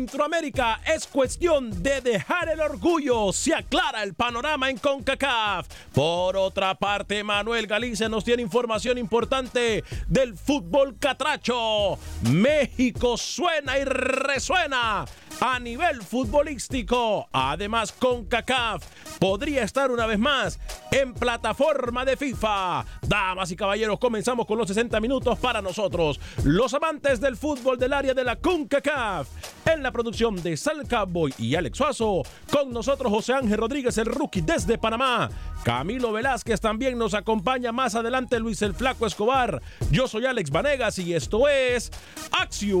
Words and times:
Centroamérica 0.00 0.80
es 0.86 1.06
cuestión 1.06 1.82
de 1.82 2.00
dejar 2.00 2.48
el 2.48 2.60
orgullo. 2.60 3.34
Se 3.34 3.54
aclara 3.54 4.02
el 4.02 4.14
panorama 4.14 4.70
en 4.70 4.78
CONCACAF. 4.78 5.68
Por 5.92 6.38
otra 6.38 6.74
parte, 6.74 7.22
Manuel 7.22 7.66
Galicia 7.66 8.08
nos 8.08 8.24
tiene 8.24 8.40
información 8.42 8.96
importante 8.96 9.84
del 10.08 10.34
fútbol 10.38 10.96
catracho. 10.98 11.98
México 12.22 13.18
suena 13.18 13.78
y 13.78 13.84
resuena 13.84 15.04
a 15.40 15.58
nivel 15.58 16.02
futbolístico. 16.02 17.28
Además, 17.32 17.92
CONCACAF 17.92 18.84
podría 19.18 19.62
estar 19.64 19.90
una 19.90 20.06
vez 20.06 20.18
más 20.18 20.60
en 20.90 21.14
plataforma 21.14 22.04
de 22.04 22.16
FIFA. 22.16 22.84
Damas 23.02 23.50
y 23.50 23.56
caballeros, 23.56 23.98
comenzamos 23.98 24.46
con 24.46 24.58
los 24.58 24.68
60 24.68 25.00
minutos 25.00 25.38
para 25.38 25.62
nosotros, 25.62 26.20
los 26.44 26.74
amantes 26.74 27.20
del 27.20 27.36
fútbol 27.36 27.78
del 27.78 27.92
área 27.92 28.14
de 28.14 28.24
la 28.24 28.36
CONCACAF. 28.36 29.28
En 29.66 29.82
la 29.82 29.92
producción 29.92 30.42
de 30.42 30.56
Sal 30.56 30.86
Cowboy 30.88 31.32
y 31.38 31.54
Alex 31.54 31.78
Suazo, 31.78 32.22
con 32.52 32.72
nosotros 32.72 33.10
José 33.12 33.34
Ángel 33.34 33.58
Rodríguez, 33.58 33.96
el 33.98 34.06
rookie 34.06 34.40
desde 34.40 34.78
Panamá. 34.78 35.30
Camilo 35.64 36.12
Velázquez 36.12 36.60
también 36.60 36.96
nos 36.96 37.14
acompaña 37.14 37.70
más 37.70 37.94
adelante 37.94 38.38
Luis 38.38 38.62
el 38.62 38.74
Flaco 38.74 39.06
Escobar. 39.06 39.60
Yo 39.90 40.08
soy 40.08 40.26
Alex 40.26 40.50
Vanegas 40.50 40.98
y 40.98 41.14
esto 41.14 41.48
es 41.48 41.92
Acción. 42.32 42.80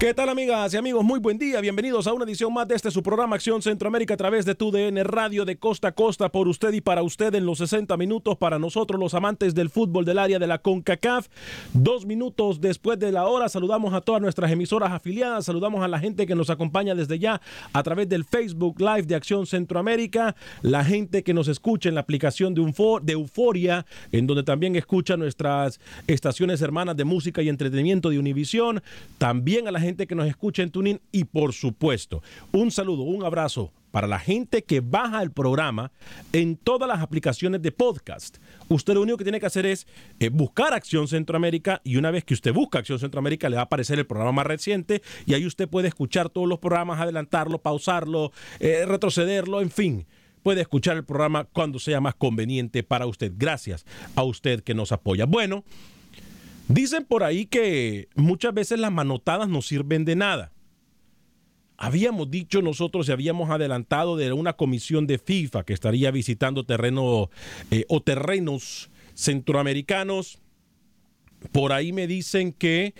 ¿Qué 0.00 0.14
tal 0.14 0.30
amigas 0.30 0.72
y 0.72 0.78
amigos? 0.78 1.04
Muy 1.04 1.20
buen 1.20 1.36
día, 1.36 1.60
bienvenidos 1.60 2.06
a 2.06 2.14
una 2.14 2.24
edición 2.24 2.54
más 2.54 2.66
de 2.66 2.74
este 2.74 2.90
su 2.90 3.02
programa 3.02 3.36
Acción 3.36 3.60
Centroamérica 3.60 4.14
a 4.14 4.16
través 4.16 4.46
de 4.46 4.54
tu 4.54 4.70
DN 4.70 5.04
Radio 5.04 5.44
de 5.44 5.58
costa 5.58 5.88
a 5.88 5.92
costa 5.92 6.30
por 6.30 6.48
usted 6.48 6.72
y 6.72 6.80
para 6.80 7.02
usted 7.02 7.34
en 7.34 7.44
los 7.44 7.58
60 7.58 7.98
minutos 7.98 8.38
para 8.38 8.58
nosotros 8.58 8.98
los 8.98 9.12
amantes 9.12 9.54
del 9.54 9.68
fútbol 9.68 10.06
del 10.06 10.18
área 10.18 10.38
de 10.38 10.46
la 10.46 10.56
CONCACAF. 10.56 11.28
Dos 11.74 12.06
minutos 12.06 12.62
después 12.62 12.98
de 12.98 13.12
la 13.12 13.26
hora 13.26 13.50
saludamos 13.50 13.92
a 13.92 14.00
todas 14.00 14.22
nuestras 14.22 14.50
emisoras 14.50 14.90
afiliadas, 14.90 15.44
saludamos 15.44 15.84
a 15.84 15.88
la 15.88 15.98
gente 15.98 16.26
que 16.26 16.34
nos 16.34 16.48
acompaña 16.48 16.94
desde 16.94 17.18
ya 17.18 17.42
a 17.74 17.82
través 17.82 18.08
del 18.08 18.24
Facebook 18.24 18.80
Live 18.80 19.02
de 19.02 19.16
Acción 19.16 19.44
Centroamérica, 19.44 20.34
la 20.62 20.82
gente 20.82 21.22
que 21.22 21.34
nos 21.34 21.46
escucha 21.46 21.90
en 21.90 21.94
la 21.94 22.00
aplicación 22.00 22.54
de, 22.54 22.62
de 23.02 23.12
Euforia, 23.12 23.84
en 24.12 24.26
donde 24.26 24.44
también 24.44 24.76
escucha 24.76 25.18
nuestras 25.18 25.78
estaciones 26.06 26.62
hermanas 26.62 26.96
de 26.96 27.04
música 27.04 27.42
y 27.42 27.50
entretenimiento 27.50 28.08
de 28.08 28.18
Univisión, 28.18 28.82
también 29.18 29.68
a 29.68 29.70
la 29.70 29.78
gente 29.78 29.89
que 29.96 30.14
nos 30.14 30.26
escucha 30.26 30.62
en 30.62 30.70
Tuning 30.70 31.00
y 31.12 31.24
por 31.24 31.52
supuesto, 31.52 32.22
un 32.52 32.70
saludo, 32.70 33.02
un 33.02 33.24
abrazo 33.24 33.72
para 33.90 34.06
la 34.06 34.18
gente 34.18 34.62
que 34.62 34.80
baja 34.80 35.22
el 35.22 35.32
programa 35.32 35.92
en 36.32 36.56
todas 36.56 36.88
las 36.88 37.00
aplicaciones 37.00 37.62
de 37.62 37.72
podcast. 37.72 38.38
Usted 38.68 38.94
lo 38.94 39.02
único 39.02 39.18
que 39.18 39.24
tiene 39.24 39.40
que 39.40 39.46
hacer 39.46 39.66
es 39.66 39.86
eh, 40.20 40.28
buscar 40.28 40.72
Acción 40.72 41.08
Centroamérica 41.08 41.80
y 41.84 41.96
una 41.96 42.10
vez 42.10 42.24
que 42.24 42.34
usted 42.34 42.52
busca 42.52 42.78
Acción 42.78 42.98
Centroamérica 42.98 43.48
le 43.48 43.56
va 43.56 43.62
a 43.62 43.64
aparecer 43.64 43.98
el 43.98 44.06
programa 44.06 44.32
más 44.32 44.46
reciente 44.46 45.02
y 45.26 45.34
ahí 45.34 45.46
usted 45.46 45.68
puede 45.68 45.88
escuchar 45.88 46.30
todos 46.30 46.48
los 46.48 46.58
programas, 46.58 47.00
adelantarlo, 47.00 47.58
pausarlo, 47.58 48.32
eh, 48.60 48.84
retrocederlo, 48.86 49.60
en 49.60 49.70
fin. 49.70 50.06
Puede 50.42 50.62
escuchar 50.62 50.96
el 50.96 51.04
programa 51.04 51.44
cuando 51.44 51.78
sea 51.78 52.00
más 52.00 52.14
conveniente 52.14 52.82
para 52.82 53.06
usted. 53.06 53.32
Gracias 53.36 53.84
a 54.14 54.22
usted 54.22 54.62
que 54.62 54.72
nos 54.72 54.90
apoya. 54.90 55.26
Bueno, 55.26 55.64
Dicen 56.70 57.04
por 57.04 57.24
ahí 57.24 57.46
que 57.46 58.08
muchas 58.14 58.54
veces 58.54 58.78
las 58.78 58.92
manotadas 58.92 59.48
no 59.48 59.60
sirven 59.60 60.04
de 60.04 60.14
nada. 60.14 60.52
Habíamos 61.76 62.30
dicho 62.30 62.62
nosotros 62.62 63.08
y 63.08 63.12
habíamos 63.12 63.50
adelantado 63.50 64.16
de 64.16 64.32
una 64.32 64.52
comisión 64.52 65.08
de 65.08 65.18
FIFA 65.18 65.64
que 65.64 65.72
estaría 65.72 66.12
visitando 66.12 66.64
terreno 66.64 67.28
eh, 67.72 67.86
o 67.88 68.00
terrenos 68.00 68.88
centroamericanos. 69.14 70.38
Por 71.50 71.72
ahí 71.72 71.92
me 71.92 72.06
dicen 72.06 72.52
que 72.52 72.94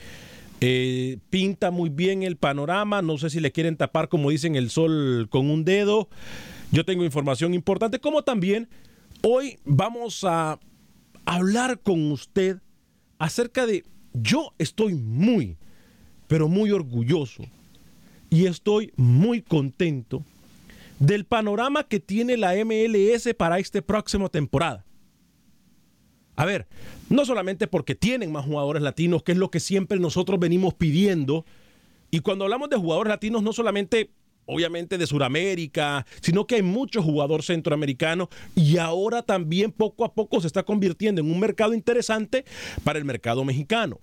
eh, 0.61 1.19
pinta 1.31 1.71
muy 1.71 1.91
bien 1.91 2.25
el 2.25 2.37
panorama. 2.37 3.03
No 3.03 3.19
sé 3.19 3.31
si 3.31 3.39
le 3.39 3.53
quieren 3.53 3.77
tapar, 3.77 4.09
como 4.09 4.31
dicen, 4.31 4.57
el 4.57 4.71
sol 4.71 5.29
con 5.31 5.49
un 5.49 5.65
dedo. 5.65 6.09
Yo 6.73 6.85
tengo 6.85 7.05
información 7.05 7.55
importante, 7.55 8.01
como 8.01 8.25
también 8.25 8.69
hoy 9.23 9.61
vamos 9.65 10.25
a 10.25 10.59
hablar 11.25 11.79
con 11.79 12.11
usted 12.11 12.59
acerca 13.21 13.67
de, 13.67 13.85
yo 14.15 14.55
estoy 14.59 14.95
muy, 14.95 15.57
pero 16.27 16.49
muy 16.49 16.73
orgulloso 16.73 17.45
y 18.31 18.47
estoy 18.47 18.93
muy 18.97 19.43
contento 19.43 20.25
del 20.99 21.27
panorama 21.27 21.85
que 21.85 22.01
tiene 22.01 22.39
la 22.39 22.55
MLS 22.65 23.33
para 23.37 23.59
esta 23.59 23.83
próxima 23.83 24.31
temporada. 24.31 24.87
A 26.35 26.47
ver, 26.47 26.67
no 27.11 27.27
solamente 27.27 27.67
porque 27.67 27.95
tienen 27.95 28.33
más 28.33 28.47
jugadores 28.47 28.83
latinos, 28.83 29.23
que 29.23 29.33
es 29.33 29.39
lo 29.39 29.51
que 29.51 29.61
siempre 29.61 30.01
nosotros 30.01 30.41
venimos 30.41 30.73
pidiendo, 30.73 31.45
y 32.11 32.21
cuando 32.21 32.45
hablamos 32.45 32.71
de 32.71 32.79
jugadores 32.79 33.11
latinos, 33.11 33.43
no 33.43 33.53
solamente 33.53 34.11
obviamente 34.51 34.99
de 34.99 35.07
Sudamérica, 35.07 36.05
sino 36.21 36.47
que 36.47 36.57
hay 36.57 36.63
muchos 36.63 37.05
jugadores 37.05 37.47
centroamericanos 37.47 38.29
y 38.55 38.79
ahora 38.79 39.23
también 39.23 39.73
poco 39.73 40.05
a 40.05 40.13
poco 40.13 40.41
se 40.41 40.47
está 40.47 40.63
convirtiendo 40.63 41.21
en 41.21 41.31
un 41.31 41.39
mercado 41.39 41.73
interesante 41.73 42.45
para 42.85 42.99
el 42.99 43.05
mercado 43.05 43.45
mexicano. 43.45 44.01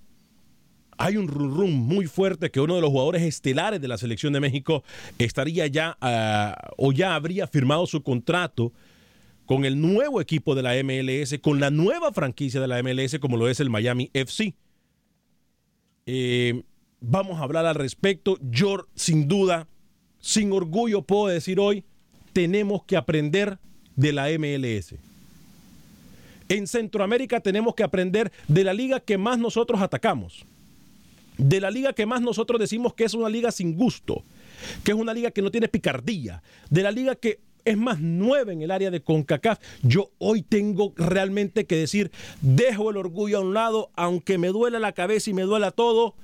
Hay 0.97 1.17
un 1.17 1.27
rum 1.27 1.55
rum 1.55 1.71
muy 1.71 2.07
fuerte 2.07 2.49
que 2.49 2.59
uno 2.59 2.75
de 2.75 2.81
los 2.81 2.89
jugadores 2.89 3.21
estelares 3.21 3.79
de 3.79 3.87
la 3.87 3.97
selección 3.97 4.33
de 4.33 4.39
México 4.39 4.83
estaría 5.19 5.67
ya 5.67 5.97
uh, 6.01 6.73
o 6.77 6.91
ya 6.91 7.13
habría 7.13 7.45
firmado 7.45 7.85
su 7.85 8.01
contrato 8.01 8.73
con 9.45 9.63
el 9.63 9.79
nuevo 9.79 10.19
equipo 10.21 10.55
de 10.55 10.63
la 10.63 10.73
MLS, 10.83 11.39
con 11.39 11.59
la 11.59 11.69
nueva 11.69 12.11
franquicia 12.11 12.59
de 12.59 12.67
la 12.67 12.81
MLS 12.81 13.19
como 13.19 13.37
lo 13.37 13.47
es 13.47 13.59
el 13.59 13.69
Miami 13.69 14.09
FC. 14.13 14.55
Eh, 16.05 16.63
vamos 16.99 17.39
a 17.39 17.43
hablar 17.43 17.65
al 17.65 17.75
respecto. 17.75 18.37
Yo, 18.41 18.87
sin 18.95 19.27
duda, 19.27 19.67
sin 20.27 20.51
orgullo 20.51 21.03
puedo 21.03 21.27
decir 21.27 21.57
hoy, 21.57 21.85
tenemos 22.33 22.83
que 22.83 22.97
aprender 22.97 23.59
de 23.95 24.11
la 24.11 24.27
MLS. 24.37 24.95
En 26.49 26.67
Centroamérica 26.67 27.39
tenemos 27.39 27.75
que 27.75 27.83
aprender 27.83 28.33
de 28.49 28.65
la 28.65 28.73
liga 28.73 28.99
que 28.99 29.17
más 29.17 29.39
nosotros 29.39 29.81
atacamos, 29.81 30.43
de 31.37 31.61
la 31.61 31.71
liga 31.71 31.93
que 31.93 32.05
más 32.05 32.19
nosotros 32.19 32.59
decimos 32.59 32.93
que 32.93 33.05
es 33.05 33.13
una 33.13 33.29
liga 33.29 33.53
sin 33.53 33.77
gusto, 33.77 34.25
que 34.83 34.91
es 34.91 34.97
una 34.97 35.13
liga 35.13 35.31
que 35.31 35.41
no 35.41 35.49
tiene 35.49 35.69
picardía, 35.69 36.43
de 36.69 36.83
la 36.83 36.91
liga 36.91 37.15
que 37.15 37.39
es 37.63 37.77
más 37.77 38.01
nueva 38.01 38.51
en 38.51 38.61
el 38.61 38.71
área 38.71 38.91
de 38.91 38.99
CONCACAF. 38.99 39.59
Yo 39.81 40.11
hoy 40.17 40.41
tengo 40.41 40.91
realmente 40.97 41.65
que 41.65 41.77
decir, 41.77 42.11
dejo 42.41 42.89
el 42.89 42.97
orgullo 42.97 43.37
a 43.37 43.41
un 43.41 43.53
lado, 43.53 43.91
aunque 43.95 44.37
me 44.37 44.49
duela 44.49 44.77
la 44.79 44.91
cabeza 44.91 45.29
y 45.29 45.33
me 45.33 45.43
duela 45.43 45.71
todo, 45.71 46.15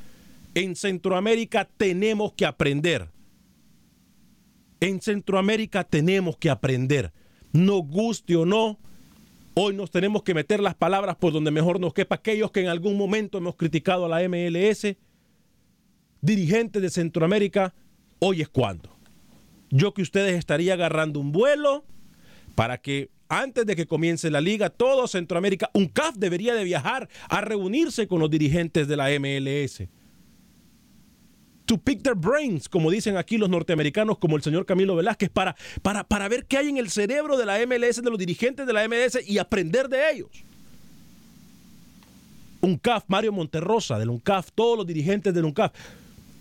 en 0.55 0.75
Centroamérica 0.75 1.69
tenemos 1.77 2.33
que 2.33 2.45
aprender. 2.45 3.12
En 4.83 4.99
Centroamérica 4.99 5.85
tenemos 5.85 6.35
que 6.35 6.49
aprender. 6.49 7.13
No 7.53 7.77
guste 7.77 8.35
o 8.35 8.45
no, 8.45 8.77
hoy 9.53 9.73
nos 9.73 9.91
tenemos 9.91 10.23
que 10.23 10.33
meter 10.33 10.59
las 10.59 10.75
palabras 10.75 11.15
por 11.15 11.31
donde 11.31 11.51
mejor 11.51 11.79
nos 11.79 11.93
quepa. 11.93 12.15
Aquellos 12.15 12.51
que 12.51 12.59
en 12.59 12.67
algún 12.67 12.97
momento 12.97 13.37
hemos 13.37 13.55
criticado 13.55 14.03
a 14.03 14.09
la 14.09 14.27
MLS, 14.27 14.97
dirigentes 16.19 16.81
de 16.81 16.89
Centroamérica, 16.89 17.73
hoy 18.19 18.41
es 18.41 18.49
cuando. 18.49 18.93
Yo 19.69 19.93
que 19.93 20.01
ustedes 20.01 20.37
estaría 20.37 20.73
agarrando 20.73 21.21
un 21.21 21.31
vuelo 21.31 21.85
para 22.53 22.77
que 22.79 23.09
antes 23.29 23.65
de 23.65 23.77
que 23.77 23.87
comience 23.87 24.29
la 24.29 24.41
liga, 24.41 24.69
todo 24.69 25.07
Centroamérica, 25.07 25.69
un 25.73 25.87
CAF 25.87 26.17
debería 26.17 26.55
de 26.55 26.65
viajar 26.65 27.07
a 27.29 27.39
reunirse 27.39 28.05
con 28.05 28.19
los 28.19 28.29
dirigentes 28.29 28.89
de 28.89 28.97
la 28.97 29.07
MLS 29.17 29.87
to 31.65 31.77
pick 31.77 32.03
their 32.03 32.15
brains, 32.15 32.67
como 32.67 32.91
dicen 32.91 33.17
aquí 33.17 33.37
los 33.37 33.49
norteamericanos, 33.49 34.17
como 34.17 34.35
el 34.35 34.43
señor 34.43 34.65
Camilo 34.65 34.95
Velázquez, 34.95 35.29
para, 35.29 35.55
para, 35.81 36.03
para 36.03 36.27
ver 36.27 36.45
qué 36.45 36.57
hay 36.57 36.69
en 36.69 36.77
el 36.77 36.89
cerebro 36.89 37.37
de 37.37 37.45
la 37.45 37.59
MLS, 37.65 38.01
de 38.01 38.09
los 38.09 38.19
dirigentes 38.19 38.67
de 38.67 38.73
la 38.73 38.87
MLS 38.87 39.19
y 39.25 39.37
aprender 39.37 39.87
de 39.87 40.11
ellos. 40.11 40.29
UNCAF, 42.61 43.03
Mario 43.07 43.33
Monterrosa 43.33 43.99
del 43.99 44.09
UNCAF, 44.09 44.51
todos 44.55 44.77
los 44.77 44.87
dirigentes 44.87 45.33
del 45.33 45.45
UNCAF. 45.45 45.73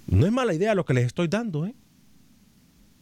No 0.06 0.26
es 0.26 0.32
mala 0.32 0.54
idea 0.54 0.74
lo 0.74 0.84
que 0.84 0.94
les 0.94 1.06
estoy 1.06 1.28
dando, 1.28 1.66
¿eh? 1.66 1.74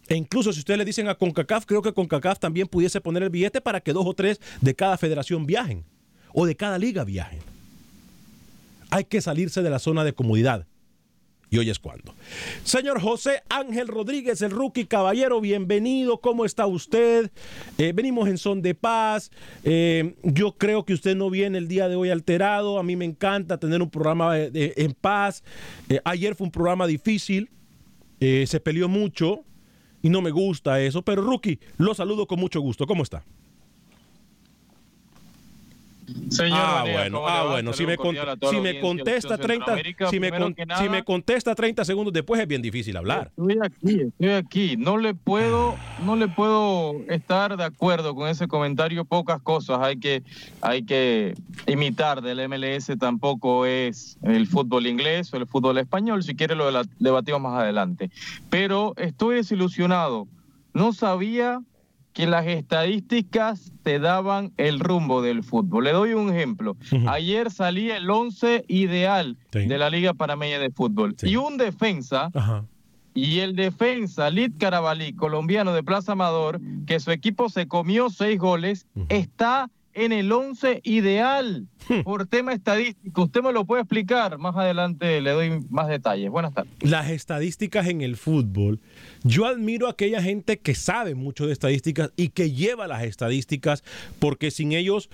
E 0.09 0.17
incluso 0.17 0.53
si 0.53 0.59
ustedes 0.59 0.77
le 0.77 0.85
dicen 0.85 1.09
a 1.09 1.15
CONCACAF, 1.15 1.67
creo 1.67 1.83
que 1.83 1.93
CONCACAF 1.93 2.41
también 2.41 2.67
pudiese 2.67 3.01
poner 3.01 3.23
el 3.23 3.31
billete 3.31 3.61
para 3.61 3.81
que 3.81 3.93
dos 3.93 4.05
o 4.07 4.13
tres 4.13 4.41
de 4.61 4.75
cada 4.75 4.99
federación 4.99 5.47
viajen 5.47 5.85
o 6.33 6.47
de 6.47 6.57
cada 6.57 6.79
liga 6.79 7.05
viajen. 7.05 7.39
Hay 8.91 9.05
que 9.05 9.21
salirse 9.21 9.63
de 9.63 9.71
la 9.71 9.79
zona 9.79 10.03
de 10.03 10.13
comodidad. 10.13 10.67
Y 11.51 11.59
hoy 11.59 11.69
es 11.69 11.81
cuando. 11.81 12.15
Señor 12.63 13.01
José 13.01 13.43
Ángel 13.49 13.89
Rodríguez, 13.89 14.41
el 14.41 14.53
rookie 14.53 14.87
caballero, 14.87 15.41
bienvenido. 15.41 16.21
¿Cómo 16.21 16.45
está 16.45 16.67
usted? 16.67 17.33
Eh, 17.77 17.93
venimos 17.93 18.29
en 18.29 18.39
son 18.39 18.63
de 18.63 18.77
paz. 18.77 19.33
Eh, 19.65 20.15
yo 20.23 20.53
creo 20.53 20.85
que 20.85 20.95
usted 20.95 21.17
no 21.17 21.29
viene 21.29 21.59
el 21.59 21.67
día 21.67 21.89
de 21.89 21.97
hoy 21.97 22.11
alterado. 22.11 22.79
A 22.79 22.85
mí 22.85 22.95
me 22.95 23.05
encanta 23.05 23.59
tener 23.59 23.83
un 23.83 23.91
programa 23.91 24.39
en 24.39 24.93
paz. 24.93 25.43
Eh, 25.89 26.01
ayer 26.05 26.37
fue 26.37 26.45
un 26.45 26.53
programa 26.53 26.87
difícil. 26.87 27.51
se 28.21 28.61
peleó 28.61 28.89
mucho 28.89 29.45
y 30.03 30.09
no 30.09 30.23
me 30.23 30.31
gusta 30.31 30.81
eso. 30.81 31.03
Pero 31.03 31.23
rookie, 31.23 31.59
lo 31.79 31.95
saludo 31.95 32.29
con 32.29 32.39
mucho 32.39 32.61
gusto. 32.61 32.87
¿Cómo 32.87 33.03
está? 33.03 33.25
Señor 36.31 36.59
ah, 36.61 36.75
Vanega, 36.75 37.01
bueno, 37.01 37.19
¿cómo 37.19 37.29
ah, 37.29 37.47
bueno. 37.51 37.73
Si 37.73 37.87
me, 37.87 37.97
con- 37.97 38.17
si 38.51 38.61
me 38.61 38.81
contesta 38.81 39.35
Acción 39.35 39.41
30, 39.41 39.65
Centroamérica. 39.67 40.11
si 40.11 40.21
me, 40.21 40.31
con- 40.31 40.55
que 40.55 40.63
si 40.63 40.69
nada, 40.69 40.89
me 40.89 41.05
contesta 41.05 41.55
30 41.55 41.85
segundos 41.85 42.13
después 42.13 42.41
es 42.41 42.47
bien 42.47 42.63
difícil 42.63 42.97
hablar. 42.97 43.31
Estoy 43.37 43.59
aquí, 43.63 44.01
estoy 44.01 44.29
aquí. 44.31 44.77
No 44.77 44.97
le 44.97 45.15
puedo, 45.15 45.77
no 46.05 46.17
le 46.17 46.29
puedo 46.29 46.95
estar 47.09 47.57
de 47.57 47.65
acuerdo 47.65 48.15
con 48.15 48.29
ese 48.29 48.49
comentario. 48.49 49.05
Pocas 49.05 49.41
cosas 49.43 49.79
hay 49.81 49.99
que, 49.99 50.23
hay 50.61 50.85
que 50.85 51.35
imitar 51.67 52.23
del 52.23 52.49
MLS. 52.49 52.93
Tampoco 52.99 53.67
es 53.67 54.19
el 54.23 54.47
fútbol 54.47 54.87
inglés 54.87 55.33
o 55.35 55.37
el 55.37 55.47
fútbol 55.47 55.79
español. 55.79 56.23
Si 56.23 56.35
quiere 56.35 56.55
lo 56.55 56.71
debatimos 56.99 57.41
más 57.41 57.61
adelante. 57.61 58.11
Pero 58.49 58.95
estoy 58.97 59.37
desilusionado. 59.37 60.29
No 60.73 60.93
sabía 60.93 61.61
que 62.13 62.27
las 62.27 62.47
estadísticas 62.47 63.73
te 63.83 63.99
daban 63.99 64.53
el 64.57 64.81
rumbo 64.81 65.23
del 65.23 65.43
fútbol. 65.45 65.85
Le 65.85 65.93
doy 65.93 66.13
un 66.15 66.31
ejemplo. 66.35 66.77
Ayer 67.07 67.51
salía 67.51 67.97
el 67.97 68.11
11 68.11 68.65
ideal 68.69 69.37
Sí. 69.53 69.67
de 69.67 69.79
la 69.79 69.91
Liga 69.91 70.15
Panameña 70.15 70.59
de 70.59 70.71
Fútbol. 70.71 71.15
Y 71.23 71.37
un 71.37 71.57
defensa 71.57 72.31
Ajá. 72.35 72.65
y 73.15 73.39
el 73.41 73.55
defensa 73.57 74.29
Lid 74.31 74.53
Carabalí, 74.59 75.13
colombiano 75.13 75.73
de 75.73 75.83
Plaza 75.83 76.13
Amador, 76.13 76.61
que 76.87 76.99
su 77.01 77.11
equipo 77.13 77.49
se 77.49 77.69
comió 77.69 78.11
seis 78.11 78.39
goles, 78.39 78.87
está 79.09 79.71
en 80.05 80.13
el 80.13 80.31
11 80.33 80.81
ideal 80.85 81.67
Hmm. 81.89 82.03
por 82.03 82.27
tema 82.27 82.53
estadístico. 82.53 83.25
Usted 83.25 83.43
me 83.43 83.53
lo 83.53 83.65
puede 83.65 83.83
explicar. 83.83 84.39
Más 84.39 84.55
adelante 84.57 85.21
le 85.21 85.31
doy 85.33 85.61
más 85.71 85.89
detalles. 85.89 86.31
Buenas 86.31 86.55
tardes. 86.55 86.73
Las 86.83 87.11
estadísticas 87.11 87.89
en 87.89 88.01
el 88.01 88.17
fútbol. 88.17 88.79
Yo 89.25 89.47
admiro 89.47 89.87
a 89.89 89.91
aquella 89.93 90.23
gente 90.23 90.59
que 90.59 90.75
sabe 90.77 91.15
mucho 91.17 91.47
de 91.47 91.53
estadísticas 91.53 92.13
y 92.17 92.29
que 92.29 92.53
lleva 92.53 92.87
las 92.87 93.03
estadísticas, 93.03 93.83
porque 94.21 94.51
sin 94.53 94.73
ellos 94.73 95.11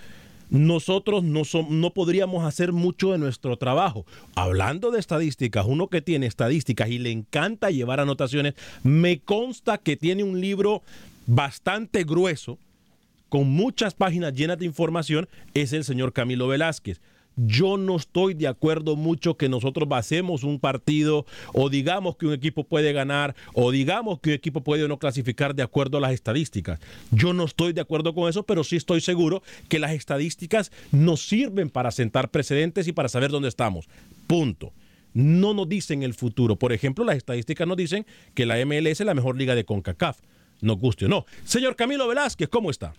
nosotros 0.51 1.25
no, 1.25 1.41
som- 1.41 1.69
no 1.71 1.91
podríamos 1.93 2.45
hacer 2.45 2.73
mucho 2.73 3.11
de 3.13 3.19
nuestro 3.19 3.57
trabajo. 3.57 4.05
Hablando 4.35 4.91
de 4.91 5.01
estadísticas, 5.01 5.67
uno 5.67 5.89
que 5.89 6.03
tiene 6.03 6.27
estadísticas 6.27 6.89
y 6.91 6.99
le 6.99 7.11
encanta 7.11 7.71
llevar 7.71 8.01
anotaciones, 8.01 8.55
me 8.85 9.19
consta 9.19 9.79
que 9.79 9.97
tiene 9.97 10.23
un 10.25 10.41
libro 10.41 10.83
bastante 11.27 12.05
grueso, 12.05 12.59
con 13.29 13.49
muchas 13.49 13.95
páginas 13.95 14.35
llenas 14.35 14.59
de 14.59 14.67
información, 14.67 15.29
es 15.55 15.73
el 15.73 15.85
señor 15.85 16.13
Camilo 16.13 16.49
Velázquez. 16.49 17.01
Yo 17.37 17.77
no 17.77 17.97
estoy 17.97 18.33
de 18.33 18.49
acuerdo 18.49 18.97
mucho 18.97 19.37
que 19.37 19.51
nosotros 19.51 19.87
basemos 19.87 20.43
un 20.43 20.59
partido 20.59 21.27
o 21.53 21.69
digamos 21.69 22.17
que 22.17 22.27
un 22.27 22.33
equipo 22.33 22.65
puede 22.65 22.95
ganar 22.95 23.37
o 23.53 23.71
digamos 23.71 24.21
que 24.21 24.31
un 24.31 24.37
equipo 24.37 24.63
puede 24.63 24.89
no 24.89 24.99
clasificar 24.99 25.55
de 25.55 25.63
acuerdo 25.63 25.99
a 25.99 26.01
las 26.01 26.13
estadísticas. 26.13 26.81
Yo 27.11 27.35
no 27.35 27.45
estoy 27.45 27.75
de 27.75 27.83
acuerdo 27.83 28.15
con 28.15 28.31
eso, 28.31 28.45
pero 28.45 28.65
sí 28.65 28.77
estoy 28.77 29.03
seguro 29.03 29.43
que 29.69 29.79
las 29.79 29.93
estadísticas 29.93 30.73
nos 30.93 31.29
sirven 31.29 31.69
para 31.69 31.91
sentar 31.91 32.31
precedentes 32.31 32.89
y 32.89 32.93
para 32.93 33.11
saber 33.11 33.31
dónde 33.31 33.49
estamos. 33.49 33.87
Punto. 34.27 34.73
No 35.13 35.53
nos 35.53 35.69
dicen 35.69 36.03
el 36.03 36.15
futuro. 36.15 36.57
Por 36.57 36.73
ejemplo, 36.73 37.05
las 37.05 37.17
estadísticas 37.17 37.69
nos 37.69 37.77
dicen 37.77 38.07
que 38.35 38.47
la 38.47 38.57
MLS 38.65 39.01
es 39.01 39.07
la 39.07 39.15
mejor 39.15 39.37
liga 39.37 39.55
de 39.55 39.65
CONCACAF. 39.65 40.21
Nos 40.63 40.79
guste 40.79 41.05
o 41.05 41.09
no. 41.09 41.27
Señor 41.45 41.77
Camilo 41.77 42.09
Velázquez, 42.09 42.49
¿cómo 42.49 42.71
está? 42.71 42.95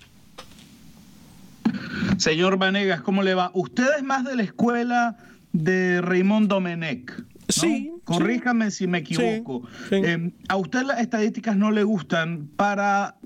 Señor 2.17 2.57
Vanegas, 2.57 3.01
¿cómo 3.01 3.23
le 3.23 3.33
va? 3.33 3.51
Usted 3.53 3.85
es 3.97 4.03
más 4.03 4.23
de 4.23 4.35
la 4.35 4.43
escuela 4.43 5.17
de 5.53 6.01
Raymond 6.01 6.47
Domenech. 6.47 7.17
¿no? 7.17 7.25
Sí, 7.49 7.91
Corríjame 8.07 8.71
si 8.71 8.87
me 8.87 8.99
equivoco. 8.99 9.67
Eh, 9.91 10.31
a 10.47 10.55
usted 10.55 10.83
las 10.83 11.01
estadísticas 11.01 11.57
no 11.57 11.71
le 11.71 11.83
gustan. 11.83 12.47
Para 12.55 13.17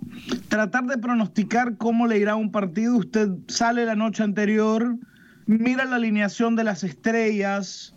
tratar 0.49 0.85
de 0.85 0.97
pronosticar 0.97 1.77
cómo 1.77 2.07
le 2.07 2.17
irá 2.17 2.35
un 2.35 2.51
partido, 2.51 2.97
usted 2.97 3.29
sale 3.47 3.85
la 3.85 3.95
noche 3.95 4.23
anterior, 4.23 4.97
mira 5.45 5.85
la 5.85 5.97
alineación 5.97 6.55
de 6.55 6.63
las 6.63 6.83
estrellas, 6.83 7.93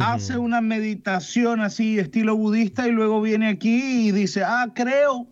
hace 0.00 0.36
una 0.36 0.60
meditación 0.60 1.60
así, 1.60 1.98
estilo 1.98 2.36
budista, 2.36 2.86
y 2.86 2.92
luego 2.92 3.22
viene 3.22 3.48
aquí 3.48 4.08
y 4.08 4.12
dice, 4.12 4.44
ah, 4.44 4.68
creo, 4.74 5.26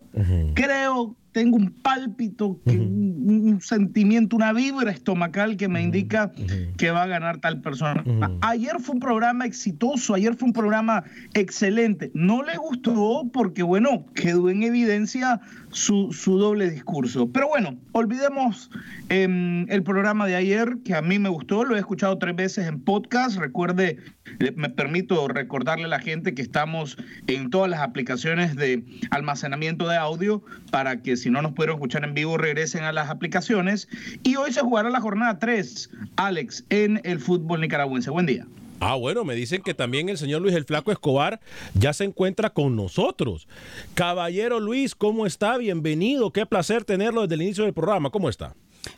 creo 0.55 1.15
tengo 1.35 1.57
un 1.57 1.69
pálpito, 1.69 2.61
que, 2.65 2.79
un, 2.79 3.43
un 3.45 3.59
sentimiento, 3.59 4.37
una 4.37 4.53
vibra 4.53 4.89
estomacal 4.89 5.57
que 5.57 5.67
me 5.67 5.81
indica 5.81 6.31
que 6.77 6.91
va 6.91 7.03
a 7.03 7.07
ganar 7.07 7.39
tal 7.39 7.59
persona. 7.59 8.05
Ayer 8.39 8.79
fue 8.79 8.93
un 8.95 9.01
programa 9.01 9.45
exitoso, 9.45 10.13
ayer 10.13 10.33
fue 10.35 10.47
un 10.47 10.53
programa 10.53 11.03
excelente. 11.33 12.09
No 12.13 12.41
le 12.41 12.55
gustó 12.55 13.29
porque, 13.33 13.63
bueno, 13.63 14.05
quedó 14.15 14.49
en 14.49 14.63
evidencia 14.63 15.41
su, 15.71 16.13
su 16.13 16.37
doble 16.37 16.69
discurso. 16.69 17.29
Pero 17.29 17.49
bueno, 17.49 17.77
olvidemos 17.91 18.71
em, 19.09 19.69
el 19.69 19.83
programa 19.83 20.25
de 20.27 20.35
ayer, 20.35 20.77
que 20.85 20.95
a 20.95 21.01
mí 21.01 21.19
me 21.19 21.27
gustó, 21.27 21.65
lo 21.65 21.75
he 21.75 21.79
escuchado 21.79 22.17
tres 22.17 22.33
veces 22.33 22.65
en 22.65 22.79
podcast. 22.79 23.37
Recuerde, 23.37 23.97
eh, 24.39 24.53
me 24.55 24.69
permito 24.69 25.27
recordarle 25.27 25.83
a 25.83 25.89
la 25.89 25.99
gente 25.99 26.33
que 26.33 26.41
estamos 26.41 26.97
en 27.27 27.49
todas 27.49 27.69
las 27.69 27.81
aplicaciones 27.81 28.55
de 28.55 28.85
almacenamiento 29.11 29.85
de 29.89 29.97
audio 29.97 30.41
para 30.71 31.01
que 31.01 31.17
si 31.17 31.24
no 31.29 31.41
nos 31.41 31.53
pudieron 31.53 31.75
escuchar 31.75 32.03
en 32.03 32.13
vivo 32.13 32.37
regresen 32.37 32.83
a 32.83 32.91
las 32.91 33.09
aplicaciones. 33.09 33.87
Y 34.23 34.35
hoy 34.35 34.51
se 34.51 34.61
jugará 34.61 34.89
la 34.89 35.01
jornada 35.01 35.39
3, 35.39 35.89
Alex, 36.15 36.65
en 36.69 37.01
el 37.03 37.19
fútbol 37.19 37.61
nicaragüense. 37.61 38.09
Buen 38.09 38.25
día. 38.25 38.45
Ah, 38.79 38.95
bueno, 38.95 39.23
me 39.23 39.35
dicen 39.35 39.61
que 39.61 39.73
también 39.73 40.09
el 40.09 40.17
señor 40.17 40.41
Luis 40.41 40.53
el 40.53 40.65
Flaco 40.65 40.91
Escobar 40.91 41.39
ya 41.73 41.93
se 41.93 42.03
encuentra 42.03 42.49
con 42.49 42.75
nosotros. 42.75 43.47
Caballero 43.93 44.59
Luis, 44.59 44.95
¿cómo 44.95 45.25
está? 45.25 45.57
Bienvenido. 45.57 46.31
Qué 46.31 46.45
placer 46.45 46.83
tenerlo 46.83 47.21
desde 47.21 47.35
el 47.35 47.41
inicio 47.43 47.63
del 47.63 47.73
programa. 47.73 48.09
¿Cómo 48.09 48.29
está? 48.29 48.53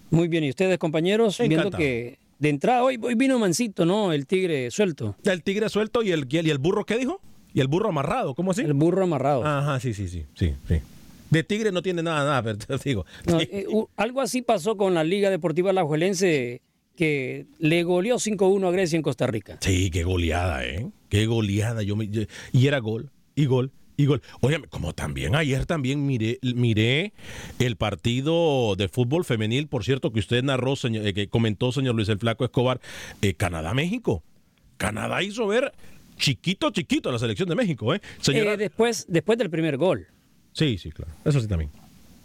Muy 0.09 0.27
bien, 0.27 0.43
¿y 0.43 0.49
ustedes, 0.49 0.77
compañeros? 0.77 1.37
Viendo 1.39 1.71
que 1.71 2.17
de 2.39 2.49
entrada 2.49 2.83
hoy, 2.83 2.99
hoy 3.01 3.15
vino 3.15 3.39
mansito, 3.39 3.85
¿no? 3.85 4.11
El 4.13 4.25
tigre 4.25 4.69
suelto. 4.71 5.15
El 5.23 5.43
tigre 5.43 5.69
suelto 5.69 6.03
y 6.03 6.11
el, 6.11 6.27
y 6.29 6.37
el, 6.37 6.47
y 6.47 6.49
el 6.49 6.57
burro, 6.57 6.85
¿qué 6.85 6.97
dijo? 6.97 7.21
Y 7.53 7.61
el 7.61 7.67
burro 7.67 7.89
amarrado, 7.89 8.35
¿cómo 8.35 8.51
así? 8.51 8.61
El 8.61 8.73
burro 8.73 9.03
amarrado. 9.03 9.45
Ajá, 9.45 9.79
sí, 9.79 9.93
sí, 9.93 10.07
sí, 10.07 10.25
sí, 10.35 10.53
sí. 10.67 10.81
De 11.29 11.43
tigre 11.43 11.71
no 11.71 11.81
tiene 11.81 12.03
nada, 12.03 12.23
nada, 12.23 12.43
pero 12.43 12.57
te 12.57 12.77
digo. 12.89 13.05
No, 13.25 13.39
eh, 13.41 13.65
algo 13.95 14.21
así 14.21 14.41
pasó 14.41 14.77
con 14.77 14.93
la 14.93 15.03
Liga 15.03 15.29
Deportiva 15.29 15.69
Alajuelense 15.71 16.61
que 16.95 17.45
le 17.59 17.83
goleó 17.83 18.15
5-1 18.17 18.67
a 18.67 18.71
Grecia 18.71 18.95
en 18.97 19.03
Costa 19.03 19.27
Rica. 19.27 19.57
Sí, 19.61 19.91
qué 19.91 20.03
goleada, 20.03 20.65
¿eh? 20.65 20.89
Qué 21.09 21.25
goleada. 21.27 21.83
Yo 21.83 21.95
me, 21.95 22.07
yo- 22.07 22.23
y 22.51 22.65
era 22.67 22.79
gol, 22.79 23.11
y 23.35 23.45
gol, 23.45 23.71
y 23.97 24.05
gol. 24.07 24.21
Oye, 24.41 24.59
como 24.69 24.93
también 24.93 25.35
ayer 25.35 25.65
también 25.67 26.05
miré, 26.07 26.39
miré 26.41 27.13
el 27.59 27.75
partido 27.75 28.75
de 28.75 28.87
fútbol 28.87 29.25
femenil, 29.25 29.67
por 29.67 29.83
cierto, 29.83 30.11
que 30.11 30.19
usted 30.19 30.43
narró, 30.43 30.75
señor- 30.75 31.05
eh, 31.05 31.13
que 31.13 31.27
comentó, 31.27 31.71
señor 31.71 31.93
Luis 31.95 32.09
el 32.09 32.17
Flaco 32.19 32.43
Escobar, 32.45 32.79
eh, 33.21 33.35
Canadá-México. 33.35 34.23
Canadá 34.77 35.21
hizo 35.21 35.45
ver 35.47 35.73
chiquito, 36.17 36.71
chiquito 36.71 37.09
a 37.09 37.11
la 37.11 37.19
selección 37.19 37.47
de 37.47 37.55
México, 37.55 37.93
¿eh? 37.93 38.01
Señora, 38.21 38.53
Eh, 38.53 38.57
después, 38.57 39.05
después 39.07 39.37
del 39.37 39.49
primer 39.51 39.77
gol. 39.77 40.07
Sí, 40.57 40.77
sí, 40.79 40.91
claro. 40.91 41.11
Eso 41.23 41.39
sí 41.39 41.47
también. 41.47 41.69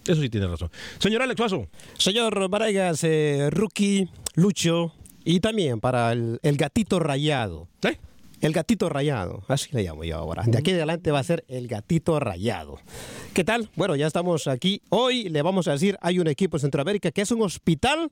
Eso 0.06 0.22
sí 0.22 0.30
tiene 0.30 0.46
razón. 0.46 0.70
Señor 0.98 1.20
Alex 1.20 1.36
Suazo. 1.36 1.66
Señor 1.98 2.48
Varegas, 2.48 3.04
eh, 3.04 3.50
Rookie, 3.50 4.08
Lucho 4.34 4.94
y 5.22 5.40
también 5.40 5.80
para 5.80 6.12
el, 6.12 6.40
el 6.42 6.56
gatito 6.56 6.98
rayado. 6.98 7.68
El 8.40 8.52
gatito 8.52 8.88
rayado, 8.88 9.44
así 9.46 9.68
le 9.70 9.84
llamo 9.84 10.02
yo 10.02 10.16
ahora. 10.16 10.42
De 10.44 10.58
aquí 10.58 10.72
adelante 10.72 11.12
va 11.12 11.20
a 11.20 11.22
ser 11.22 11.44
el 11.46 11.68
gatito 11.68 12.18
rayado. 12.18 12.80
¿Qué 13.34 13.44
tal? 13.44 13.68
Bueno, 13.76 13.94
ya 13.94 14.08
estamos 14.08 14.48
aquí. 14.48 14.82
Hoy 14.88 15.28
le 15.28 15.42
vamos 15.42 15.68
a 15.68 15.72
decir, 15.72 15.96
hay 16.00 16.18
un 16.18 16.26
equipo 16.26 16.56
en 16.56 16.62
Centroamérica 16.62 17.12
que 17.12 17.20
es 17.20 17.30
un 17.30 17.42
hospital. 17.42 18.10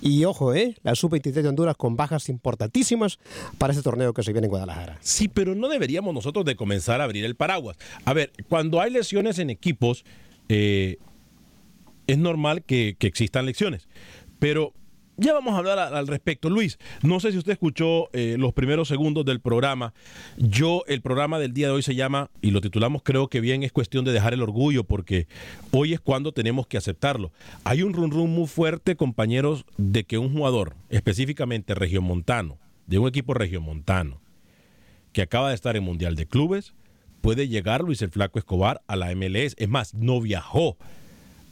Y 0.00 0.24
ojo, 0.24 0.54
¿eh? 0.54 0.76
La 0.82 0.94
Sub-23 0.94 1.32
de 1.32 1.48
Honduras 1.48 1.76
con 1.76 1.96
bajas 1.96 2.28
importantísimas 2.28 3.18
para 3.58 3.72
ese 3.72 3.82
torneo 3.82 4.12
que 4.12 4.22
se 4.22 4.32
viene 4.32 4.46
en 4.46 4.50
Guadalajara. 4.50 4.98
Sí, 5.00 5.28
pero 5.28 5.54
no 5.54 5.68
deberíamos 5.68 6.12
nosotros 6.12 6.44
de 6.44 6.56
comenzar 6.56 7.00
a 7.00 7.04
abrir 7.04 7.24
el 7.24 7.36
paraguas. 7.36 7.78
A 8.04 8.12
ver, 8.12 8.32
cuando 8.48 8.80
hay 8.80 8.90
lesiones 8.90 9.38
en 9.38 9.50
equipos, 9.50 10.04
eh, 10.48 10.98
es 12.06 12.18
normal 12.18 12.62
que, 12.62 12.96
que 12.98 13.06
existan 13.06 13.46
lesiones. 13.46 13.88
Pero 14.38 14.74
ya 15.16 15.32
vamos 15.32 15.54
a 15.54 15.58
hablar 15.58 15.78
al 15.78 16.06
respecto. 16.06 16.50
Luis, 16.50 16.78
no 17.02 17.20
sé 17.20 17.32
si 17.32 17.38
usted 17.38 17.52
escuchó 17.52 18.08
eh, 18.12 18.36
los 18.38 18.52
primeros 18.52 18.88
segundos 18.88 19.24
del 19.24 19.40
programa. 19.40 19.94
Yo, 20.36 20.82
el 20.86 21.02
programa 21.02 21.38
del 21.38 21.52
día 21.52 21.68
de 21.68 21.74
hoy 21.74 21.82
se 21.82 21.94
llama, 21.94 22.30
y 22.42 22.50
lo 22.50 22.60
titulamos 22.60 23.02
creo 23.02 23.28
que 23.28 23.40
bien, 23.40 23.62
es 23.62 23.72
cuestión 23.72 24.04
de 24.04 24.12
dejar 24.12 24.34
el 24.34 24.42
orgullo, 24.42 24.84
porque 24.84 25.28
hoy 25.70 25.92
es 25.92 26.00
cuando 26.00 26.32
tenemos 26.32 26.66
que 26.66 26.76
aceptarlo. 26.76 27.32
Hay 27.64 27.82
un 27.82 27.92
run 27.92 28.10
run 28.10 28.30
muy 28.30 28.46
fuerte, 28.46 28.96
compañeros, 28.96 29.64
de 29.76 30.04
que 30.04 30.18
un 30.18 30.32
jugador, 30.32 30.74
específicamente 30.90 31.74
regiomontano, 31.74 32.58
de 32.86 32.98
un 32.98 33.08
equipo 33.08 33.34
regiomontano, 33.34 34.20
que 35.12 35.22
acaba 35.22 35.50
de 35.50 35.54
estar 35.54 35.76
en 35.76 35.84
Mundial 35.84 36.16
de 36.16 36.26
Clubes, 36.26 36.74
puede 37.20 37.48
llegar 37.48 37.82
Luis 37.82 38.02
el 38.02 38.10
Flaco 38.10 38.38
Escobar 38.38 38.82
a 38.86 38.96
la 38.96 39.14
MLS. 39.14 39.54
Es 39.56 39.68
más, 39.68 39.94
no 39.94 40.20
viajó 40.20 40.76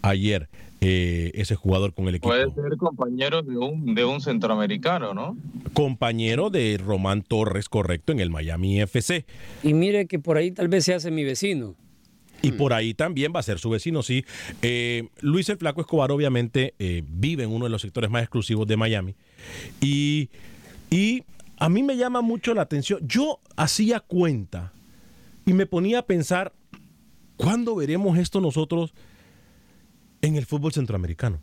ayer 0.03 0.51
eh, 0.85 1.31
ese 1.35 1.55
jugador 1.55 1.95
con 1.95 2.09
el 2.09 2.17
equipo. 2.17 2.31
Puede 2.31 2.51
ser 2.51 2.77
compañero 2.77 3.43
de 3.43 3.57
un, 3.57 3.95
de 3.95 4.05
un 4.05 4.21
centroamericano, 4.21 5.15
¿no? 5.15 5.37
Compañero 5.75 6.51
de 6.51 6.77
Román 6.77 7.23
Torres, 7.23 7.69
correcto, 7.69 8.11
en 8.11 8.19
el 8.19 8.31
Miami 8.31 8.81
FC. 8.81 9.25
Y 9.63 9.75
mire 9.75 10.07
que 10.07 10.19
por 10.19 10.39
ahí 10.39 10.51
tal 10.51 10.67
vez 10.67 10.85
se 10.85 10.95
hace 10.95 11.13
mi 11.13 11.23
vecino. 11.23 11.77
Y 12.43 12.51
por 12.51 12.73
ahí 12.73 12.95
también 12.95 13.33
va 13.33 13.39
a 13.39 13.45
ser 13.45 13.61
su 13.61 13.71
vecino, 13.71 14.03
sí. 14.03 14.25
Eh, 14.61 15.09
Luis 15.21 15.49
el 15.49 15.59
Flaco 15.59 15.83
Escobar 15.83 16.11
obviamente 16.11 16.75
eh, 16.81 17.05
vive 17.07 17.45
en 17.45 17.51
uno 17.51 17.67
de 17.67 17.71
los 17.71 17.83
sectores 17.83 18.11
más 18.11 18.23
exclusivos 18.23 18.67
de 18.67 18.77
Miami. 18.77 19.15
Y, 19.81 20.31
y 20.91 21.23
a 21.59 21.69
mí 21.69 21.85
me 21.85 21.97
llama 21.97 22.23
mucho 22.23 22.55
la 22.55 22.63
atención. 22.63 22.99
Yo 23.07 23.39
hacía 23.55 24.01
cuenta 24.01 24.73
y 25.47 25.53
me 25.53 25.67
ponía 25.67 26.01
a 26.01 26.07
pensar, 26.07 26.53
¿cuándo 27.37 27.77
veremos 27.77 28.19
esto 28.19 28.41
nosotros 28.41 28.93
en 30.23 30.37
el 30.37 30.47
fútbol 30.47 30.73
centroamericano? 30.73 31.43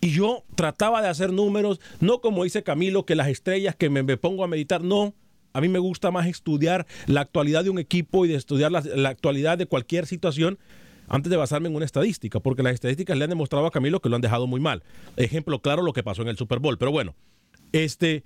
Y 0.00 0.10
yo 0.10 0.44
trataba 0.54 1.02
de 1.02 1.08
hacer 1.08 1.32
números, 1.32 1.80
no 2.00 2.20
como 2.20 2.44
dice 2.44 2.62
Camilo, 2.62 3.04
que 3.04 3.16
las 3.16 3.28
estrellas 3.28 3.74
que 3.76 3.90
me, 3.90 4.16
pongo 4.16 4.44
a 4.44 4.48
meditar, 4.48 4.82
no. 4.82 5.14
A 5.52 5.60
mí 5.60 5.68
me 5.68 5.80
gusta 5.80 6.10
más 6.10 6.26
estudiar 6.26 6.86
la 7.06 7.22
actualidad 7.22 7.64
de 7.64 7.70
un 7.70 7.78
equipo 7.78 8.24
y 8.24 8.28
de 8.28 8.36
estudiar 8.36 8.70
la 8.70 9.08
actualidad 9.08 9.58
de 9.58 9.66
cualquier 9.66 10.06
situación 10.06 10.58
antes 11.08 11.30
de 11.30 11.36
basarme 11.36 11.68
en 11.68 11.74
una 11.74 11.84
estadística, 11.84 12.38
porque 12.38 12.62
las 12.62 12.74
estadísticas 12.74 13.16
le 13.16 13.24
han 13.24 13.30
demostrado 13.30 13.66
a 13.66 13.70
Camilo 13.70 14.00
que 14.00 14.08
lo 14.08 14.16
han 14.16 14.22
dejado 14.22 14.46
muy 14.46 14.60
mal. 14.60 14.84
Ejemplo 15.16 15.60
claro, 15.60 15.82
lo 15.82 15.92
que 15.92 16.02
pasó 16.02 16.22
en 16.22 16.28
el 16.28 16.36
Super 16.36 16.60
Bowl. 16.60 16.78
Pero 16.78 16.92
bueno, 16.92 17.16
este... 17.72 18.24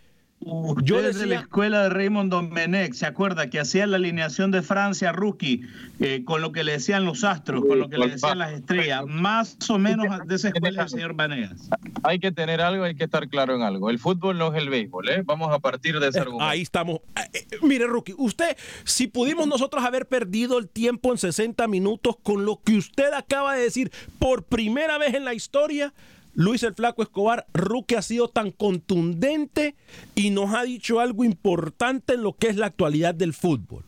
Yo 0.83 1.03
desde 1.03 1.27
la 1.27 1.37
escuela 1.37 1.85
de 1.85 1.89
Raymond 1.91 2.31
Domenech, 2.31 2.95
¿se 2.95 3.07
acuerda 3.07 3.49
que 3.49 3.61
hacía 3.61 3.87
la 3.87 3.97
alineación 3.97 4.51
de 4.51 4.63
Francia 4.63 5.13
rookie 5.13 5.63
eh, 6.01 6.23
con 6.25 6.41
lo 6.41 6.53
que 6.53 6.65
le 6.65 6.73
decían 6.73 7.05
los 7.05 7.25
astros, 7.25 7.65
con 7.65 7.79
lo 7.79 7.89
que 7.89 7.99
le 7.99 8.09
decían 8.09 8.39
las 8.39 8.53
estrellas? 8.53 9.05
Más 9.07 9.57
o 9.71 9.79
menos 9.79 10.07
de 10.27 10.35
esa 10.35 10.49
escuela 10.49 10.89
señor 10.89 11.15
Vanegas. 11.15 11.71
Hay 12.03 12.19
que 12.19 12.33
tener 12.33 12.61
algo, 12.61 12.85
hay 12.85 12.95
que 12.95 13.05
estar 13.05 13.29
claro 13.29 13.55
en 13.55 13.63
algo. 13.63 13.91
El 13.91 13.99
fútbol 13.99 14.39
no 14.39 14.53
es 14.53 14.61
el 14.61 14.69
béisbol, 14.69 15.09
¿eh? 15.09 15.23
Vamos 15.25 15.53
a 15.53 15.59
partir 15.59 16.01
de 16.01 16.09
ese 16.09 16.21
argumento. 16.21 16.45
Ahí 16.45 16.63
estamos. 16.63 17.01
Eh, 17.17 17.47
eh, 17.51 17.59
mire, 17.63 17.87
Rookie, 17.87 18.15
usted, 18.19 18.57
si 18.85 19.07
pudimos 19.07 19.47
nosotros 19.47 19.85
haber 19.85 20.07
perdido 20.07 20.59
el 20.59 20.69
tiempo 20.69 21.13
en 21.13 21.19
60 21.19 21.69
minutos 21.69 22.17
con 22.23 22.45
lo 22.45 22.61
que 22.63 22.77
usted 22.77 23.13
acaba 23.13 23.55
de 23.55 23.63
decir 23.63 23.93
por 24.19 24.43
primera 24.43 24.99
vez 24.99 25.15
en 25.15 25.25
la 25.25 25.35
historia, 25.35 25.93
Luis 26.35 26.63
el 26.63 26.75
Flaco 26.75 27.03
Escobar, 27.03 27.47
Rookie 27.53 27.97
ha 27.97 28.03
sido 28.03 28.29
tan 28.29 28.51
contundente 28.53 29.75
y 30.15 30.31
nos 30.31 30.55
ha 30.55 30.63
dicho 30.63 30.99
algo 31.01 31.25
importante 31.25 32.15
en 32.15 32.23
lo 32.23 32.33
que 32.35 32.49
es 32.49 32.57
la 32.57 32.67
actualidad 32.67 33.15
del 33.15 33.35
fútbol. 33.35 33.85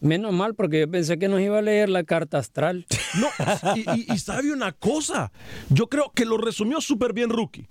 Menos 0.00 0.32
mal, 0.32 0.54
porque 0.54 0.80
yo 0.80 0.90
pensé 0.90 1.18
que 1.18 1.26
nos 1.28 1.40
iba 1.40 1.58
a 1.58 1.62
leer 1.62 1.88
la 1.88 2.04
carta 2.04 2.38
astral. 2.38 2.86
No, 3.20 3.26
y, 3.74 3.80
y- 3.80 4.12
y 4.14 4.18
sabe 4.18 4.52
una 4.52 4.70
cosa, 4.72 5.32
yo 5.70 5.88
creo 5.88 6.12
que 6.14 6.24
lo 6.24 6.36
resumió 6.38 6.80
súper 6.80 7.12
bien 7.12 7.30
Rookie. 7.30 7.68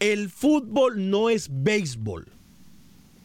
El 0.00 0.28
fútbol 0.28 1.08
no 1.10 1.30
es 1.30 1.48
béisbol. 1.50 2.26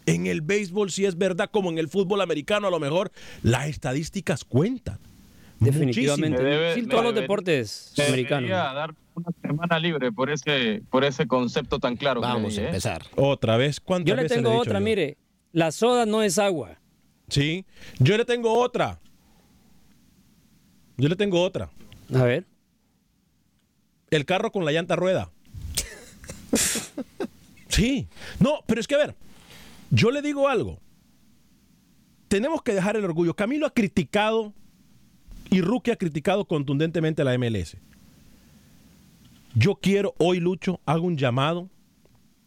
En 0.05 0.27
el 0.27 0.41
béisbol 0.41 0.91
sí 0.91 1.05
es 1.05 1.17
verdad, 1.17 1.49
como 1.51 1.69
en 1.71 1.77
el 1.77 1.89
fútbol 1.89 2.21
americano 2.21 2.67
a 2.67 2.71
lo 2.71 2.79
mejor 2.79 3.11
las 3.43 3.67
estadísticas 3.67 4.45
cuentan. 4.45 4.99
Definitivamente. 5.59 6.41
Debe- 6.43 6.73
Sí, 6.75 6.85
todos 6.87 7.03
los 7.03 7.15
deportes 7.15 7.93
americanos. 8.07 8.49
dar 8.49 8.93
una 9.15 9.29
semana 9.41 9.79
libre 9.79 10.11
por 10.11 10.29
ese, 10.29 10.83
por 10.89 11.03
ese 11.05 11.27
concepto 11.27 11.79
tan 11.79 11.95
claro. 11.95 12.21
que 12.21 12.27
Vamos 12.27 12.53
leí, 12.55 12.59
a 12.59 12.63
¿eh? 12.63 12.67
empezar. 12.69 13.03
Otra 13.15 13.55
vez, 13.57 13.79
¿cuántas 13.79 14.09
Yo 14.09 14.15
le 14.15 14.23
veces 14.23 14.37
tengo 14.37 14.55
otra, 14.57 14.79
yo? 14.79 14.85
mire. 14.85 15.17
La 15.53 15.71
soda 15.71 16.05
no 16.05 16.21
es 16.21 16.37
agua. 16.37 16.77
Sí, 17.29 17.65
yo 17.99 18.17
le 18.17 18.25
tengo 18.25 18.53
otra. 18.59 18.99
Yo 20.97 21.07
le 21.09 21.15
tengo 21.15 21.41
otra. 21.41 21.69
A 22.13 22.23
ver. 22.23 22.45
El 24.11 24.25
carro 24.25 24.51
con 24.51 24.65
la 24.65 24.71
llanta 24.71 24.95
rueda. 24.95 25.31
Sí. 27.69 28.07
No, 28.39 28.59
pero 28.67 28.79
es 28.79 28.87
que 28.87 28.95
a 28.95 28.99
ver, 28.99 29.15
yo 29.89 30.11
le 30.11 30.21
digo 30.21 30.47
algo. 30.47 30.79
Tenemos 32.27 32.61
que 32.61 32.73
dejar 32.73 32.95
el 32.95 33.03
orgullo. 33.05 33.33
Camilo 33.35 33.65
ha 33.65 33.73
criticado 33.73 34.53
y 35.49 35.61
Rookie 35.61 35.91
ha 35.91 35.95
criticado 35.95 36.45
contundentemente 36.45 37.21
a 37.21 37.25
la 37.25 37.37
MLS. 37.37 37.77
Yo 39.53 39.75
quiero 39.75 40.13
hoy, 40.17 40.39
Lucho, 40.39 40.81
hago 40.85 41.05
un 41.05 41.15
llamado, 41.17 41.69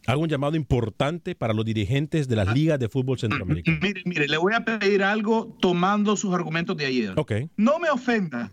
hago 0.05 0.21
un 0.21 0.29
llamado 0.29 0.55
importante 0.55 1.33
para 1.33 1.53
los 1.53 1.65
dirigentes 1.65 2.27
de 2.27 2.35
las 2.35 2.53
ligas 2.53 2.77
de 2.79 2.87
fútbol 2.87 3.17
centroamericano. 3.17 3.79
Mire, 3.81 4.01
mire, 4.05 4.27
le 4.27 4.37
voy 4.37 4.53
a 4.53 4.63
pedir 4.63 5.03
algo 5.03 5.55
tomando 5.59 6.15
sus 6.15 6.33
argumentos 6.33 6.77
de 6.77 6.85
ayer. 6.85 7.13
Ok. 7.17 7.33
No 7.57 7.79
me 7.79 7.89
ofenda. 7.89 8.51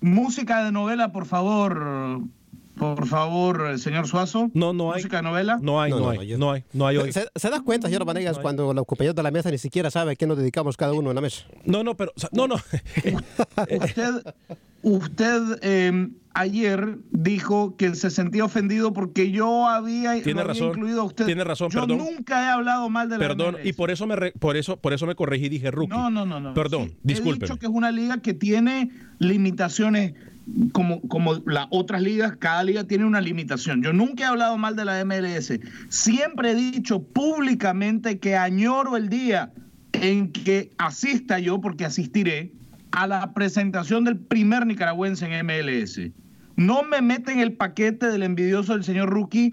música 0.00 0.64
de 0.64 0.72
novela, 0.72 1.12
por 1.12 1.24
favor. 1.26 2.20
Por 2.78 3.06
favor, 3.06 3.78
señor 3.78 4.06
Suazo. 4.08 4.50
No, 4.52 4.72
no 4.72 4.92
hay. 4.92 4.98
¿Música 4.98 5.18
de 5.18 5.22
novela? 5.22 5.58
No 5.62 5.80
hay, 5.80 5.90
no, 5.92 6.10
hay, 6.10 6.36
no 6.36 6.50
hay, 6.52 6.64
no 6.72 6.86
hay 6.86 6.96
hoy. 6.96 7.12
¿Se, 7.12 7.26
se 7.34 7.50
da 7.50 7.60
cuenta, 7.62 7.86
señor 7.88 8.04
Vanegas, 8.04 8.38
cuando 8.38 8.74
los 8.74 8.84
compañeros 8.84 9.14
de 9.14 9.22
la 9.22 9.30
mesa 9.30 9.50
ni 9.50 9.58
siquiera 9.58 9.90
saben 9.90 10.12
a 10.12 10.16
qué 10.16 10.26
nos 10.26 10.36
dedicamos 10.36 10.76
cada 10.76 10.92
uno 10.92 11.10
en 11.10 11.14
la 11.14 11.20
mesa? 11.20 11.44
No, 11.64 11.84
no, 11.84 11.96
pero, 11.96 12.12
o 12.16 12.20
sea, 12.20 12.28
no, 12.32 12.48
no. 12.48 12.56
Usted, 13.70 14.34
usted 14.82 15.58
eh, 15.62 16.08
ayer 16.34 16.98
dijo 17.10 17.76
que 17.76 17.94
se 17.94 18.10
sentía 18.10 18.44
ofendido 18.44 18.92
porque 18.92 19.30
yo 19.30 19.68
había, 19.68 20.14
Tiene 20.22 20.34
lo 20.34 20.40
había 20.40 20.52
razón, 20.54 20.68
incluido 20.70 21.00
a 21.02 21.04
usted. 21.04 21.26
tiene 21.26 21.44
razón, 21.44 21.70
yo 21.70 21.80
perdón. 21.82 21.98
nunca 21.98 22.44
he 22.44 22.48
hablado 22.50 22.90
mal 22.90 23.08
de 23.08 23.18
la 23.18 23.26
Perdón, 23.28 23.54
MLS. 23.54 23.66
y 23.66 23.72
por 23.72 23.90
eso 23.90 24.06
me 24.06 24.16
re- 24.16 24.32
por 24.32 24.56
eso 24.56 24.76
por 24.78 24.92
eso 24.92 25.06
me 25.06 25.14
corregí 25.14 25.46
y 25.46 25.48
dije 25.48 25.70
rookie. 25.70 25.90
No, 25.94 26.10
no, 26.10 26.26
no, 26.26 26.40
no. 26.40 26.54
Perdón, 26.54 26.88
Sí, 26.88 26.96
He 27.04 27.08
discúlpeme. 27.08 27.46
dicho 27.46 27.58
que 27.58 27.66
es 27.66 27.72
una 27.72 27.90
liga 27.92 28.18
que 28.18 28.34
tiene 28.34 28.90
limitaciones 29.18 30.14
como, 30.72 31.00
como 31.02 31.34
las 31.46 31.66
otras 31.70 32.02
ligas, 32.02 32.36
cada 32.38 32.62
liga 32.64 32.84
tiene 32.84 33.04
una 33.04 33.20
limitación. 33.20 33.82
Yo 33.82 33.92
nunca 33.92 34.24
he 34.24 34.26
hablado 34.26 34.56
mal 34.58 34.76
de 34.76 34.84
la 34.84 35.04
MLS. 35.04 35.58
Siempre 35.88 36.52
he 36.52 36.54
dicho 36.54 37.02
públicamente 37.02 38.18
que 38.18 38.36
añoro 38.36 38.96
el 38.96 39.08
día 39.08 39.52
en 39.92 40.32
que 40.32 40.72
asista 40.78 41.38
yo, 41.38 41.60
porque 41.60 41.84
asistiré, 41.84 42.52
a 42.92 43.06
la 43.06 43.32
presentación 43.32 44.04
del 44.04 44.18
primer 44.18 44.66
nicaragüense 44.66 45.26
en 45.26 45.46
MLS. 45.46 46.00
No 46.56 46.84
me 46.84 47.02
meten 47.02 47.40
el 47.40 47.54
paquete 47.54 48.06
del 48.06 48.22
envidioso 48.22 48.74
del 48.74 48.84
señor 48.84 49.10
Rookie 49.10 49.52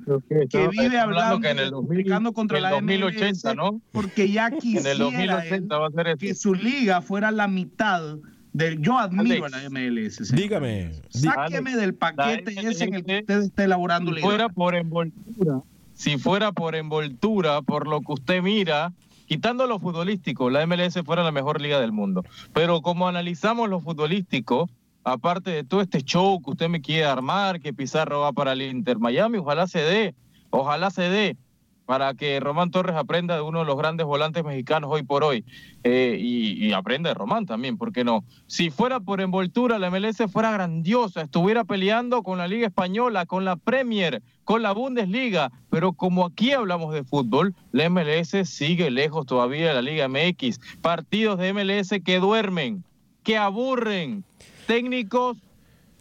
que 0.50 0.68
vive 0.68 1.00
hablando 1.00 1.40
que 1.40 1.50
en 1.50 1.58
el 1.58 1.72
2000 1.72 2.04
pecando 2.04 2.34
contra 2.34 2.60
en 2.60 2.66
el 2.66 2.70
la 2.70 2.76
2080, 2.76 3.50
MLS, 3.50 3.56
¿no? 3.56 3.82
porque 3.92 4.30
ya 4.30 4.48
En 4.52 4.60
quisiera 4.60 4.92
el 4.92 4.98
2080 5.00 5.56
él 5.56 5.82
va 5.82 5.88
a 5.88 5.92
ser 5.92 6.18
que 6.18 6.36
su 6.36 6.54
liga 6.54 7.02
fuera 7.02 7.32
la 7.32 7.48
mitad 7.48 8.20
de 8.54 8.78
yo 8.80 8.98
admiro 8.98 9.46
Alex, 9.46 9.54
a 9.54 9.62
la 9.62 9.70
MLS. 9.70 10.16
señor. 10.16 10.42
Dígame. 10.42 10.92
Sáqueme 11.10 11.76
del 11.76 11.94
paquete 11.94 12.52
ese 12.68 12.86
en 12.86 12.96
el 12.96 13.06
que 13.06 13.20
usted 13.20 13.42
está 13.44 13.64
elaborando 13.64 14.12
si 14.12 14.16
liga. 14.16 14.28
fuera 14.28 14.50
por 14.50 14.76
envoltura, 14.76 15.62
si 15.94 16.18
fuera 16.18 16.52
por 16.52 16.76
envoltura, 16.76 17.62
por 17.62 17.88
lo 17.88 18.02
que 18.02 18.14
usted 18.14 18.42
mira, 18.42 18.94
quitando 19.26 19.68
lo 19.68 19.80
futbolístico, 19.80 20.50
la 20.50 20.66
MLS 20.66 21.00
fuera 21.06 21.24
la 21.24 21.32
mejor 21.32 21.62
liga 21.62 21.80
del 21.80 21.92
mundo. 21.92 22.24
Pero 22.54 22.82
como 22.82 23.08
analizamos 23.08 23.70
lo 23.70 23.80
futbolístico, 23.80 24.70
aparte 25.04 25.52
de 25.52 25.64
todo 25.64 25.82
este 25.82 26.02
show 26.02 26.42
que 26.42 26.52
usted 26.52 26.70
me 26.70 26.82
quiere 26.82 27.06
armar, 27.06 27.62
que 27.62 27.74
Pizarro 27.74 28.22
va 28.22 28.34
para 28.34 28.54
el 28.54 28.62
Inter 28.62 29.00
Miami, 29.00 29.38
ojalá 29.38 29.68
se 29.68 29.80
dé, 29.80 30.16
ojalá 30.50 30.90
se 30.90 31.04
dé 31.04 31.38
para 31.92 32.14
que 32.14 32.40
Román 32.40 32.72
Torres 32.72 32.96
aprenda 32.96 33.36
de 33.36 33.42
uno 33.42 33.60
de 33.60 33.66
los 33.66 33.78
grandes 33.78 34.06
volantes 34.06 34.46
mexicanos 34.46 34.90
hoy 34.94 35.04
por 35.04 35.26
hoy 35.26 35.44
eh, 35.84 36.16
y, 36.18 36.66
y 36.66 36.72
aprenda 36.72 37.10
de 37.10 37.16
Román 37.16 37.46
también, 37.46 37.78
¿por 37.78 37.92
qué 37.92 38.06
no? 38.06 38.24
Si 38.48 38.70
fuera 38.70 39.02
por 39.02 39.20
envoltura, 39.20 39.78
la 39.78 39.92
MLS 39.92 40.24
fuera 40.32 40.52
grandiosa, 40.52 41.24
estuviera 41.24 41.66
peleando 41.66 42.24
con 42.24 42.38
la 42.38 42.48
Liga 42.48 42.66
Española, 42.66 43.26
con 43.26 43.44
la 43.44 43.58
Premier, 43.58 44.24
con 44.46 44.62
la 44.62 44.72
Bundesliga, 44.72 45.52
pero 45.70 45.92
como 45.92 46.26
aquí 46.26 46.54
hablamos 46.54 46.94
de 46.94 47.04
fútbol, 47.04 47.56
la 47.74 47.90
MLS 47.90 48.38
sigue 48.46 48.90
lejos 48.90 49.26
todavía 49.26 49.68
de 49.68 49.74
la 49.74 49.82
Liga 49.82 50.08
MX. 50.08 50.62
Partidos 50.82 51.40
de 51.40 51.52
MLS 51.52 51.90
que 52.06 52.20
duermen, 52.20 52.86
que 53.22 53.36
aburren, 53.36 54.24
técnicos 54.66 55.36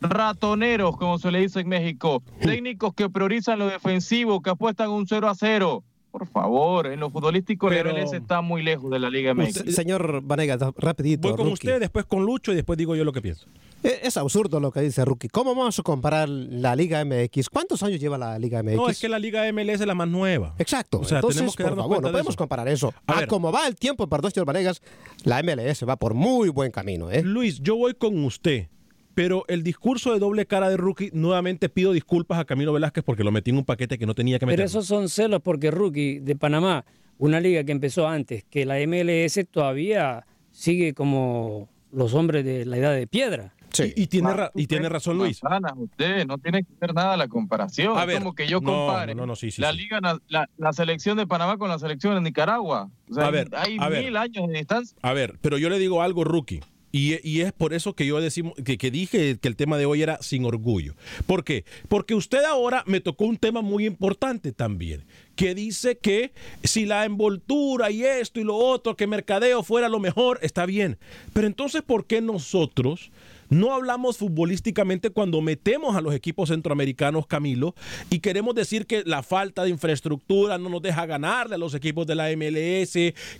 ratoneros, 0.00 0.96
como 0.96 1.18
se 1.18 1.30
le 1.30 1.40
dice 1.40 1.60
en 1.60 1.68
México, 1.68 2.22
técnicos 2.40 2.94
que 2.94 3.08
priorizan 3.08 3.58
lo 3.58 3.66
defensivo, 3.66 4.40
que 4.42 4.50
apuestan 4.50 4.90
un 4.90 5.06
0 5.06 5.28
a 5.28 5.34
0. 5.34 5.84
Por 6.10 6.26
favor, 6.26 6.88
en 6.88 6.98
lo 6.98 7.08
futbolístico 7.08 7.68
Pero- 7.68 7.92
la 7.92 8.00
MLS 8.00 8.14
está 8.16 8.40
muy 8.40 8.64
lejos 8.64 8.90
de 8.90 8.98
la 8.98 9.08
Liga 9.08 9.32
MX. 9.32 9.52
Se- 9.54 9.70
Señor 9.72 10.20
Vanegas, 10.24 10.58
rapidito. 10.76 11.28
Voy 11.28 11.36
con 11.36 11.46
Rookie. 11.46 11.52
usted, 11.68 11.78
después 11.78 12.04
con 12.04 12.24
Lucho 12.26 12.50
y 12.50 12.56
después 12.56 12.76
digo 12.76 12.96
yo 12.96 13.04
lo 13.04 13.12
que 13.12 13.22
pienso. 13.22 13.46
Eh, 13.84 14.00
Es 14.02 14.16
absurdo 14.16 14.58
lo 14.58 14.72
que 14.72 14.80
dice 14.80 15.04
Rookie. 15.04 15.28
¿Cómo 15.28 15.54
vamos 15.54 15.78
a 15.78 15.82
comparar 15.84 16.28
la 16.28 16.74
Liga 16.74 17.00
MX? 17.04 17.48
¿Cuántos 17.48 17.84
años 17.84 18.00
lleva 18.00 18.18
la 18.18 18.36
Liga 18.40 18.60
MX? 18.60 18.74
No, 18.76 18.88
es 18.88 18.98
que 19.00 19.08
la 19.08 19.20
Liga 19.20 19.46
MLS 19.52 19.80
es 19.82 19.86
la 19.86 19.94
más 19.94 20.08
nueva. 20.08 20.52
Exacto. 20.58 20.98
O 20.98 21.04
sea, 21.04 21.18
Entonces, 21.18 21.36
tenemos 21.36 21.54
que 21.54 21.62
por 21.62 21.70
darnos 21.70 21.84
favor, 21.84 21.96
cuenta 21.98 22.08
no 22.08 22.08
de 22.08 22.12
podemos 22.14 22.32
eso. 22.32 22.38
comparar 22.38 22.68
eso. 22.68 22.92
A 23.06 23.12
A, 23.12 23.20
ver. 23.20 23.28
como 23.28 23.52
va 23.52 23.68
el 23.68 23.76
tiempo, 23.76 24.08
perdón, 24.08 24.32
señor 24.32 24.46
Vanegas, 24.46 24.82
la 25.22 25.38
MLS 25.44 25.86
va 25.86 25.94
por 25.94 26.14
muy 26.14 26.48
buen 26.48 26.72
camino. 26.72 27.08
¿eh? 27.08 27.22
Luis, 27.22 27.60
yo 27.62 27.76
voy 27.76 27.94
con 27.94 28.24
usted. 28.24 28.66
Pero 29.14 29.44
el 29.48 29.62
discurso 29.62 30.12
de 30.12 30.18
doble 30.18 30.46
cara 30.46 30.68
de 30.70 30.76
rookie, 30.76 31.10
nuevamente 31.12 31.68
pido 31.68 31.92
disculpas 31.92 32.38
a 32.38 32.44
Camilo 32.44 32.72
Velázquez 32.72 33.02
porque 33.04 33.24
lo 33.24 33.32
metí 33.32 33.50
en 33.50 33.58
un 33.58 33.64
paquete 33.64 33.98
que 33.98 34.06
no 34.06 34.14
tenía 34.14 34.38
que 34.38 34.46
meter. 34.46 34.56
Pero 34.58 34.66
esos 34.66 34.86
son 34.86 35.08
celos 35.08 35.40
porque 35.42 35.70
Rookie 35.70 36.20
de 36.20 36.36
Panamá, 36.36 36.84
una 37.18 37.40
liga 37.40 37.64
que 37.64 37.72
empezó 37.72 38.06
antes, 38.08 38.44
que 38.44 38.64
la 38.64 38.76
MLS 38.86 39.40
todavía 39.50 40.26
sigue 40.52 40.94
como 40.94 41.68
los 41.92 42.14
hombres 42.14 42.44
de 42.44 42.64
la 42.64 42.76
edad 42.76 42.94
de 42.94 43.06
piedra. 43.06 43.54
Y, 43.78 44.02
y 44.02 44.06
tiene, 44.08 44.32
ra- 44.34 44.50
y 44.54 44.66
tiene 44.66 44.88
razón 44.88 45.16
Luis. 45.16 45.42
Manzanas, 45.44 45.72
usted 45.76 46.26
no 46.26 46.38
tiene 46.38 46.64
que 46.64 46.72
ver 46.80 46.92
nada 46.92 47.16
la 47.16 47.28
comparación. 47.28 47.96
A 47.96 48.00
Es 48.02 48.06
ver, 48.08 48.18
como 48.18 48.34
que 48.34 48.46
yo 48.48 48.60
no, 48.60 48.66
compare 48.66 49.14
no, 49.14 49.26
no, 49.26 49.36
sí, 49.36 49.50
sí, 49.52 49.62
la 49.62 49.70
sí. 49.72 49.78
liga, 49.78 50.00
la, 50.28 50.48
la 50.56 50.72
selección 50.72 51.16
de 51.16 51.26
Panamá 51.26 51.56
con 51.56 51.68
la 51.68 51.78
selección 51.78 52.14
de 52.16 52.20
Nicaragua. 52.20 52.90
O 53.08 53.14
sea, 53.14 53.26
A 53.26 53.30
ver, 53.30 53.48
hay 53.56 53.76
a 53.78 53.88
ver. 53.88 54.04
mil 54.04 54.16
años 54.16 54.48
de 54.48 54.54
distancia. 54.58 54.96
A 55.02 55.12
ver, 55.12 55.38
pero 55.40 55.56
yo 55.56 55.68
le 55.70 55.78
digo 55.78 56.02
algo, 56.02 56.24
rookie. 56.24 56.60
Y, 56.92 57.40
es 57.40 57.52
por 57.52 57.72
eso 57.72 57.94
que 57.94 58.06
yo 58.06 58.20
decimos, 58.20 58.54
que, 58.64 58.76
que 58.76 58.90
dije 58.90 59.38
que 59.38 59.48
el 59.48 59.56
tema 59.56 59.78
de 59.78 59.86
hoy 59.86 60.02
era 60.02 60.18
sin 60.22 60.44
orgullo. 60.44 60.94
¿Por 61.26 61.44
qué? 61.44 61.64
Porque 61.88 62.14
usted 62.14 62.44
ahora 62.44 62.82
me 62.86 63.00
tocó 63.00 63.26
un 63.26 63.36
tema 63.36 63.62
muy 63.62 63.86
importante 63.86 64.52
también, 64.52 65.04
que 65.36 65.54
dice 65.54 65.98
que 65.98 66.32
si 66.64 66.86
la 66.86 67.04
envoltura 67.04 67.90
y 67.90 68.04
esto 68.04 68.40
y 68.40 68.44
lo 68.44 68.56
otro, 68.56 68.96
que 68.96 69.06
mercadeo 69.06 69.62
fuera 69.62 69.88
lo 69.88 70.00
mejor, 70.00 70.38
está 70.42 70.66
bien. 70.66 70.98
Pero 71.32 71.46
entonces, 71.46 71.82
¿por 71.82 72.06
qué 72.06 72.20
nosotros 72.20 73.10
no 73.50 73.74
hablamos 73.74 74.16
futbolísticamente 74.16 75.10
cuando 75.10 75.40
metemos 75.42 75.94
a 75.96 76.00
los 76.00 76.14
equipos 76.14 76.48
centroamericanos, 76.48 77.26
Camilo, 77.26 77.74
y 78.08 78.20
queremos 78.20 78.54
decir 78.54 78.86
que 78.86 79.02
la 79.04 79.22
falta 79.22 79.64
de 79.64 79.70
infraestructura 79.70 80.56
no 80.56 80.68
nos 80.70 80.80
deja 80.82 81.04
ganarle 81.04 81.56
a 81.56 81.58
los 81.58 81.74
equipos 81.74 82.06
de 82.06 82.14
la 82.14 82.28
MLS, 82.36 82.92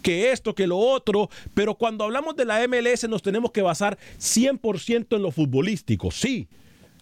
que 0.03 0.31
esto, 0.33 0.55
que 0.55 0.67
lo 0.67 0.77
otro, 0.79 1.31
pero 1.55 1.75
cuando 1.77 2.05
hablamos 2.05 2.37
de 2.37 2.45
la 2.45 2.67
MLS 2.69 3.09
nos 3.09 3.23
tenemos 3.23 3.51
que 3.53 3.63
basar 3.63 3.97
100% 4.19 5.17
en 5.17 5.23
lo 5.23 5.31
futbolístico, 5.31 6.11
sí. 6.11 6.49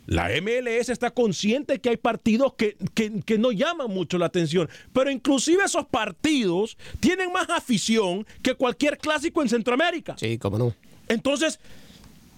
La 0.06 0.28
MLS 0.40 0.88
está 0.88 1.10
consciente 1.10 1.80
que 1.80 1.90
hay 1.90 1.98
partidos 1.98 2.54
que, 2.54 2.76
que- 2.94 3.20
que 3.26 3.36
no 3.36 3.52
llaman 3.52 3.90
mucho 3.90 4.16
la 4.16 4.24
atención, 4.26 4.66
pero 4.94 5.10
inclusive 5.10 5.62
esos 5.64 5.84
partidos 5.86 6.78
tienen 6.98 7.30
más 7.30 7.48
afición 7.50 8.26
que 8.42 8.54
cualquier 8.54 8.96
clásico 8.96 9.42
en 9.42 9.50
Centroamérica. 9.50 10.16
Sí, 10.16 10.38
cómo 10.38 10.56
no. 10.56 10.74
Entonces, 11.08 11.60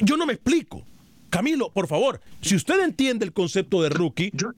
yo 0.00 0.16
no 0.16 0.26
me 0.26 0.32
explico. 0.34 0.84
Camilo, 1.30 1.70
por 1.72 1.86
favor, 1.86 2.20
si 2.40 2.56
usted 2.56 2.82
entiende 2.82 3.24
el 3.24 3.32
concepto 3.32 3.82
de 3.82 3.88
rookie, 3.88 4.30
Yo, 4.34 4.50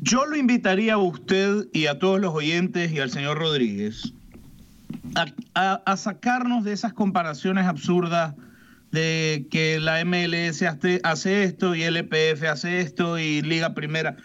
yo 0.00 0.24
lo 0.24 0.36
invitaría 0.36 0.94
a 0.94 0.98
usted 0.98 1.66
y 1.74 1.86
a 1.86 1.98
todos 1.98 2.20
los 2.20 2.32
oyentes 2.34 2.90
y 2.90 3.00
al 3.00 3.10
señor 3.10 3.38
Rodríguez 3.38 4.12
a, 5.14 5.26
a- 5.54 5.82
a 5.84 5.96
sacarnos 5.98 6.64
de 6.64 6.72
esas 6.72 6.94
comparaciones 6.94 7.66
absurdas 7.66 8.34
de 8.92 9.46
que 9.50 9.78
la 9.78 10.02
MLS 10.06 10.62
hace, 10.62 11.42
esto 11.44 11.74
y 11.74 11.82
el 11.82 11.96
EPF 11.98 12.44
hace 12.44 12.80
esto 12.80 13.18
y 13.18 13.42
Liga 13.42 13.74
Primera. 13.74 14.16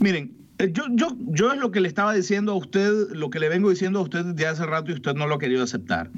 Miren, 0.00 0.32
eh, 0.58 0.70
yo, 0.72 0.84
yo, 0.90 1.16
yo 1.28 1.52
es 1.52 1.58
lo 1.58 1.70
que 1.70 1.80
le 1.80 1.88
estaba 1.88 2.12
diciendo 2.12 2.52
a 2.52 2.56
usted, 2.56 2.92
lo 3.12 3.30
que 3.30 3.38
le 3.40 3.48
vengo 3.48 3.70
diciendo 3.70 4.00
a 4.00 4.02
usted 4.02 4.24
desde 4.26 4.46
hace 4.46 4.66
rato 4.66 4.90
y 4.90 4.94
usted 4.94 5.14
no 5.14 5.26
lo 5.26 5.36
ha 5.36 5.38
querido 5.38 5.62
aceptar. 5.62 6.10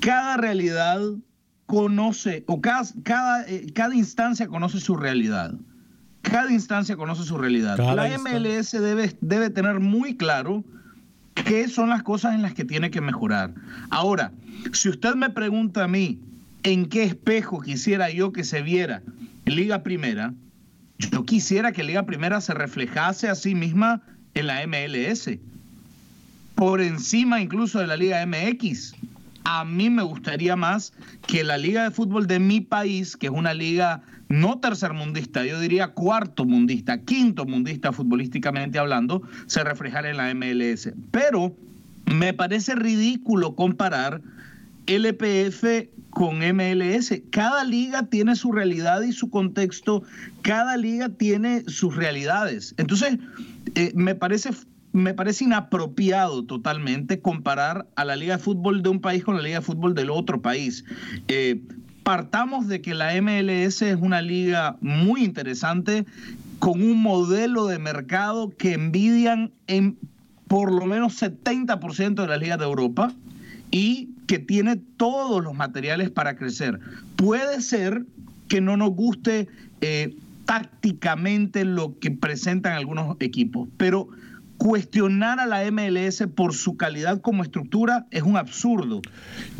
Cada 0.00 0.36
realidad 0.38 1.00
conoce, 1.66 2.44
o 2.46 2.60
cada, 2.60 2.82
cada, 3.02 3.46
eh, 3.48 3.66
cada 3.74 3.94
instancia 3.94 4.46
conoce 4.48 4.80
su 4.80 4.96
realidad. 4.96 5.54
Cada 6.22 6.52
instancia 6.52 6.96
conoce 6.96 7.22
su 7.24 7.38
realidad. 7.38 7.76
Cada 7.76 7.94
la. 7.94 8.18
MLS 8.18 8.72
debe, 8.72 9.16
debe 9.20 9.50
tener 9.50 9.80
muy 9.80 10.16
claro 10.16 10.64
qué 11.34 11.68
son 11.68 11.88
las 11.90 12.02
cosas 12.02 12.34
en 12.34 12.42
las 12.42 12.54
que 12.54 12.64
tiene 12.64 12.90
que 12.90 13.00
mejorar. 13.00 13.54
Ahora, 13.90 14.32
si 14.72 14.88
usted 14.88 15.14
me 15.14 15.30
pregunta 15.30 15.84
a 15.84 15.88
mí 15.88 16.20
en 16.62 16.86
qué 16.88 17.04
espejo 17.04 17.60
quisiera 17.60 18.10
yo 18.10 18.32
que 18.32 18.42
se 18.42 18.62
viera 18.62 19.02
Liga 19.44 19.82
Primera, 19.82 20.34
yo 20.98 21.24
quisiera 21.24 21.72
que 21.72 21.84
Liga 21.84 22.04
Primera 22.06 22.40
se 22.40 22.54
reflejase 22.54 23.28
a 23.28 23.34
sí 23.34 23.54
misma 23.54 24.02
en 24.34 24.46
la 24.48 24.66
MLS, 24.66 25.30
por 26.54 26.80
encima 26.80 27.40
incluso 27.40 27.78
de 27.78 27.86
la 27.86 27.96
Liga 27.96 28.24
MX. 28.26 28.94
A 29.48 29.64
mí 29.64 29.90
me 29.90 30.02
gustaría 30.02 30.56
más 30.56 30.92
que 31.28 31.44
la 31.44 31.56
Liga 31.56 31.84
de 31.84 31.92
Fútbol 31.92 32.26
de 32.26 32.40
mi 32.40 32.60
país, 32.60 33.16
que 33.16 33.26
es 33.26 33.32
una 33.32 33.54
liga 33.54 34.02
no 34.28 34.58
tercermundista, 34.58 35.44
yo 35.44 35.60
diría 35.60 35.92
cuarto 35.92 36.44
mundista, 36.44 36.98
quinto 36.98 37.44
mundista 37.44 37.92
futbolísticamente 37.92 38.80
hablando, 38.80 39.22
se 39.46 39.62
reflejara 39.62 40.10
en 40.10 40.16
la 40.16 40.34
MLS. 40.34 40.90
Pero 41.12 41.54
me 42.06 42.32
parece 42.34 42.74
ridículo 42.74 43.54
comparar 43.54 44.20
LPF 44.88 45.90
con 46.10 46.38
MLS. 46.38 47.14
Cada 47.30 47.62
liga 47.62 48.02
tiene 48.06 48.34
su 48.34 48.50
realidad 48.50 49.02
y 49.02 49.12
su 49.12 49.30
contexto, 49.30 50.02
cada 50.42 50.76
liga 50.76 51.08
tiene 51.08 51.62
sus 51.68 51.94
realidades. 51.94 52.74
Entonces, 52.78 53.18
eh, 53.76 53.92
me 53.94 54.16
parece 54.16 54.50
me 54.96 55.12
parece 55.12 55.44
inapropiado 55.44 56.44
totalmente 56.44 57.20
comparar 57.20 57.86
a 57.96 58.04
la 58.06 58.16
liga 58.16 58.38
de 58.38 58.42
fútbol 58.42 58.82
de 58.82 58.88
un 58.88 59.00
país 59.00 59.22
con 59.22 59.36
la 59.36 59.42
liga 59.42 59.58
de 59.58 59.64
fútbol 59.64 59.94
del 59.94 60.08
otro 60.08 60.40
país. 60.40 60.86
Eh, 61.28 61.60
partamos 62.02 62.66
de 62.66 62.80
que 62.80 62.94
la 62.94 63.20
MLS 63.20 63.82
es 63.82 63.98
una 64.00 64.22
liga 64.22 64.78
muy 64.80 65.22
interesante 65.22 66.06
con 66.60 66.82
un 66.82 67.02
modelo 67.02 67.66
de 67.66 67.78
mercado 67.78 68.48
que 68.56 68.72
envidian 68.72 69.52
en 69.66 69.98
por 70.48 70.72
lo 70.72 70.86
menos 70.86 71.20
70% 71.20 72.14
de 72.14 72.26
las 72.26 72.40
ligas 72.40 72.58
de 72.58 72.64
Europa 72.64 73.12
y 73.70 74.10
que 74.26 74.38
tiene 74.38 74.76
todos 74.76 75.44
los 75.44 75.54
materiales 75.54 76.08
para 76.08 76.36
crecer. 76.36 76.80
Puede 77.16 77.60
ser 77.60 78.06
que 78.48 78.62
no 78.62 78.78
nos 78.78 78.90
guste 78.90 79.48
eh, 79.82 80.16
tácticamente 80.46 81.66
lo 81.66 81.98
que 81.98 82.12
presentan 82.12 82.72
algunos 82.72 83.16
equipos, 83.20 83.68
pero 83.76 84.08
cuestionar 84.58 85.40
a 85.40 85.46
la 85.46 85.70
MLS 85.70 86.24
por 86.34 86.54
su 86.54 86.76
calidad 86.76 87.20
como 87.20 87.42
estructura 87.42 88.06
es 88.10 88.22
un 88.22 88.36
absurdo. 88.36 89.02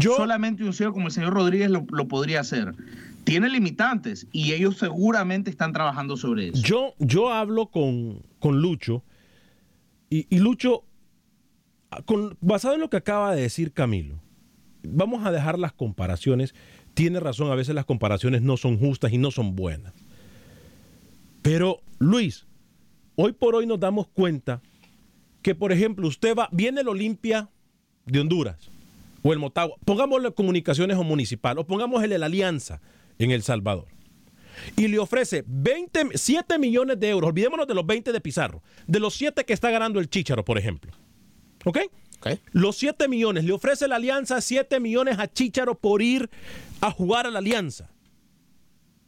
Solamente 0.01 0.65
un 0.65 0.73
señor 0.73 0.93
como 0.93 1.07
el 1.07 1.13
señor 1.13 1.35
Rodríguez 1.35 1.71
lo, 1.71 1.87
lo, 1.91 2.09
podría 2.09 2.41
hacer. 2.41 2.75
Tiene 3.25 3.49
limitantes 3.49 4.27
y 4.33 4.53
ellos 4.53 4.79
seguramente 4.79 5.51
están 5.51 5.73
trabajando 5.73 6.17
sobre 6.17 6.49
eso. 6.49 6.63
Yo, 6.63 6.95
yo 6.99 7.33
hablo 7.33 7.67
con, 7.67 8.23
con 8.39 8.61
Lucho 8.61 9.03
y, 10.11 10.27
y 10.31 10.39
Lucho, 10.39 10.85
con, 12.05 12.37
basado 12.41 12.75
en 12.75 12.81
lo 12.81 12.91
que 12.91 12.97
acaba 12.97 13.35
de 13.35 13.43
decir 13.43 13.73
Camilo, 13.73 14.21
vamos 14.83 15.27
a 15.27 15.33
dejar 15.33 15.59
las 15.59 15.73
comparaciones. 15.73 16.55
Tiene 16.95 17.21
razón, 17.21 17.51
a 17.51 17.55
veces 17.55 17.75
las 17.75 17.85
comparaciones 17.85 18.43
no 18.43 18.57
son 18.57 18.79
justas 18.79 19.13
y 19.13 19.19
no 19.19 19.31
son 19.31 19.55
buenas. 19.57 19.93
Pero, 21.43 21.81
Luis, 21.99 22.47
hoy 23.17 23.33
por 23.33 23.55
hoy 23.55 23.67
nos 23.67 23.79
damos 23.79 24.09
cuenta 24.09 24.63
que, 25.47 25.55
por 25.55 25.71
ejemplo, 25.71 26.09
usted 26.09 26.35
va, 26.35 26.49
viene 26.51 26.81
el 26.81 26.89
Olimpia 26.89 27.49
de 28.05 28.19
Honduras 28.19 28.69
o 29.23 29.33
el 29.33 29.39
Motagua, 29.39 29.77
pongámosle 29.85 30.35
comunicaciones 30.35 30.97
o 30.97 31.05
municipal, 31.05 31.57
o 31.61 31.65
pongamos 31.65 32.03
el 32.03 32.11
de 32.11 32.19
la 32.19 32.27
Alianza 32.27 32.81
en 33.21 33.31
El 33.31 33.45
Salvador, 33.45 33.87
y 34.77 34.89
le 34.89 34.99
ofrece 34.99 35.45
20, 35.47 36.19
7 36.19 36.59
millones 36.59 36.99
de 36.99 37.11
euros, 37.11 37.29
olvidémonos 37.29 37.69
de 37.69 37.75
los 37.75 37.87
20 37.87 38.11
de 38.11 38.21
Pizarro, 38.21 38.61
de 38.89 38.99
los 38.99 39.15
7 39.15 39.45
que 39.45 39.53
está 39.53 39.71
ganando 39.71 40.01
el 40.01 40.11
Chícharo, 40.11 40.45
por 40.45 40.59
ejemplo. 40.59 40.91
¿Ok? 41.65 41.79
Okay. 42.19 42.41
Los 42.51 42.77
7 42.79 43.07
millones, 43.07 43.45
le 43.45 43.53
ofrece 43.53 43.87
la 43.87 43.97
Alianza 43.97 44.41
7 44.41 44.81
millones 44.81 45.17
a 45.21 45.33
Chícharo 45.33 45.79
por 45.79 46.03
ir 46.03 46.29
a 46.81 46.91
jugar 46.91 47.29
a 47.29 47.31
la 47.31 47.39
Alianza. 47.39 47.89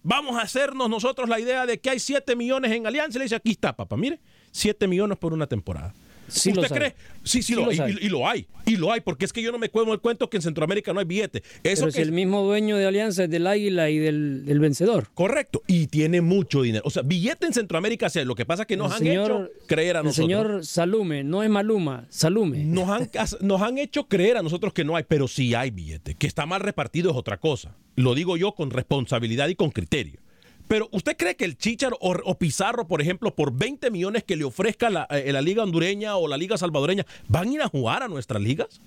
Vamos 0.05 0.37
a 0.37 0.42
hacernos 0.42 0.88
nosotros 0.88 1.29
la 1.29 1.40
idea 1.40 1.66
de 1.66 1.81
que 1.81 1.90
hay 1.90 1.98
7 1.98 2.37
millones 2.37 2.70
en 2.70 2.87
Alianza 2.87 3.18
y 3.18 3.18
le 3.18 3.24
dice, 3.24 3.35
aquí 3.35 3.51
está, 3.51 3.74
papá, 3.74 3.96
mire, 3.96 4.20
7 4.53 4.87
millones 4.87 5.18
por 5.18 5.33
una 5.33 5.48
temporada. 5.48 5.92
Sí 6.29 6.51
¿Usted 6.51 6.69
cree? 6.69 6.87
hay. 6.88 6.93
Sí, 7.25 7.43
sí, 7.43 7.43
Sí 7.43 7.55
lo, 7.55 7.64
los 7.67 7.75
y, 7.77 7.81
hay. 7.81 7.97
y 8.01 8.09
lo 8.09 8.29
hay. 8.29 8.47
Y 8.67 8.77
lo 8.77 8.93
hay, 8.93 9.01
porque 9.01 9.25
es 9.25 9.33
que 9.33 9.41
yo 9.43 9.51
no 9.51 9.59
me 9.59 9.69
cuento 9.71 9.93
el 9.95 10.01
cuento 10.01 10.29
que 10.31 10.37
en 10.37 10.43
Centroamérica 10.43 10.93
no 10.93 11.01
hay 11.01 11.07
billete. 11.07 11.43
Eso 11.62 11.83
Pero 11.83 11.87
que 11.87 11.93
si 11.93 12.01
el 12.03 12.12
mismo 12.12 12.43
dueño 12.43 12.77
de 12.77 12.87
Alianza 12.87 13.25
es 13.25 13.31
del 13.31 13.47
Águila 13.47 13.88
y 13.91 13.99
del, 13.99 14.45
del 14.45 14.61
vencedor. 14.61 15.09
Correcto. 15.14 15.62
Y 15.67 15.87
tiene 15.88 16.21
mucho 16.21 16.62
dinero. 16.62 16.83
O 16.87 16.91
sea, 16.91 17.03
billete 17.03 17.47
en 17.47 17.53
Centroamérica 17.55 18.09
sí. 18.11 18.23
Lo 18.25 18.35
que 18.35 18.45
pasa 18.47 18.62
es 18.62 18.69
que 18.69 18.77
nos 18.77 18.88
El 18.88 18.93
han 18.93 18.99
señor- 18.99 19.31
hecho 19.31 19.51
creer 19.67 19.97
a 19.97 20.01
el 20.01 20.05
nosotros. 20.07 20.27
señor 20.27 20.64
Salume, 20.67 21.25
no 21.25 21.43
es 21.43 21.51
Maluma, 21.51 22.07
Salume. 22.11 22.64
Nos 22.64 22.88
han, 22.91 23.09
nos 23.41 23.62
han 23.62 23.79
hecho 23.79 24.07
creer 24.07 24.37
a 24.37 24.43
nosotros 24.43 24.73
que 24.73 24.85
no 24.85 24.97
hay, 24.97 25.05
pero 25.09 25.29
sí 25.29 25.55
hay 25.55 25.71
billete. 25.71 26.14
Que 26.14 26.27
está 26.27 26.45
mal 26.47 26.61
repartido 26.61 27.11
es 27.11 27.17
otra 27.17 27.38
cosa. 27.38 27.75
Lo 27.97 28.14
digo 28.14 28.37
yo 28.37 28.53
con 28.53 28.71
responsabilidad 28.71 29.49
y 29.49 29.55
con 29.55 29.71
criterio. 29.71 30.21
Pero 30.69 30.89
¿usted 30.93 31.17
cree 31.17 31.35
que 31.35 31.45
el 31.45 31.57
Chicharo 31.57 31.97
o, 32.01 32.35
Pizarro, 32.37 32.87
por 32.87 33.01
ejemplo, 33.01 33.35
por 33.35 33.53
20 33.53 33.91
millones 33.91 34.25
que 34.25 34.37
le 34.37 34.45
ofrezca 34.45 34.91
la, 34.91 35.05
eh, 35.11 35.33
la 35.33 35.41
Liga 35.41 35.63
Hondureña 35.63 36.17
o 36.17 36.29
la 36.29 36.37
Liga 36.37 36.59
Salvadoreña, 36.59 37.07
van 37.27 37.49
a 37.49 37.53
ir 37.53 37.63
a 37.63 37.69
jugar 37.69 38.03
a 38.03 38.09
nuestras 38.09 38.43
ligas? 38.43 38.81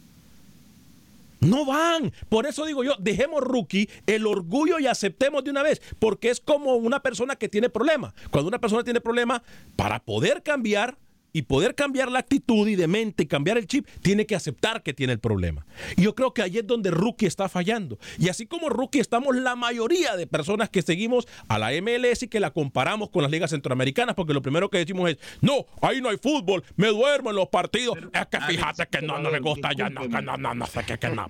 No 1.41 1.65
van. 1.65 2.13
Por 2.29 2.45
eso 2.45 2.65
digo 2.65 2.83
yo, 2.83 2.95
dejemos 2.99 3.41
rookie 3.41 3.89
el 4.05 4.27
orgullo 4.27 4.79
y 4.79 4.85
aceptemos 4.85 5.43
de 5.43 5.49
una 5.49 5.63
vez, 5.63 5.81
porque 5.97 6.29
es 6.29 6.39
como 6.39 6.75
una 6.75 7.01
persona 7.01 7.35
que 7.35 7.49
tiene 7.49 7.67
problemas. 7.69 8.13
Cuando 8.29 8.47
una 8.47 8.59
persona 8.59 8.83
tiene 8.83 9.01
problemas, 9.01 9.41
para 9.75 9.99
poder 9.99 10.43
cambiar 10.43 10.97
y 11.33 11.43
poder 11.43 11.75
cambiar 11.75 12.11
la 12.11 12.19
actitud 12.19 12.67
y 12.67 12.75
de 12.75 12.87
mente 12.87 13.23
y 13.23 13.25
cambiar 13.27 13.57
el 13.57 13.67
chip, 13.67 13.87
tiene 14.01 14.25
que 14.25 14.35
aceptar 14.35 14.83
que 14.83 14.93
tiene 14.93 15.13
el 15.13 15.19
problema. 15.19 15.65
Y 15.97 16.03
yo 16.03 16.15
creo 16.15 16.33
que 16.33 16.41
ahí 16.41 16.57
es 16.57 16.67
donde 16.67 16.91
rookie 16.91 17.25
está 17.25 17.49
fallando. 17.49 17.97
Y 18.17 18.29
así 18.29 18.45
como 18.45 18.69
rookie 18.69 18.99
estamos 18.99 19.35
la 19.35 19.55
mayoría 19.55 20.15
de 20.15 20.27
personas 20.27 20.69
que 20.69 20.81
seguimos 20.81 21.27
a 21.47 21.59
la 21.59 21.71
MLS 21.81 22.23
y 22.23 22.27
que 22.27 22.39
la 22.39 22.51
comparamos 22.51 23.09
con 23.09 23.21
las 23.23 23.31
ligas 23.31 23.51
centroamericanas, 23.51 24.15
porque 24.15 24.33
lo 24.33 24.41
primero 24.41 24.69
que 24.69 24.79
decimos 24.79 25.09
es, 25.09 25.17
no, 25.41 25.65
ahí 25.81 26.01
no 26.01 26.09
hay 26.09 26.17
fútbol, 26.17 26.63
me 26.75 26.87
duermo 26.87 27.29
en 27.29 27.35
los 27.35 27.47
partidos. 27.49 27.97
es 27.97 28.25
que 28.27 28.39
fíjate 28.41 28.87
que 28.87 29.01
no, 29.01 29.19
no 29.19 29.31
me 29.31 29.39
gusta 29.39 29.71
ya, 29.73 29.89
no, 29.89 30.01
que 30.01 30.21
no, 30.21 30.37
no, 30.37 30.53
no 30.53 30.65
sé 30.67 30.81
qué, 30.85 30.97
que 30.97 31.09
no. 31.09 31.25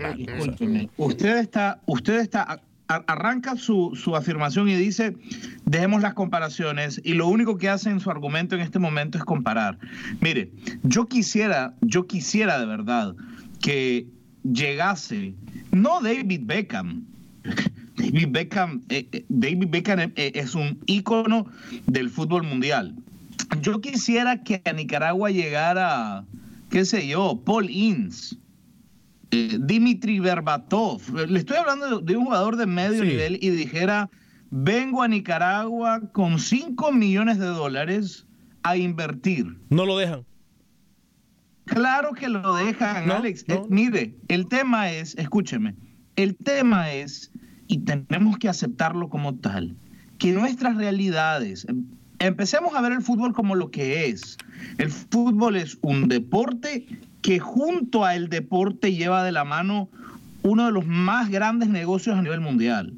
Usted 0.97 1.37
está, 1.37 1.81
usted 1.85 2.19
está, 2.21 2.61
arranca 2.95 3.55
su, 3.55 3.91
su 3.95 4.15
afirmación 4.15 4.69
y 4.69 4.75
dice, 4.75 5.15
dejemos 5.65 6.01
las 6.01 6.13
comparaciones, 6.13 7.01
y 7.03 7.13
lo 7.13 7.27
único 7.27 7.57
que 7.57 7.69
hace 7.69 7.89
en 7.89 7.99
su 7.99 8.09
argumento 8.09 8.55
en 8.55 8.61
este 8.61 8.79
momento 8.79 9.17
es 9.17 9.23
comparar. 9.23 9.77
Mire, 10.19 10.51
yo 10.83 11.07
quisiera, 11.07 11.73
yo 11.81 12.07
quisiera 12.07 12.59
de 12.59 12.65
verdad 12.65 13.15
que 13.61 14.07
llegase, 14.43 15.35
no 15.71 16.01
David 16.01 16.41
Beckham, 16.43 17.05
David 17.95 18.29
Beckham, 18.31 18.81
eh, 18.89 19.07
eh, 19.11 19.25
David 19.29 19.67
Beckham 19.69 19.99
eh, 20.15 20.31
es 20.35 20.55
un 20.55 20.79
ícono 20.85 21.47
del 21.87 22.09
fútbol 22.09 22.43
mundial. 22.43 22.95
Yo 23.61 23.81
quisiera 23.81 24.43
que 24.43 24.61
a 24.65 24.73
Nicaragua 24.73 25.29
llegara, 25.29 26.25
qué 26.69 26.85
sé 26.85 27.07
yo, 27.07 27.41
Paul 27.43 27.69
Ince, 27.69 28.37
eh, 29.31 29.57
Dimitri 29.59 30.19
Berbatov. 30.19 31.01
Le 31.27 31.39
estoy 31.39 31.57
hablando 31.57 31.99
de, 31.99 32.05
de 32.05 32.17
un 32.17 32.25
jugador 32.25 32.55
de 32.57 32.65
medio 32.67 33.03
Sí. 33.03 33.09
nivel 33.09 33.39
y 33.41 33.49
dijera, 33.49 34.09
vengo 34.49 35.01
a 35.01 35.07
Nicaragua 35.07 36.01
con 36.11 36.39
5 36.39 36.91
millones 36.91 37.39
de 37.39 37.45
dólares 37.47 38.25
a 38.63 38.77
invertir. 38.77 39.57
No 39.69 39.85
lo 39.85 39.97
dejan. 39.97 40.25
Claro 41.65 42.13
que 42.13 42.27
lo 42.27 42.55
dejan, 42.55 43.07
No, 43.07 43.15
Alex. 43.15 43.45
no. 43.47 43.55
Eh, 43.55 43.61
mire, 43.69 44.15
el 44.27 44.47
tema 44.47 44.91
es, 44.91 45.15
escúcheme, 45.17 45.75
el 46.15 46.35
tema 46.35 46.91
es, 46.91 47.31
y 47.67 47.79
tenemos 47.79 48.37
que 48.37 48.49
aceptarlo 48.49 49.09
como 49.09 49.35
tal, 49.35 49.75
que 50.17 50.31
nuestras 50.33 50.75
realidades, 50.75 51.65
em- 51.69 51.85
empecemos 52.19 52.75
a 52.75 52.81
ver 52.81 52.91
el 52.91 53.01
fútbol 53.01 53.33
como 53.33 53.55
lo 53.55 53.71
que 53.71 54.07
es. 54.07 54.37
El 54.77 54.89
fútbol 54.91 55.55
es 55.55 55.77
un 55.81 56.07
deporte 56.09 56.87
que 57.21 57.39
junto 57.39 58.05
al 58.05 58.29
deporte 58.29 58.93
lleva 58.93 59.23
de 59.23 59.31
la 59.31 59.43
mano 59.43 59.89
uno 60.43 60.65
de 60.65 60.71
los 60.71 60.85
más 60.85 61.29
grandes 61.29 61.69
negocios 61.69 62.17
a 62.17 62.21
nivel 62.21 62.41
mundial. 62.41 62.93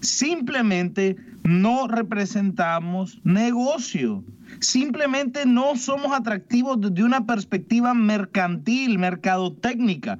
Simplemente 0.00 1.16
no 1.42 1.88
representamos 1.88 3.20
negocio. 3.24 4.24
Simplemente 4.60 5.44
no 5.46 5.76
somos 5.76 6.12
atractivos 6.12 6.80
desde 6.80 7.04
una 7.04 7.26
perspectiva 7.26 7.94
mercantil, 7.94 8.98
mercadotécnica. 8.98 10.18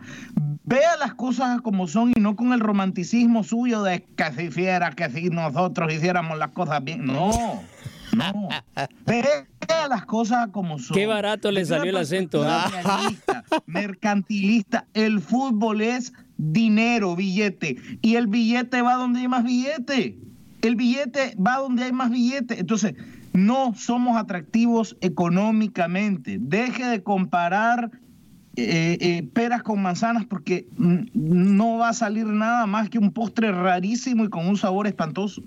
Vea 0.65 0.97
las 0.99 1.15
cosas 1.15 1.61
como 1.61 1.87
son 1.87 2.13
y 2.17 2.21
no 2.21 2.35
con 2.35 2.53
el 2.53 2.61
romanticismo 2.61 3.45
suyo 3.45 3.83
de 3.83 4.05
que 4.17 4.33
si 4.33 4.43
hiciera, 4.45 4.91
que 4.91 5.09
si 5.11 5.31
nosotros 5.31 5.93
hiciéramos 5.93 6.39
las 6.39 6.51
cosas 6.51 6.83
bien. 6.83 7.05
No, 7.05 7.63
no. 8.17 8.49
Vea 9.07 9.89
las 9.89 10.05
cosas 10.07 10.49
como 10.49 10.79
son. 10.79 10.97
Qué 10.97 11.07
barato 11.07 11.51
le 11.51 11.65
salió 11.65 11.91
el 11.91 11.97
acento. 11.97 12.45
mercantilista. 13.67 14.87
El 14.95 15.21
fútbol 15.21 15.81
es 15.81 16.13
dinero, 16.37 17.17
billete. 17.17 17.77
Y 18.03 18.17
el 18.17 18.27
billete 18.27 18.83
va 18.83 18.95
donde 18.95 19.21
hay 19.21 19.29
más 19.29 19.45
billete. 19.45 20.19
El 20.63 20.77
billete 20.77 21.37
va 21.37 21.59
donde 21.59 21.85
hay 21.85 21.93
más 21.93 22.11
billete. 22.11 22.59
Entonces, 22.59 22.95
no 23.33 23.75
somos 23.75 24.17
atractivos 24.17 24.97
económicamente. 25.01 26.39
Deje 26.41 26.87
de 26.87 27.03
comparar 27.03 27.91
eh, 28.57 28.97
eh, 29.01 29.29
peras 29.35 29.63
con 29.63 29.83
manzanas 29.83 30.25
porque 30.25 30.67
no 30.79 31.77
va 31.77 31.91
a 31.91 31.93
salir 31.93 32.25
nada 32.27 32.65
más 32.67 32.89
que 32.89 32.99
un 32.99 33.13
postre 33.13 33.53
rarísimo 33.53 34.25
y 34.25 34.31
con 34.31 34.49
un 34.49 34.57
sabor 34.57 34.87
espantoso. 34.87 35.43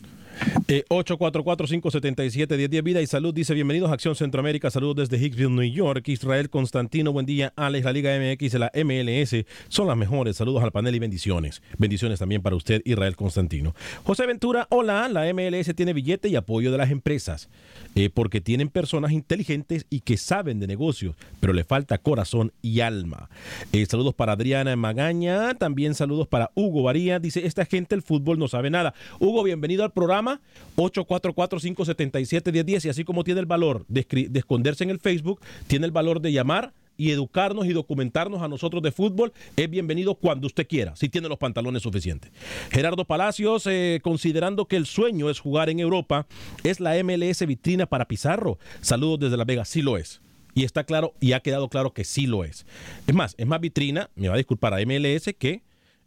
Eh, 0.68 0.86
844-577-1010 0.90 2.84
Vida 2.84 3.02
y 3.02 3.08
Salud 3.08 3.34
dice 3.34 3.54
bienvenidos 3.54 3.90
a 3.90 3.94
Acción 3.94 4.16
Centroamérica, 4.16 4.70
saludos 4.70 5.10
desde 5.10 5.24
Hicksville, 5.24 5.50
New 5.50 5.64
York, 5.64 6.08
Israel 6.08 6.50
Constantino, 6.50 7.12
buen 7.12 7.26
día, 7.26 7.54
Alex, 7.56 7.86
la 7.86 7.92
Liga 7.92 8.12
MX 8.20 8.54
y 8.54 8.58
la 8.60 8.72
MLS 8.86 9.46
son 9.68 9.88
las 9.88 9.98
mejores, 9.98 10.38
saludos 10.38 10.64
al 10.64 10.72
panel 10.72 10.94
y 10.96 11.00
bendiciones, 11.00 11.62
bendiciones 11.78 12.20
también 12.20 12.42
para 12.42 12.56
usted, 12.56 12.82
Israel 12.86 13.16
Constantino. 13.16 13.74
José 14.04 14.28
Ventura, 14.28 14.68
hola, 14.70 15.10
la 15.10 15.34
MLS 15.34 15.74
tiene 15.76 15.94
billete 15.94 16.30
y 16.30 16.36
apoyo 16.36 16.72
de 16.72 16.78
las 16.78 16.92
empresas, 16.92 17.50
eh, 17.96 18.12
porque 18.12 18.40
tienen 18.40 18.70
personas 18.70 19.12
inteligentes 19.12 19.88
y 19.90 20.02
que 20.02 20.18
saben 20.18 20.60
de 20.60 20.68
negocios, 20.68 21.16
pero 21.40 21.54
le 21.54 21.64
falta 21.64 21.98
corazón 21.98 22.52
y 22.62 22.82
alma. 22.82 23.30
Eh, 23.74 23.86
saludos 23.88 24.14
para 24.14 24.34
Adriana 24.34 24.76
Magaña, 24.76 25.56
también 25.56 25.96
saludos 25.96 26.28
para 26.28 26.52
Hugo 26.54 26.84
Varía, 26.84 27.20
dice, 27.20 27.48
esta 27.48 27.66
gente 27.66 27.96
el 27.96 28.04
fútbol 28.04 28.38
no 28.38 28.48
sabe 28.48 28.70
nada. 28.70 28.94
Hugo, 29.20 29.42
bienvenido 29.44 29.84
al 29.84 29.92
programa 29.92 30.29
844-577-1010 30.76 32.86
y 32.86 32.90
así 32.90 33.04
como 33.04 33.24
tiene 33.24 33.40
el 33.40 33.46
valor 33.46 33.86
de, 33.88 34.06
de 34.30 34.40
esconderse 34.40 34.84
en 34.84 34.90
el 34.90 35.00
Facebook, 35.00 35.40
tiene 35.68 35.86
el 35.86 35.92
valor 35.92 36.22
de 36.22 36.32
llamar 36.32 36.74
y 37.00 37.12
educarnos 37.12 37.66
y 37.66 37.72
documentarnos 37.72 38.42
a 38.42 38.50
nosotros 38.50 38.84
de 38.84 38.92
fútbol, 38.92 39.32
es 39.56 39.70
bienvenido 39.70 40.16
cuando 40.16 40.48
usted 40.48 40.68
quiera, 40.68 40.98
si 40.98 41.08
tiene 41.08 41.30
los 41.30 41.38
pantalones 41.38 41.82
suficientes. 41.82 42.30
Gerardo 42.72 43.06
Palacios, 43.06 43.66
eh, 43.68 44.02
considerando 44.04 44.66
que 44.66 44.76
el 44.76 44.86
sueño 44.86 45.30
es 45.30 45.40
jugar 45.40 45.70
en 45.70 45.80
Europa, 45.80 46.28
¿es 46.66 46.82
la 46.82 47.02
MLS 47.02 47.48
vitrina 47.48 47.86
para 47.86 48.06
Pizarro? 48.06 48.60
Saludos 48.82 49.22
desde 49.22 49.38
La 49.38 49.46
Vega, 49.46 49.64
sí 49.64 49.82
lo 49.82 49.98
es. 49.98 50.22
Y 50.54 50.66
está 50.66 50.84
claro, 50.84 51.14
y 51.22 51.32
ha 51.32 51.40
quedado 51.40 51.70
claro 51.70 51.94
que 51.94 52.04
sí 52.04 52.28
lo 52.28 52.44
es. 52.44 52.66
Es 53.08 53.16
más, 53.16 53.34
es 53.38 53.48
más 53.48 53.62
vitrina, 53.62 54.10
me 54.16 54.28
va 54.28 54.34
a 54.34 54.38
disculpar 54.38 54.74
a 54.74 54.86
MLS, 54.86 55.34
que 55.38 55.64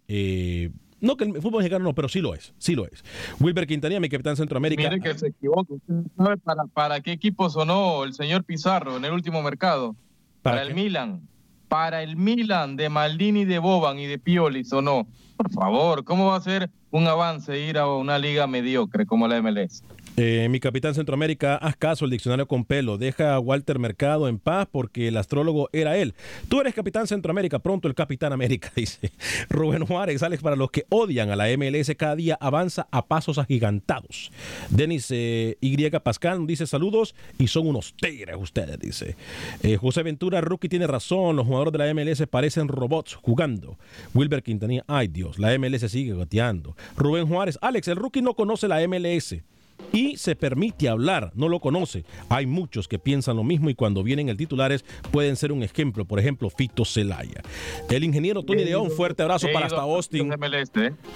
eh, 0.09 0.69
no 1.03 1.17
que 1.17 1.25
el 1.25 1.43
fútbol 1.43 1.59
mexicano 1.59 1.85
no, 1.85 1.95
pero 1.95 2.09
sí 2.09 2.21
lo 2.21 2.35
es, 2.35 2.55
sí 2.59 2.75
lo 2.75 2.87
es. 2.87 3.05
Wilber 3.41 3.67
Quintanilla, 3.67 4.01
mi 4.01 4.09
capitán 4.09 4.37
Centroamérica. 4.37 4.83
Mire 4.89 5.01
que 5.01 5.19
se 5.19 5.27
equivoca. 5.27 5.75
¿Usted 5.75 5.95
sabe 6.17 6.37
para, 6.39 6.65
para 6.67 7.01
qué 7.01 7.13
equipo 7.13 7.51
sonó 7.51 8.05
el 8.05 8.15
señor 8.15 8.45
Pizarro 8.45 8.97
en 8.97 9.05
el 9.05 9.13
último 9.13 9.43
mercado? 9.43 9.97
¿Para, 10.43 10.59
para 10.59 10.69
el 10.69 10.75
Milan. 10.75 11.29
Para 11.69 12.03
el 12.03 12.17
Milan 12.17 12.77
de 12.77 12.89
Maldini, 12.89 13.45
de 13.45 13.59
Boban 13.59 13.99
y 13.99 14.07
de 14.07 14.19
Pioli 14.19 14.65
sonó. 14.65 15.07
Por 15.37 15.51
favor, 15.51 16.05
¿cómo 16.05 16.27
va 16.27 16.37
a 16.37 16.41
ser 16.41 16.71
un 16.93 17.07
avance 17.09 17.59
ir 17.59 17.79
a 17.79 17.89
una 17.89 18.19
liga 18.19 18.47
mediocre 18.47 19.05
como 19.05 19.27
la 19.27 19.43
MLS? 19.43 19.83
Eh, 20.19 20.49
mi 20.51 20.61
capitán 20.61 20.95
Centroamérica, 20.95 21.57
haz 21.57 21.75
caso 21.75 22.05
al 22.05 22.11
diccionario 22.11 22.47
con 22.47 22.67
pelo. 22.67 22.99
Deja 22.99 23.35
a 23.35 23.41
Walter 23.41 23.79
Mercado 23.79 24.29
en 24.29 24.39
paz 24.39 24.69
porque 24.71 25.09
el 25.09 25.17
astrólogo 25.17 25.71
era 25.73 25.97
él. 25.97 26.15
Tú 26.49 26.61
eres 26.61 26.75
capitán 26.75 27.07
Centroamérica, 27.07 27.61
pronto 27.61 27.89
el 27.89 27.95
capitán 27.95 28.33
América, 28.33 28.71
dice 28.77 29.11
Rubén 29.49 29.87
Juárez. 29.87 30.23
Alex, 30.23 30.43
para 30.43 30.55
los 30.55 30.71
que 30.71 30.85
odian 30.91 31.31
a 31.31 31.37
la 31.37 31.47
MLS, 31.57 31.95
cada 31.97 32.15
día 32.15 32.37
avanza 32.41 32.89
a 32.91 33.07
pasos 33.07 33.39
agigantados. 33.39 34.31
Denis 34.69 35.07
eh, 35.11 35.57
Y. 35.61 35.83
Pascal 36.03 36.47
dice 36.47 36.67
saludos 36.67 37.15
y 37.39 37.47
son 37.47 37.67
unos 37.67 37.95
tigres 37.95 38.37
ustedes, 38.39 38.79
dice. 38.79 39.17
Eh, 39.63 39.79
José 39.79 40.03
Ventura, 40.03 40.43
Rookie 40.43 40.69
tiene 40.69 40.87
razón. 40.87 41.37
Los 41.37 41.47
jugadores 41.47 41.73
de 41.73 41.79
la 41.79 41.95
MLS 41.95 42.27
parecen 42.29 42.69
robots 42.69 43.15
jugando. 43.15 43.79
Wilber 44.15 44.43
Quintanilla, 44.43 44.85
ay 44.87 45.09
Dios, 45.09 45.39
la 45.39 45.59
MLS 45.59 45.91
sigue 45.91 46.13
goteando. 46.13 46.77
Rubén 46.97 47.27
Juárez, 47.27 47.59
Alex, 47.63 47.89
el 47.89 47.97
Rookie 47.97 48.21
no 48.21 48.35
conoce 48.35 48.69
la 48.69 48.87
MLS 48.87 49.43
y 49.93 50.17
se 50.17 50.37
permite 50.37 50.89
hablar, 50.89 51.33
no 51.35 51.49
lo 51.49 51.61
conoce. 51.61 52.05
Hay 52.29 52.47
muchos 52.47 52.89
que 52.89 52.99
piensan 52.99 53.37
lo 53.37 53.45
mismo 53.45 53.71
y 53.71 53.75
cuando 53.75 54.03
vienen 54.03 54.29
el 54.29 54.37
titulares 54.37 54.85
pueden 55.11 55.37
ser 55.37 55.53
un 55.53 55.63
ejemplo, 55.63 56.05
por 56.05 56.19
ejemplo, 56.19 56.51
Fito 56.51 56.85
Celaya. 56.85 57.43
El 57.89 58.05
ingeniero 58.05 58.43
Tony 58.43 58.65
León, 58.65 58.91
fuerte 58.91 59.23
abrazo 59.23 59.49
para 59.53 59.67
hasta 59.67 59.81
Austin. 59.81 60.33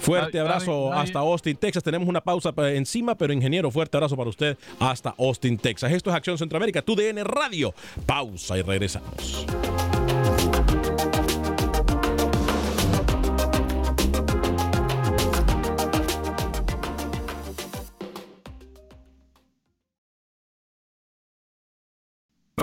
Fuerte 0.01 0.41
abrazo 0.41 0.93
hasta 0.93 1.19
Austin, 1.21 1.57
Texas. 1.57 1.83
Tenemos 1.83 2.09
una 2.09 2.21
pausa 2.21 2.53
encima, 2.73 3.17
pero 3.17 3.33
ingeniero, 3.33 3.71
fuerte 3.71 3.97
abrazo 3.97 4.17
para 4.17 4.31
usted 4.31 4.57
hasta 4.79 5.15
Austin, 5.19 5.59
Texas. 5.59 5.93
Esto 5.93 6.11
es 6.11 6.17
Acción 6.17 6.39
Centroamérica, 6.39 6.83
tu 6.83 6.95
DN 6.95 7.23
Radio. 7.25 7.75
Pausa 8.07 8.59
y 8.59 8.63
regresamos. 8.63 9.47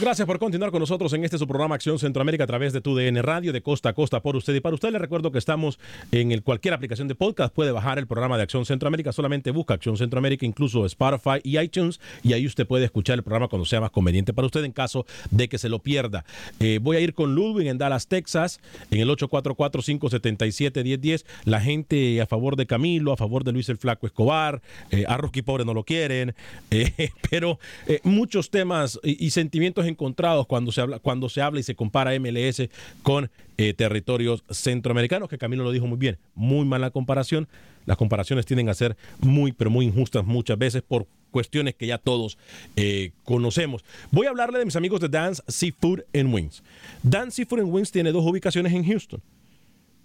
Gracias 0.00 0.26
por 0.26 0.38
continuar 0.38 0.70
con 0.70 0.80
nosotros 0.80 1.12
en 1.12 1.24
este 1.24 1.36
su 1.36 1.46
programa 1.46 1.74
Acción 1.74 1.98
Centroamérica 1.98 2.44
a 2.44 2.46
través 2.46 2.72
de 2.72 2.80
tu 2.80 2.96
DN 2.96 3.20
Radio 3.20 3.52
de 3.52 3.60
costa 3.60 3.90
a 3.90 3.92
costa 3.92 4.22
por 4.22 4.34
usted 4.34 4.54
y 4.54 4.60
para 4.60 4.74
usted. 4.74 4.90
Le 4.92 4.98
recuerdo 4.98 5.30
que 5.30 5.36
estamos 5.36 5.78
en 6.10 6.32
el, 6.32 6.42
cualquier 6.42 6.72
aplicación 6.72 7.06
de 7.06 7.14
podcast. 7.14 7.54
Puede 7.54 7.70
bajar 7.70 7.98
el 7.98 8.06
programa 8.06 8.38
de 8.38 8.44
Acción 8.44 8.64
Centroamérica. 8.64 9.12
Solamente 9.12 9.50
busca 9.50 9.74
Acción 9.74 9.98
Centroamérica, 9.98 10.46
incluso 10.46 10.86
Spotify 10.86 11.40
y 11.42 11.58
iTunes. 11.58 12.00
Y 12.22 12.32
ahí 12.32 12.46
usted 12.46 12.66
puede 12.66 12.86
escuchar 12.86 13.18
el 13.18 13.22
programa 13.22 13.48
cuando 13.48 13.66
sea 13.66 13.82
más 13.82 13.90
conveniente 13.90 14.32
para 14.32 14.46
usted 14.46 14.64
en 14.64 14.72
caso 14.72 15.04
de 15.30 15.50
que 15.50 15.58
se 15.58 15.68
lo 15.68 15.80
pierda. 15.80 16.24
Eh, 16.60 16.78
voy 16.80 16.96
a 16.96 17.00
ir 17.00 17.12
con 17.12 17.34
Ludwig 17.34 17.68
en 17.68 17.76
Dallas, 17.76 18.06
Texas, 18.06 18.58
en 18.90 19.00
el 19.00 19.08
844-577-1010. 19.10 21.26
La 21.44 21.60
gente 21.60 22.22
a 22.22 22.26
favor 22.26 22.56
de 22.56 22.64
Camilo, 22.64 23.12
a 23.12 23.18
favor 23.18 23.44
de 23.44 23.52
Luis 23.52 23.68
el 23.68 23.76
Flaco 23.76 24.06
Escobar. 24.06 24.62
Eh, 24.90 25.04
a 25.06 25.18
Rocky 25.18 25.42
Pobre 25.42 25.66
no 25.66 25.74
lo 25.74 25.84
quieren. 25.84 26.34
Eh, 26.72 27.10
pero 27.28 27.58
eh, 27.86 27.98
muchos 28.04 28.50
temas 28.50 29.00
y, 29.02 29.26
y 29.26 29.30
sentimientos 29.30 29.86
encontrados 29.90 30.46
cuando 30.46 30.72
se 30.72 30.80
habla, 30.80 30.98
cuando 30.98 31.28
se 31.28 31.42
habla 31.42 31.60
y 31.60 31.62
se 31.62 31.74
compara 31.74 32.18
MLS 32.18 32.68
con 33.02 33.30
eh, 33.58 33.74
territorios 33.74 34.42
centroamericanos, 34.50 35.28
que 35.28 35.38
Camilo 35.38 35.64
lo 35.64 35.72
dijo 35.72 35.86
muy 35.86 35.98
bien, 35.98 36.18
muy 36.34 36.64
mala 36.64 36.90
comparación. 36.90 37.48
Las 37.86 37.96
comparaciones 37.96 38.46
tienden 38.46 38.68
a 38.68 38.74
ser 38.74 38.96
muy, 39.20 39.52
pero 39.52 39.70
muy 39.70 39.86
injustas 39.86 40.24
muchas 40.24 40.58
veces 40.58 40.82
por 40.82 41.06
cuestiones 41.30 41.74
que 41.74 41.86
ya 41.86 41.98
todos 41.98 42.38
eh, 42.76 43.12
conocemos. 43.24 43.84
Voy 44.10 44.26
a 44.26 44.30
hablarle 44.30 44.58
de 44.58 44.64
mis 44.64 44.76
amigos 44.76 45.00
de 45.00 45.08
Dance 45.08 45.42
Seafood 45.48 46.00
and 46.14 46.32
Wings. 46.34 46.62
Dance 47.02 47.36
Seafood 47.36 47.60
and 47.60 47.72
Wings 47.72 47.90
tiene 47.90 48.12
dos 48.12 48.24
ubicaciones 48.24 48.72
en 48.72 48.84
Houston. 48.84 49.22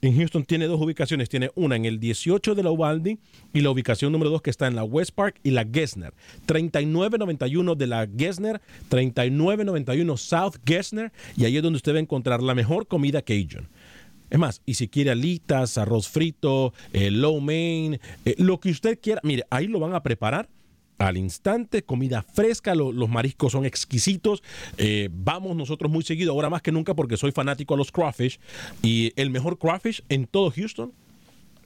En 0.01 0.15
Houston 0.17 0.45
tiene 0.45 0.67
dos 0.67 0.81
ubicaciones. 0.81 1.29
Tiene 1.29 1.51
una 1.55 1.75
en 1.75 1.85
el 1.85 1.99
18 1.99 2.55
de 2.55 2.63
la 2.63 2.71
Uvalde 2.71 3.17
y 3.53 3.61
la 3.61 3.69
ubicación 3.71 4.11
número 4.11 4.29
dos 4.29 4.41
que 4.41 4.49
está 4.49 4.67
en 4.67 4.75
la 4.75 4.83
West 4.83 5.11
Park 5.11 5.39
y 5.43 5.51
la 5.51 5.65
Gessner. 5.65 6.13
3991 6.45 7.75
de 7.75 7.87
la 7.87 8.07
Gessner, 8.17 8.61
3991 8.89 10.17
South 10.17 10.55
Gessner 10.65 11.11
y 11.37 11.45
ahí 11.45 11.57
es 11.57 11.63
donde 11.63 11.77
usted 11.77 11.93
va 11.93 11.97
a 11.97 12.01
encontrar 12.01 12.43
la 12.43 12.55
mejor 12.55 12.87
comida 12.87 13.21
Cajun. 13.21 13.67
Es 14.29 14.39
más, 14.39 14.61
y 14.65 14.73
si 14.73 14.87
quiere 14.87 15.11
alitas, 15.11 15.77
arroz 15.77 16.09
frito, 16.09 16.73
eh, 16.93 17.11
low 17.11 17.39
main, 17.39 17.99
eh, 18.25 18.35
lo 18.37 18.59
que 18.59 18.71
usted 18.71 18.99
quiera, 18.99 19.21
mire, 19.23 19.43
ahí 19.49 19.67
lo 19.67 19.79
van 19.79 19.93
a 19.93 20.01
preparar 20.01 20.49
al 20.97 21.17
instante, 21.17 21.83
comida 21.83 22.23
fresca, 22.23 22.75
lo, 22.75 22.91
los 22.91 23.09
mariscos 23.09 23.51
son 23.51 23.65
exquisitos. 23.65 24.43
Eh, 24.77 25.09
vamos 25.11 25.55
nosotros 25.55 25.91
muy 25.91 26.03
seguido, 26.03 26.31
ahora 26.31 26.49
más 26.49 26.61
que 26.61 26.71
nunca, 26.71 26.93
porque 26.93 27.17
soy 27.17 27.31
fanático 27.31 27.73
a 27.73 27.77
los 27.77 27.91
crawfish. 27.91 28.39
Y 28.81 29.13
el 29.15 29.29
mejor 29.29 29.57
crawfish 29.57 30.03
en 30.09 30.27
todo 30.27 30.51
Houston 30.51 30.93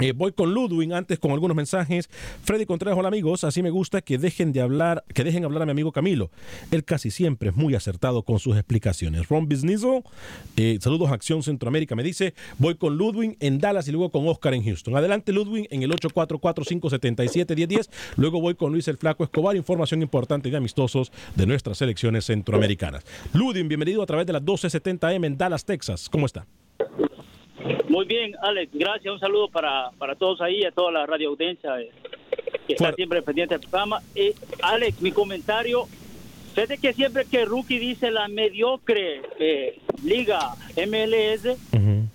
Eh, 0.00 0.12
voy 0.12 0.32
con 0.32 0.52
Ludwig 0.52 0.92
antes 0.92 1.20
con 1.20 1.30
algunos 1.30 1.56
mensajes. 1.56 2.10
Freddy 2.42 2.66
Contreras, 2.66 2.98
hola 2.98 3.08
amigos. 3.08 3.44
Así 3.44 3.62
me 3.62 3.70
gusta 3.70 4.02
que 4.02 4.18
dejen 4.18 4.52
de 4.52 4.60
hablar, 4.60 5.04
que 5.14 5.22
dejen 5.22 5.44
hablar 5.44 5.62
a 5.62 5.66
mi 5.66 5.70
amigo 5.70 5.92
Camilo. 5.92 6.30
Él 6.72 6.84
casi 6.84 7.12
siempre 7.12 7.50
es 7.50 7.56
muy 7.56 7.76
acertado 7.76 8.22
con 8.22 8.40
sus 8.40 8.56
explicaciones. 8.56 9.28
Ron 9.28 9.48
Bisnizo, 9.48 10.02
eh, 10.56 10.78
saludos 10.80 11.10
a 11.10 11.14
Acción 11.14 11.44
Centroamérica. 11.44 11.94
Me 11.94 12.02
dice, 12.02 12.34
voy 12.58 12.74
con 12.74 12.96
Ludwig 12.96 13.36
en 13.38 13.60
Dallas 13.60 13.86
y 13.86 13.92
luego 13.92 14.10
con 14.10 14.26
Oscar 14.26 14.54
en 14.54 14.64
Houston. 14.64 14.96
Adelante 14.96 15.32
Ludwig 15.32 15.68
en 15.70 15.84
el 15.84 15.90
844-577-1010. 15.92 17.88
Luego 18.16 18.40
voy 18.40 18.56
con 18.56 18.72
Luis 18.72 18.88
el 18.88 18.96
Flaco 18.96 19.22
Escobar. 19.22 19.54
Información 19.54 20.02
importante 20.02 20.48
y 20.48 20.54
amistosos 20.56 21.12
de 21.36 21.46
nuestras 21.46 21.78
selecciones 21.78 22.24
centroamericanas. 22.24 23.04
Ludwig, 23.32 23.68
bienvenido 23.68 24.02
a 24.02 24.06
través 24.06 24.26
de 24.26 24.32
las 24.32 24.42
1270M 24.42 25.24
en 25.24 25.38
Dallas, 25.38 25.64
Texas. 25.64 26.08
¿Cómo 26.10 26.26
está? 26.26 26.46
Muy 27.88 28.04
bien, 28.06 28.34
Alex, 28.42 28.70
gracias. 28.74 29.12
Un 29.12 29.20
saludo 29.20 29.48
para, 29.48 29.90
para 29.98 30.14
todos 30.14 30.40
ahí, 30.40 30.64
a 30.64 30.70
toda 30.72 30.90
la 30.92 31.06
radio 31.06 31.30
audiencia 31.30 31.80
eh, 31.80 31.90
que 32.66 32.74
está 32.74 32.92
siempre 32.92 33.22
pendiente 33.22 33.54
del 33.58 33.68
programa. 33.68 34.00
Eh, 34.14 34.34
Alex, 34.62 35.00
mi 35.00 35.12
comentario, 35.12 35.86
fíjate 36.54 36.78
que 36.78 36.92
siempre 36.92 37.24
que 37.24 37.44
Rookie 37.44 37.78
dice 37.78 38.10
la 38.10 38.28
mediocre 38.28 39.22
eh, 39.38 39.78
liga 40.02 40.54
MLS, 40.76 41.56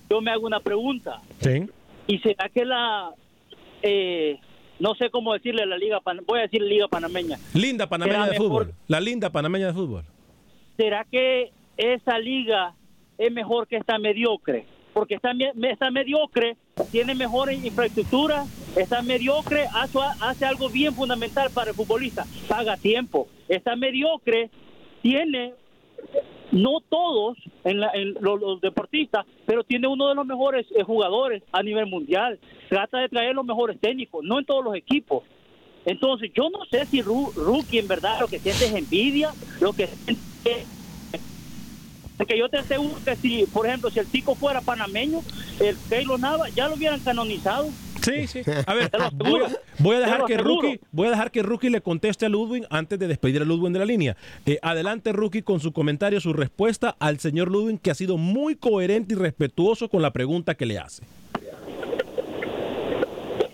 yo 0.10 0.22
me 0.22 0.32
hago 0.32 0.46
una 0.46 0.60
pregunta. 0.60 1.22
Sí. 1.40 1.66
¿Y 2.08 2.20
será 2.20 2.50
que 2.50 2.66
la, 2.66 3.12
eh, 3.84 4.40
no 4.80 4.96
sé 4.96 5.10
cómo 5.10 5.34
decirle 5.34 5.66
la 5.66 5.78
liga, 5.78 6.00
pan- 6.02 6.22
voy 6.26 6.40
a 6.40 6.44
decir 6.44 6.62
liga 6.62 6.88
panameña, 6.88 7.38
Linda 7.54 7.88
panameña 7.88 8.26
de 8.26 8.32
mejor- 8.32 8.48
fútbol. 8.48 8.74
La 8.88 9.00
linda 9.00 9.30
panameña 9.30 9.68
de 9.68 9.74
fútbol. 9.74 10.04
¿será 10.78 11.06
que 11.12 11.52
esa 11.78 12.18
liga 12.20 12.74
es 13.18 13.32
mejor 13.32 13.68
que 13.68 13.76
esta 13.78 13.98
mediocre? 14.00 14.66
Porque 14.94 15.16
esta, 15.16 15.34
me- 15.34 15.52
esta 15.70 15.92
mediocre 15.92 16.58
tiene 16.92 17.16
mejor 17.16 17.52
infraestructura, 17.52 18.46
esta 18.76 19.02
mediocre 19.02 19.66
hace, 20.22 20.46
algo 20.46 20.70
bien 20.70 20.94
fundamental 20.96 21.50
para 21.52 21.72
el 21.72 21.76
futbolista, 21.76 22.26
paga 22.48 22.76
tiempo. 22.78 23.28
Esta 23.48 23.76
mediocre 23.76 24.50
tiene 25.02 25.54
no 26.52 26.80
todos 26.90 27.38
en, 27.64 27.80
la- 27.80 27.92
en 27.94 28.16
los, 28.20 28.40
los 28.40 28.62
deportistas, 28.62 29.26
pero 29.46 29.64
tiene 29.64 29.88
uno 29.88 30.08
de 30.10 30.16
los 30.16 30.26
mejores 30.26 30.66
eh, 30.76 30.84
jugadores 30.84 31.44
a 31.52 31.62
nivel 31.62 31.86
mundial. 31.86 32.40
Trata 32.70 33.00
de 33.00 33.10
traer 33.10 33.36
los 33.36 33.46
mejores 33.46 33.80
técnicos, 33.80 34.24
no 34.26 34.40
en 34.40 34.46
todos 34.46 34.64
los 34.64 34.76
equipos. 34.76 35.24
Entonces, 35.86 36.32
yo 36.34 36.50
no 36.50 36.66
sé 36.66 36.86
si 36.88 37.02
Rookie 37.02 37.80
en 37.80 37.88
verdad 37.88 38.20
lo 38.20 38.28
que 38.28 38.40
siente 38.40 38.66
es 38.66 38.76
envidia, 38.76 39.32
lo 39.62 39.74
que 39.74 39.88
siente 39.88 40.66
porque 42.20 42.38
yo 42.38 42.50
te 42.50 42.58
aseguro 42.58 42.98
que 43.06 43.16
si, 43.16 43.46
por 43.46 43.66
ejemplo, 43.66 43.90
si 43.90 43.98
el 43.98 44.12
chico 44.12 44.36
fuera 44.36 44.60
panameño, 44.60 45.22
el 45.62 45.78
Keylor 45.88 46.20
Nava 46.20 46.50
ya 46.50 46.68
lo 46.68 46.76
hubieran 46.76 47.00
canonizado. 47.00 47.70
Sí, 48.02 48.28
sí. 48.28 48.42
A 48.66 48.74
ver, 48.74 48.92
voy 49.16 49.44
voy 49.78 49.96
a 49.96 50.00
dejar 50.02 50.26
que. 50.26 50.38
Rookie, 50.38 50.82
voy 50.92 51.08
a 51.08 51.12
dejar 51.12 51.32
que 51.32 51.44
Rookie 51.44 51.70
le 51.70 51.80
conteste 51.80 52.26
a 52.26 52.30
Ludwig 52.30 52.66
antes 52.70 53.00
de 53.00 53.08
despedir 53.08 53.42
a 53.42 53.46
Ludwig 53.46 53.72
de 53.72 53.80
la 53.80 53.86
línea. 53.86 54.18
Eh, 54.46 54.60
adelante, 54.62 55.14
Rookie, 55.14 55.44
con 55.44 55.62
su 55.62 55.72
comentario, 55.72 56.20
su 56.20 56.34
respuesta 56.34 56.94
al 57.00 57.20
señor 57.20 57.50
Ludwig, 57.50 57.80
que 57.80 57.90
ha 57.90 57.96
sido 57.96 58.18
muy 58.18 58.56
coherente 58.56 59.14
y 59.14 59.18
respetuoso 59.18 59.88
con 59.88 60.02
la 60.02 60.12
pregunta 60.12 60.56
que 60.56 60.66
le 60.66 60.78
hace. 60.78 61.04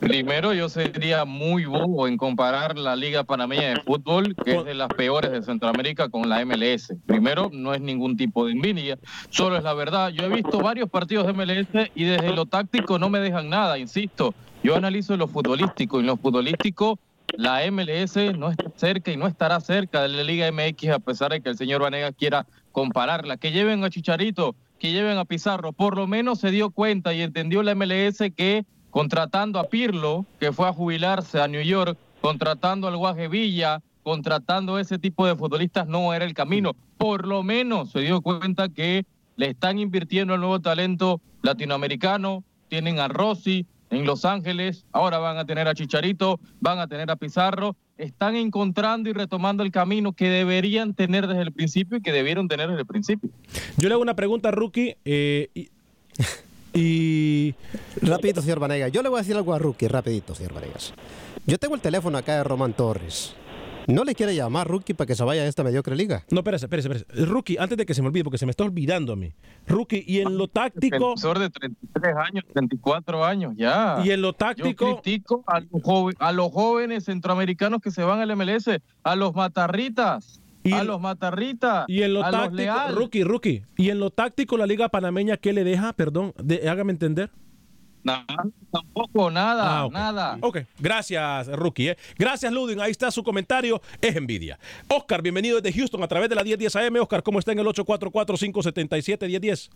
Primero, 0.05 0.53
yo 0.53 0.69
sería 0.69 1.25
muy 1.25 1.65
bobo 1.65 2.07
en 2.07 2.15
comparar 2.15 2.77
la 2.77 2.95
Liga 2.95 3.23
Panameña 3.23 3.69
de 3.69 3.81
Fútbol, 3.81 4.35
que 4.35 4.57
es 4.57 4.63
de 4.63 4.75
las 4.75 4.87
peores 4.89 5.31
de 5.31 5.41
Centroamérica, 5.41 6.09
con 6.09 6.29
la 6.29 6.45
MLS. 6.45 6.93
Primero, 7.07 7.49
no 7.51 7.73
es 7.73 7.81
ningún 7.81 8.15
tipo 8.15 8.45
de 8.45 8.51
envidia, 8.51 8.99
solo 9.31 9.57
es 9.57 9.63
la 9.63 9.73
verdad. 9.73 10.09
Yo 10.09 10.25
he 10.25 10.29
visto 10.29 10.59
varios 10.59 10.91
partidos 10.91 11.25
de 11.25 11.33
MLS 11.33 11.89
y 11.95 12.03
desde 12.03 12.35
lo 12.35 12.45
táctico 12.45 12.99
no 12.99 13.09
me 13.09 13.17
dejan 13.17 13.49
nada, 13.49 13.79
insisto. 13.79 14.35
Yo 14.61 14.75
analizo 14.75 15.17
lo 15.17 15.27
futbolístico 15.27 15.97
y 15.97 16.01
en 16.01 16.05
lo 16.05 16.17
futbolístico 16.17 16.99
la 17.35 17.61
MLS 17.71 18.15
no 18.37 18.51
está 18.51 18.65
cerca 18.75 19.11
y 19.11 19.17
no 19.17 19.25
estará 19.25 19.59
cerca 19.59 20.03
de 20.03 20.09
la 20.09 20.23
Liga 20.23 20.51
MX 20.51 20.89
a 20.89 20.99
pesar 20.99 21.31
de 21.31 21.41
que 21.41 21.49
el 21.49 21.57
señor 21.57 21.81
Vanegas 21.81 22.13
quiera 22.15 22.45
compararla. 22.71 23.37
Que 23.37 23.51
lleven 23.51 23.83
a 23.83 23.89
Chicharito, 23.89 24.55
que 24.77 24.91
lleven 24.91 25.17
a 25.17 25.25
Pizarro, 25.25 25.73
por 25.73 25.97
lo 25.97 26.05
menos 26.05 26.41
se 26.41 26.51
dio 26.51 26.69
cuenta 26.69 27.11
y 27.15 27.23
entendió 27.23 27.63
la 27.63 27.73
MLS 27.73 28.19
que 28.37 28.65
contratando 28.95 29.59
a 29.59 29.65
Pirlo, 29.65 30.25
que 30.39 30.53
fue 30.53 30.69
a 30.69 30.71
jubilarse 30.71 31.41
a 31.41 31.49
New 31.49 31.61
York, 31.61 31.97
contratando 32.21 32.87
al 32.87 32.95
Guaje 32.95 33.27
Villa, 33.27 33.81
contratando 34.03 34.79
ese 34.79 34.97
tipo 34.97 35.27
de 35.27 35.35
futbolistas 35.35 35.85
no 35.85 36.13
era 36.13 36.23
el 36.23 36.33
camino. 36.33 36.77
Por 36.97 37.27
lo 37.27 37.43
menos 37.43 37.91
se 37.91 37.99
dio 37.99 38.21
cuenta 38.21 38.69
que 38.69 39.05
le 39.35 39.49
están 39.49 39.79
invirtiendo 39.79 40.33
al 40.33 40.39
nuevo 40.39 40.61
talento 40.61 41.19
latinoamericano, 41.41 42.45
tienen 42.69 42.99
a 42.99 43.09
Rossi 43.09 43.65
en 43.89 44.05
Los 44.05 44.23
Ángeles, 44.23 44.85
ahora 44.93 45.17
van 45.17 45.39
a 45.39 45.45
tener 45.45 45.67
a 45.67 45.75
Chicharito, 45.75 46.39
van 46.61 46.79
a 46.79 46.87
tener 46.87 47.11
a 47.11 47.17
Pizarro, 47.17 47.75
están 47.97 48.37
encontrando 48.37 49.09
y 49.09 49.13
retomando 49.13 49.63
el 49.63 49.71
camino 49.71 50.13
que 50.13 50.29
deberían 50.29 50.93
tener 50.93 51.27
desde 51.27 51.41
el 51.41 51.51
principio 51.51 51.97
y 51.97 52.01
que 52.01 52.13
debieron 52.13 52.47
tener 52.47 52.69
desde 52.69 52.83
el 52.83 52.87
principio. 52.87 53.29
Yo 53.75 53.89
le 53.89 53.95
hago 53.95 54.01
una 54.01 54.15
pregunta 54.15 54.47
a 54.47 54.51
Rookie. 54.53 54.95
eh, 55.03 55.49
y- 56.75 57.55
Rapidito, 58.01 58.41
señor 58.41 58.59
Vanegas. 58.59 58.91
Yo 58.91 59.01
le 59.01 59.09
voy 59.09 59.19
a 59.19 59.21
decir 59.21 59.35
algo 59.35 59.53
a 59.53 59.59
Rookie, 59.59 59.87
rapidito, 59.87 60.35
señor 60.35 60.53
Vanegas. 60.53 60.93
Yo 61.45 61.57
tengo 61.57 61.75
el 61.75 61.81
teléfono 61.81 62.17
acá 62.17 62.35
de 62.37 62.43
Román 62.43 62.73
Torres. 62.73 63.35
¿No 63.87 64.03
le 64.03 64.15
quiere 64.15 64.33
llamar 64.35 64.67
Rookie 64.67 64.95
para 64.95 65.05
que 65.05 65.13
se 65.13 65.23
vaya 65.23 65.43
a 65.43 65.45
esta 65.45 65.63
mediocre 65.63 65.95
liga? 65.95 66.23
No, 66.31 66.39
espérese, 66.39 66.65
espérese, 66.65 66.87
espérese. 66.91 67.25
Rookie, 67.27 67.57
antes 67.59 67.77
de 67.77 67.85
que 67.85 67.93
se 67.93 68.01
me 68.01 68.07
olvide, 68.07 68.23
porque 68.23 68.39
se 68.39 68.47
me 68.47 68.49
está 68.49 68.63
olvidando 68.63 69.13
a 69.13 69.15
mí. 69.15 69.31
Rookie, 69.67 70.03
y 70.07 70.21
en 70.21 70.39
lo 70.39 70.47
táctico. 70.47 70.95
Defensor 70.97 71.37
de 71.37 71.51
33 71.51 72.15
años, 72.17 72.43
34 72.51 73.23
años, 73.23 73.53
ya. 73.55 74.01
Y 74.03 74.09
en 74.09 74.23
lo 74.23 74.33
táctico. 74.33 74.87
Yo 74.89 75.01
critico 75.01 75.43
a 75.45 75.59
los, 75.59 75.83
joven- 75.83 76.15
a 76.17 76.31
los 76.31 76.51
jóvenes 76.51 77.03
centroamericanos 77.05 77.79
que 77.79 77.91
se 77.91 78.01
van 78.03 78.21
al 78.21 78.31
MLS, 78.35 78.81
a 79.03 79.15
los 79.15 79.35
matarritas, 79.35 80.41
a 80.73 80.83
los 80.83 80.99
matarritas, 81.01 81.85
Y 81.87 82.01
en 82.03 82.13
lo 82.13 82.23
a 82.23 82.31
táctico, 82.31 82.73
rookie, 82.93 83.23
rookie. 83.23 83.63
Y 83.77 83.89
en 83.89 83.99
lo 83.99 84.09
táctico, 84.09 84.57
la 84.57 84.65
Liga 84.65 84.89
Panameña, 84.89 85.37
¿qué 85.37 85.53
le 85.53 85.63
deja? 85.63 85.93
Perdón, 85.93 86.33
de- 86.41 86.67
hágame 86.69 86.91
entender. 86.91 87.29
Nada, 88.03 88.25
tampoco, 88.71 89.31
nada, 89.31 89.81
Ah, 89.81 89.89
nada. 89.91 90.37
Ok, 90.41 90.59
gracias, 90.77 91.47
Rookie. 91.47 91.89
eh. 91.89 91.97
Gracias, 92.19 92.53
Ludwig. 92.53 92.79
Ahí 92.79 92.91
está 92.91 93.09
su 93.09 93.23
comentario. 93.23 93.81
Es 93.99 94.15
envidia. 94.15 94.59
Oscar, 94.89 95.23
bienvenido 95.23 95.59
desde 95.59 95.75
Houston 95.79 96.03
a 96.03 96.07
través 96.07 96.29
de 96.29 96.35
la 96.35 96.43
1010 96.43 96.75
AM. 96.75 96.99
Oscar, 96.99 97.23
¿cómo 97.23 97.39
está 97.39 97.51
en 97.51 97.59
el 97.59 97.65
844-577-1010? 97.65 99.69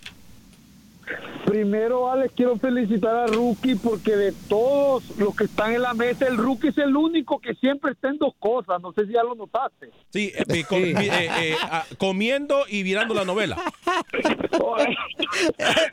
Primero, 1.45 2.12
Alex, 2.12 2.34
quiero 2.36 2.58
felicitar 2.58 3.15
a 3.15 3.26
Rookie 3.28 3.76
porque 3.76 4.15
de 4.15 4.32
todos 4.48 5.04
los 5.17 5.36
que 5.36 5.45
están 5.45 5.74
en 5.74 5.82
la 5.82 5.93
mesa, 5.93 6.28
el 6.28 6.38
Rookie 6.38 6.67
es 6.67 6.78
el 6.78 6.95
único 6.95 7.39
que 7.39 7.56
siempre 7.56 7.91
está 7.91 8.10
en 8.10 8.17
dos 8.17 8.34
cosas. 8.39 8.82
No 8.82 8.91
sé 8.93 9.06
si 9.08 9.13
ya 9.13 9.24
lo 9.24 9.34
notaste. 9.36 9.89
Sí, 10.12 10.32
eh, 10.36 10.43
eh, 10.48 10.63
com- 10.67 10.78
eh, 10.84 11.30
eh, 11.39 11.56
comiendo 11.98 12.63
y 12.67 12.84
virando 12.84 13.13
la 13.13 13.26
novela. 13.26 13.58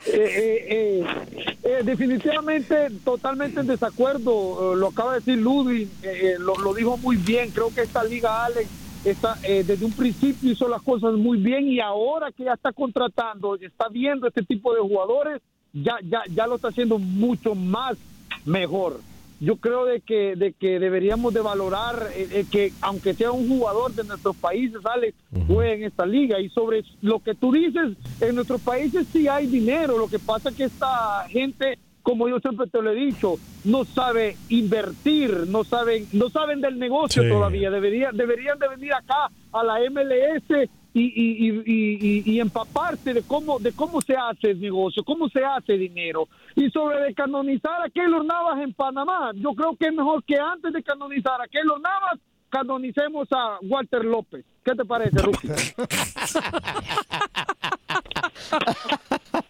Eh, 0.05 0.13
eh, 0.13 0.65
eh, 0.69 1.55
eh, 1.63 1.81
definitivamente, 1.83 2.87
totalmente 3.03 3.59
en 3.59 3.67
desacuerdo. 3.67 4.73
Eh, 4.73 4.77
lo 4.77 4.87
acaba 4.87 5.13
de 5.13 5.19
decir 5.19 5.37
Ludwig, 5.37 5.87
eh, 6.03 6.19
eh, 6.21 6.35
lo, 6.39 6.55
lo 6.55 6.73
dijo 6.73 6.97
muy 6.97 7.15
bien. 7.17 7.51
Creo 7.51 7.73
que 7.73 7.81
esta 7.81 8.03
liga, 8.03 8.45
Alex, 8.45 8.67
está, 9.03 9.37
eh, 9.43 9.63
desde 9.65 9.85
un 9.85 9.93
principio 9.93 10.51
hizo 10.51 10.67
las 10.67 10.81
cosas 10.81 11.13
muy 11.13 11.37
bien 11.37 11.67
y 11.67 11.79
ahora 11.79 12.31
que 12.31 12.45
ya 12.45 12.53
está 12.53 12.71
contratando, 12.71 13.55
está 13.55 13.89
viendo 13.89 14.27
este 14.27 14.43
tipo 14.43 14.73
de 14.73 14.81
jugadores, 14.81 15.41
ya, 15.73 15.97
ya, 16.03 16.23
ya 16.33 16.47
lo 16.47 16.55
está 16.55 16.69
haciendo 16.69 16.97
mucho 16.97 17.55
más 17.55 17.97
mejor. 18.45 18.99
Yo 19.39 19.57
creo 19.57 19.85
de 19.85 20.01
que, 20.01 20.35
de 20.35 20.53
que 20.53 20.79
deberíamos 20.79 21.31
de 21.31 21.41
valorar 21.41 22.09
eh, 22.15 22.27
eh, 22.31 22.45
que 22.51 22.73
aunque 22.81 23.13
sea 23.13 23.31
un 23.31 23.47
jugador 23.47 23.93
de 23.93 24.03
nuestros 24.03 24.35
países, 24.35 24.83
Alex, 24.83 25.15
juegue 25.47 25.73
en 25.75 25.83
esta 25.83 26.07
liga. 26.07 26.39
Y 26.39 26.49
sobre 26.49 26.83
lo 27.01 27.19
que 27.19 27.35
tú 27.35 27.51
dices, 27.51 27.95
en 28.19 28.35
nuestros 28.35 28.61
países 28.61 29.05
sí 29.13 29.27
hay 29.27 29.45
dinero. 29.45 29.97
Lo 29.97 30.07
que 30.07 30.17
pasa 30.17 30.49
es 30.49 30.55
que 30.55 30.63
esta 30.63 31.27
gente, 31.29 31.77
como 32.07 32.29
yo 32.29 32.39
siempre 32.39 32.67
te 32.67 32.81
lo 32.81 32.91
he 32.91 32.95
dicho, 32.95 33.35
no 33.65 33.83
sabe 33.83 34.37
invertir, 34.47 35.45
no 35.49 35.65
saben, 35.65 36.07
no 36.13 36.29
saben 36.29 36.61
del 36.61 36.79
negocio 36.79 37.21
Sí. 37.21 37.27
todavía. 37.27 37.69
Deberían, 37.69 38.15
deberían 38.15 38.57
de 38.59 38.69
venir 38.69 38.93
acá 38.93 39.29
a 39.51 39.61
la 39.61 39.81
MLS 39.89 40.69
y, 40.93 41.01
y, 41.01 41.49
y, 41.49 41.63
y- 41.65 41.97
y- 42.01 42.23
y 42.31 42.39
empaparse 42.39 43.13
de 43.13 43.23
cómo, 43.23 43.59
de 43.59 43.73
cómo 43.73 43.99
se 44.01 44.15
hace 44.15 44.51
el 44.51 44.61
negocio, 44.61 45.03
cómo 45.03 45.27
se 45.27 45.43
hace 45.43 45.77
dinero. 45.77 46.29
Y 46.55 46.69
sobre 46.69 47.01
de 47.01 47.13
canonizar 47.13 47.81
a 47.85 47.89
Keylor 47.89 48.23
Navas 48.23 48.61
en 48.61 48.71
Panamá, 48.73 49.31
yo 49.35 49.51
creo 49.53 49.75
que 49.75 49.87
es 49.87 49.93
mejor 49.93 50.23
que 50.23 50.39
antes 50.39 50.71
de 50.71 50.81
canonizar 50.83 51.41
a 51.41 51.47
Keylor 51.49 51.81
Navas, 51.81 52.19
canonicemos 52.49 53.27
a 53.31 53.57
Walter 53.63 54.05
López. 54.05 54.45
¿Qué 54.63 54.73
te 54.75 54.85
parece, 54.85 55.17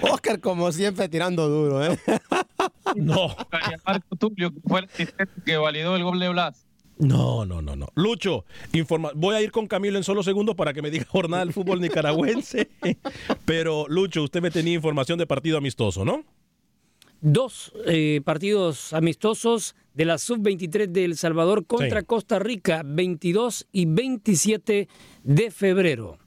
Oscar, 0.00 0.40
como 0.40 0.70
siempre, 0.72 1.08
tirando 1.08 1.48
duro, 1.48 1.84
¿eh? 1.84 1.98
No. 2.94 3.34
Marco 3.86 4.16
Tulio, 4.16 4.52
que 4.52 4.60
fue 4.66 4.80
el 4.80 4.84
asistente 4.86 5.32
que 5.44 5.56
validó 5.56 5.96
el 5.96 6.04
gol 6.04 6.18
de 6.18 6.28
Blas. 6.28 6.66
No, 6.98 7.44
no, 7.44 7.60
no, 7.60 7.76
no. 7.76 7.88
Lucho, 7.94 8.46
informa 8.72 9.10
voy 9.14 9.34
a 9.34 9.42
ir 9.42 9.52
con 9.52 9.66
Camilo 9.66 9.98
en 9.98 10.04
solo 10.04 10.22
segundos 10.22 10.54
para 10.54 10.72
que 10.72 10.80
me 10.80 10.90
diga 10.90 11.04
jornada 11.06 11.44
del 11.44 11.52
fútbol 11.52 11.80
nicaragüense. 11.80 12.70
Pero, 13.44 13.86
Lucho, 13.88 14.22
usted 14.22 14.40
me 14.40 14.50
tenía 14.50 14.74
información 14.74 15.18
de 15.18 15.26
partido 15.26 15.58
amistoso, 15.58 16.04
¿no? 16.04 16.24
Dos 17.20 17.72
eh, 17.86 18.20
partidos 18.24 18.92
amistosos 18.92 19.74
de 19.94 20.04
la 20.04 20.18
sub-23 20.18 20.88
de 20.88 21.04
El 21.04 21.16
Salvador 21.16 21.66
contra 21.66 22.00
Sí. 22.00 22.06
Costa 22.06 22.38
Rica, 22.38 22.82
22 22.84 23.66
y 23.72 23.86
27 23.86 24.88
de 25.22 25.50
febrero. 25.50 26.18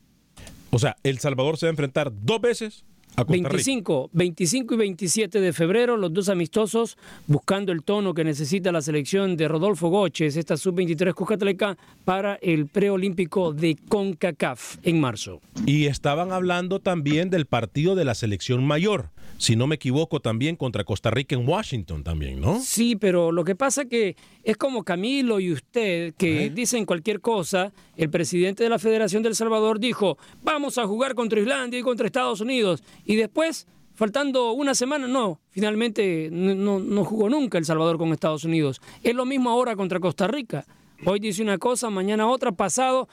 O 0.72 0.78
sea, 0.78 0.98
El 1.04 1.20
Salvador 1.20 1.58
se 1.58 1.66
va 1.66 1.70
a 1.70 1.72
enfrentar 1.72 2.12
dos 2.14 2.42
veces 2.42 2.86
a 3.16 3.26
Costa 3.26 3.34
Rica. 3.34 3.50
25, 3.50 4.10
25 4.14 4.74
y 4.74 4.78
27 4.78 5.42
de 5.42 5.54
febrero, 5.54 5.98
los 5.98 6.14
dos 6.14 6.30
amistosos, 6.30 6.98
buscando 7.28 7.72
el 7.72 7.84
tono 7.84 8.14
que 8.14 8.24
necesita 8.24 8.72
la 8.72 8.82
selección 8.82 9.38
de 9.38 9.48
Rodolfo 9.48 9.90
Goches, 9.90 10.36
esta 10.36 10.58
sub-23 10.58 11.14
Cuscatleca, 11.14 11.78
para 12.06 12.36
el 12.36 12.68
preolímpico 12.68 13.54
de 13.54 13.78
CONCACAF 13.88 14.78
en 14.84 15.00
marzo. 15.00 15.42
Y 15.66 15.86
estaban 15.86 16.32
hablando 16.32 16.80
también 16.80 17.30
del 17.30 17.46
partido 17.46 17.96
de 17.96 18.06
la 18.06 18.16
selección 18.16 18.66
mayor, 18.66 19.10
si 19.40 19.56
no 19.56 19.68
me 19.68 19.76
equivoco, 19.76 20.20
también 20.20 20.58
contra 20.58 20.84
Costa 20.84 21.12
Rica 21.12 21.34
en 21.34 21.48
Washington 21.48 22.04
también, 22.04 22.42
¿no? 22.42 22.60
Sí, 22.60 22.98
pero 22.98 23.32
lo 23.32 23.46
que 23.46 23.56
pasa 23.56 23.86
que 23.86 24.18
es 24.44 24.58
como 24.58 24.84
Camilo 24.84 25.40
y 25.40 25.54
usted 25.54 26.14
que 26.18 26.46
¿Eh? 26.46 26.50
dicen 26.50 26.86
cualquier 26.86 27.22
cosa. 27.22 27.72
El 27.96 28.10
presidente 28.10 28.64
de 28.64 28.70
la 28.70 28.80
Federación 28.80 29.24
del 29.24 29.36
Salvador 29.36 29.80
dijo, 29.80 30.18
vamos 30.44 30.78
a 30.78 30.86
jugar 30.86 31.16
contra 31.16 31.40
Islandia 31.40 31.80
y 31.80 31.84
contra 31.84 32.06
Estados 32.06 32.42
Unidos. 32.42 32.84
Y 33.10 33.16
después, 33.16 33.66
faltando 33.96 34.52
una 34.52 34.76
semana, 34.76 35.08
no, 35.08 35.42
finalmente 35.50 36.30
no, 36.32 36.80
no- 36.80 37.04
jugó 37.04 37.28
nunca 37.28 37.58
El 37.58 37.66
Salvador 37.66 37.98
con 37.98 38.12
Estados 38.14 38.44
Unidos. 38.44 38.82
Es 39.02 39.16
lo 39.16 39.26
mismo 39.26 39.50
ahora 39.50 39.76
contra 39.76 40.00
Costa 40.00 40.28
Rica. 40.28 40.66
Hoy 41.06 41.20
dice 41.20 41.42
una 41.42 41.58
cosa, 41.58 41.90
mañana 41.90 42.28
otra, 42.28 42.52
pasado 42.52 43.08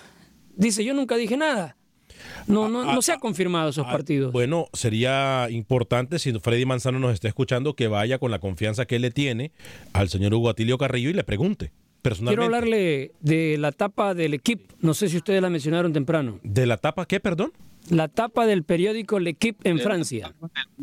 dice, 0.55 0.85
yo 0.85 0.93
nunca 0.93 1.17
dije 1.17 1.39
nada. 1.39 1.77
No, 2.47 2.69
no, 2.69 2.85
no 2.93 3.01
se 3.01 3.13
ha 3.13 3.19
confirmado 3.19 3.71
esos 3.71 3.87
Ah, 3.87 3.93
partidos. 3.93 4.33
Bueno, 4.33 4.67
sería 4.75 5.49
importante 5.51 6.19
si 6.19 6.31
Freddy 6.41 6.67
Manzano 6.67 6.99
nos 6.99 7.15
está 7.15 7.29
escuchando 7.29 7.75
que 7.75 7.89
vaya 7.89 8.19
con 8.19 8.31
la 8.31 8.39
confianza 8.39 8.85
que 8.85 8.97
él 8.97 9.03
le 9.03 9.11
tiene 9.11 9.53
al 9.95 10.11
señor 10.11 10.35
Hugo 10.35 10.51
Atilio 10.51 10.77
Carrillo 10.77 11.09
y 11.09 11.15
le 11.15 11.25
pregunte. 11.25 11.73
personalmente. 12.03 12.41
Quiero 12.41 12.55
hablarle 12.55 13.13
de 13.21 13.57
la 13.59 13.73
tapa 13.73 14.15
del 14.15 14.35
equipo. 14.35 14.75
No 14.81 14.95
sé 14.95 15.09
si 15.09 15.17
ustedes 15.17 15.43
la 15.43 15.51
mencionaron 15.51 15.93
temprano. 15.93 16.39
¿De 16.45 16.65
la 16.67 16.77
tapa 16.77 17.05
qué, 17.07 17.19
perdón? 17.19 17.53
La 17.91 18.09
tapa 18.09 18.47
del 18.47 18.65
periódico 18.65 19.19
L'Equipe 19.19 19.69
en 19.69 19.79
Francia. 19.79 20.35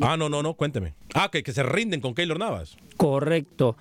Ah, 0.01 0.15
no, 0.17 0.29
no, 0.29 0.41
no, 0.41 0.53
cuénteme. 0.53 0.93
Ah, 1.13 1.29
que, 1.29 1.43
que 1.43 1.51
se 1.51 1.63
rinden 1.63 2.01
con 2.01 2.13
Keylor 2.13 2.39
Navas. 2.39 2.77
Correcto. 2.97 3.75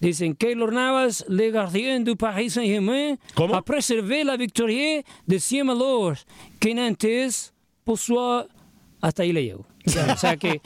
Dicen 0.00 0.34
Keylor 0.34 0.72
Navas, 0.72 1.24
le 1.28 1.50
gardien 1.50 2.04
du 2.04 2.16
Paris 2.16 2.52
Saint-Germain, 2.54 3.18
a 3.52 3.62
préservé 3.62 4.24
la 4.24 4.36
victoire 4.36 5.04
de 5.26 5.40
100 5.40 5.64
malheurs 5.64 6.26
que 6.60 6.74
Nantes 6.74 7.54
possua. 7.84 8.46
Hasta 9.00 9.22
ahí 9.22 9.32
le 9.32 9.44
llego. 9.44 9.66
O 9.86 10.16
sea 10.16 10.36
que, 10.36 10.60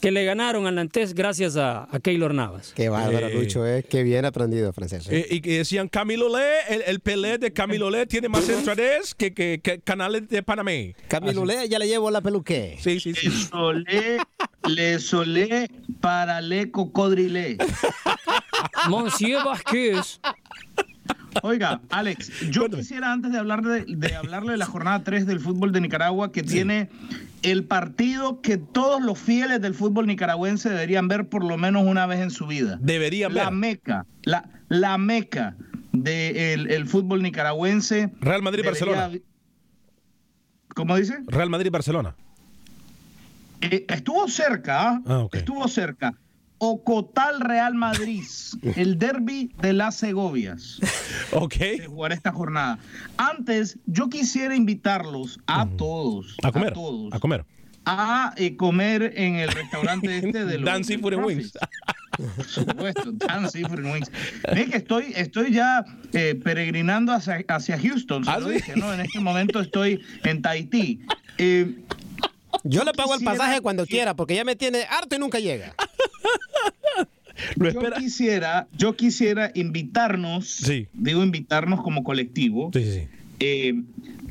que 0.00 0.10
le 0.10 0.24
ganaron 0.24 0.66
al 0.66 0.74
Nantes 0.74 1.14
gracias 1.14 1.56
a, 1.56 1.86
a 1.94 2.00
Keylor 2.00 2.34
Navas. 2.34 2.72
Qué 2.74 2.88
bárbaro, 2.88 3.28
Eh. 3.28 3.34
Lucho, 3.34 3.66
¿eh? 3.66 3.84
Qué 3.88 4.02
bien 4.02 4.24
aprendido 4.24 4.72
francés. 4.72 5.06
¿eh? 5.08 5.18
Eh, 5.20 5.26
y 5.36 5.40
que 5.40 5.58
decían 5.58 5.88
Camilo 5.88 6.28
Le, 6.34 6.74
el, 6.74 6.82
el 6.86 7.00
Pelé 7.00 7.38
de 7.38 7.52
Camilo 7.52 7.90
Le 7.90 8.06
tiene 8.06 8.28
más 8.28 8.48
entradas 8.48 9.14
que, 9.14 9.34
que, 9.34 9.60
que 9.62 9.80
canales 9.80 10.28
de 10.28 10.42
Panamá. 10.42 10.70
Camilo 11.08 11.44
Le, 11.44 11.68
ya 11.68 11.78
le 11.78 11.86
llevo 11.86 12.10
la 12.10 12.20
peluque. 12.20 12.78
Sí, 12.80 12.98
sí, 13.00 13.14
sí. 13.14 13.28
Le 13.28 13.34
solé, 13.34 14.18
le 14.68 14.98
solé 14.98 15.70
para 16.00 16.40
le 16.40 16.70
cocodrilé. 16.70 17.58
Monsieur 18.88 19.44
Vázquez. 19.44 20.20
Oiga, 21.42 21.80
Alex, 21.90 22.50
yo 22.50 22.68
quisiera 22.68 23.12
antes 23.12 23.32
de 23.32 23.38
hablar 23.38 23.62
de, 23.62 23.84
de 23.86 24.14
hablarle 24.16 24.52
de 24.52 24.58
la 24.58 24.66
jornada 24.66 25.02
3 25.04 25.26
del 25.26 25.40
fútbol 25.40 25.72
de 25.72 25.80
Nicaragua, 25.80 26.32
que 26.32 26.42
tiene 26.42 26.88
el 27.42 27.64
partido 27.64 28.40
que 28.40 28.58
todos 28.58 29.00
los 29.02 29.18
fieles 29.18 29.60
del 29.60 29.74
fútbol 29.74 30.06
nicaragüense 30.06 30.68
deberían 30.70 31.08
ver 31.08 31.28
por 31.28 31.44
lo 31.44 31.56
menos 31.56 31.84
una 31.86 32.06
vez 32.06 32.20
en 32.20 32.30
su 32.30 32.46
vida. 32.46 32.78
Deberían 32.80 33.34
la 33.34 33.44
ver. 33.44 33.52
meca, 33.54 34.06
la, 34.24 34.48
la 34.68 34.98
meca 34.98 35.56
del 35.92 36.70
el 36.70 36.86
fútbol 36.86 37.22
nicaragüense. 37.22 38.10
Real 38.20 38.42
Madrid, 38.42 38.62
debería- 38.64 38.86
Barcelona. 38.86 39.18
¿Cómo 40.74 40.96
dice? 40.96 41.18
Real 41.26 41.50
Madrid, 41.50 41.70
Barcelona. 41.70 42.14
Eh, 43.60 43.84
estuvo 43.88 44.26
cerca, 44.28 44.88
¿ah? 44.90 45.02
Ah, 45.06 45.26
estuvo 45.32 45.66
cerca. 45.68 46.14
Ocotal 46.62 47.40
Real 47.40 47.74
Madrid, 47.74 48.22
el 48.76 48.98
derby 48.98 49.50
de 49.62 49.72
las 49.72 49.96
Segovias. 49.96 50.78
Ok. 51.32 51.54
De 51.56 51.86
jugar 51.86 52.12
esta 52.12 52.32
jornada. 52.32 52.78
Antes, 53.16 53.78
yo 53.86 54.10
quisiera 54.10 54.54
invitarlos 54.54 55.40
a 55.46 55.66
todos, 55.66 56.36
A 56.42 56.52
comer. 56.52 56.74
todos, 56.74 57.12
A 57.14 57.18
comer. 57.18 57.46
a 57.86 58.34
eh, 58.36 58.56
comer 58.56 59.14
en 59.16 59.36
el 59.36 59.48
restaurante 59.48 60.18
este 60.22 60.44
de 60.44 60.58
los 60.58 60.66
Dan 60.66 60.84
Seafood 60.84 61.14
and 61.14 61.24
Wings. 61.24 61.52
Por 62.36 62.44
supuesto, 62.44 63.10
Dan 63.12 63.50
Seafood 63.50 63.82
Wings. 63.82 64.12
Mire 64.52 64.66
que 64.66 64.76
estoy, 64.76 65.12
estoy 65.16 65.52
ya 65.54 65.82
eh, 66.12 66.34
peregrinando 66.44 67.12
hacia, 67.12 67.42
hacia 67.48 67.78
Houston, 67.78 68.22
se 68.24 68.30
¿Ah, 68.30 68.38
lo 68.38 68.48
sí? 68.48 68.54
dije, 68.56 68.76
¿no? 68.76 68.92
En 68.92 69.00
este 69.00 69.18
momento 69.20 69.60
estoy 69.60 70.02
en 70.24 70.42
Tahití. 70.42 71.00
Eh, 71.42 71.74
Yo 72.64 72.84
le 72.84 72.92
pago 72.92 73.14
el 73.14 73.22
pasaje 73.24 73.60
cuando 73.60 73.86
quiera, 73.86 74.14
porque 74.14 74.34
ya 74.34 74.44
me 74.44 74.56
tiene 74.56 74.82
harto 74.90 75.16
y 75.16 75.18
nunca 75.18 75.38
llega. 75.40 75.74
yo 77.56 77.80
quisiera, 77.98 78.68
yo 78.76 78.96
quisiera 78.96 79.50
invitarnos, 79.54 80.46
Sí. 80.48 80.88
digo 80.92 81.22
invitarnos 81.22 81.82
como 81.82 82.04
colectivo, 82.04 82.70
Sí, 82.72 82.84
sí, 82.84 82.92
sí. 82.92 83.08
eh, 83.40 83.74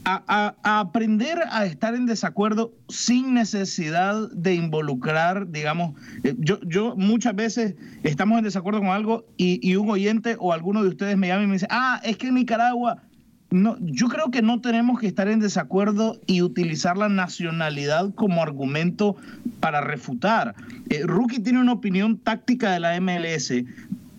a, 0.05 0.23
a- 0.27 0.55
a 0.63 0.79
aprender 0.79 1.39
a 1.49 1.65
estar 1.65 1.93
en 1.95 2.05
desacuerdo 2.05 2.71
sin 2.87 3.33
necesidad 3.33 4.29
de 4.31 4.53
involucrar, 4.55 5.49
digamos, 5.51 5.99
eh, 6.23 6.35
yo, 6.37 6.59
yo 6.61 6.95
muchas 6.95 7.35
veces 7.35 7.75
estamos 8.03 8.37
en 8.37 8.43
desacuerdo 8.45 8.79
con 8.79 8.89
algo 8.89 9.25
y, 9.37 9.59
y 9.67 9.75
un 9.75 9.89
oyente 9.89 10.35
o 10.39 10.53
alguno 10.53 10.83
de 10.83 10.89
ustedes 10.89 11.17
me 11.17 11.27
llama 11.27 11.43
y 11.43 11.47
me 11.47 11.53
dice, 11.53 11.67
ah, 11.69 11.99
es 12.03 12.15
que 12.17 12.27
en 12.27 12.35
Nicaragua, 12.35 13.03
no, 13.51 13.77
yo 13.79 14.07
creo 14.09 14.29
que 14.29 14.41
no 14.41 14.61
tenemos 14.61 14.99
que 14.99 15.07
estar 15.07 15.27
en 15.27 15.39
desacuerdo 15.39 16.19
y 16.27 16.41
utilizar 16.41 16.97
la 16.97 17.09
nacionalidad 17.09 18.13
como 18.13 18.43
argumento 18.43 19.15
para 19.59 19.81
refutar. 19.81 20.55
Eh, 20.89 21.01
Rookie 21.05 21.39
tiene 21.39 21.59
una 21.59 21.73
opinión 21.73 22.17
táctica 22.17 22.71
de 22.71 22.79
la 22.79 22.99
MLS, 23.01 23.51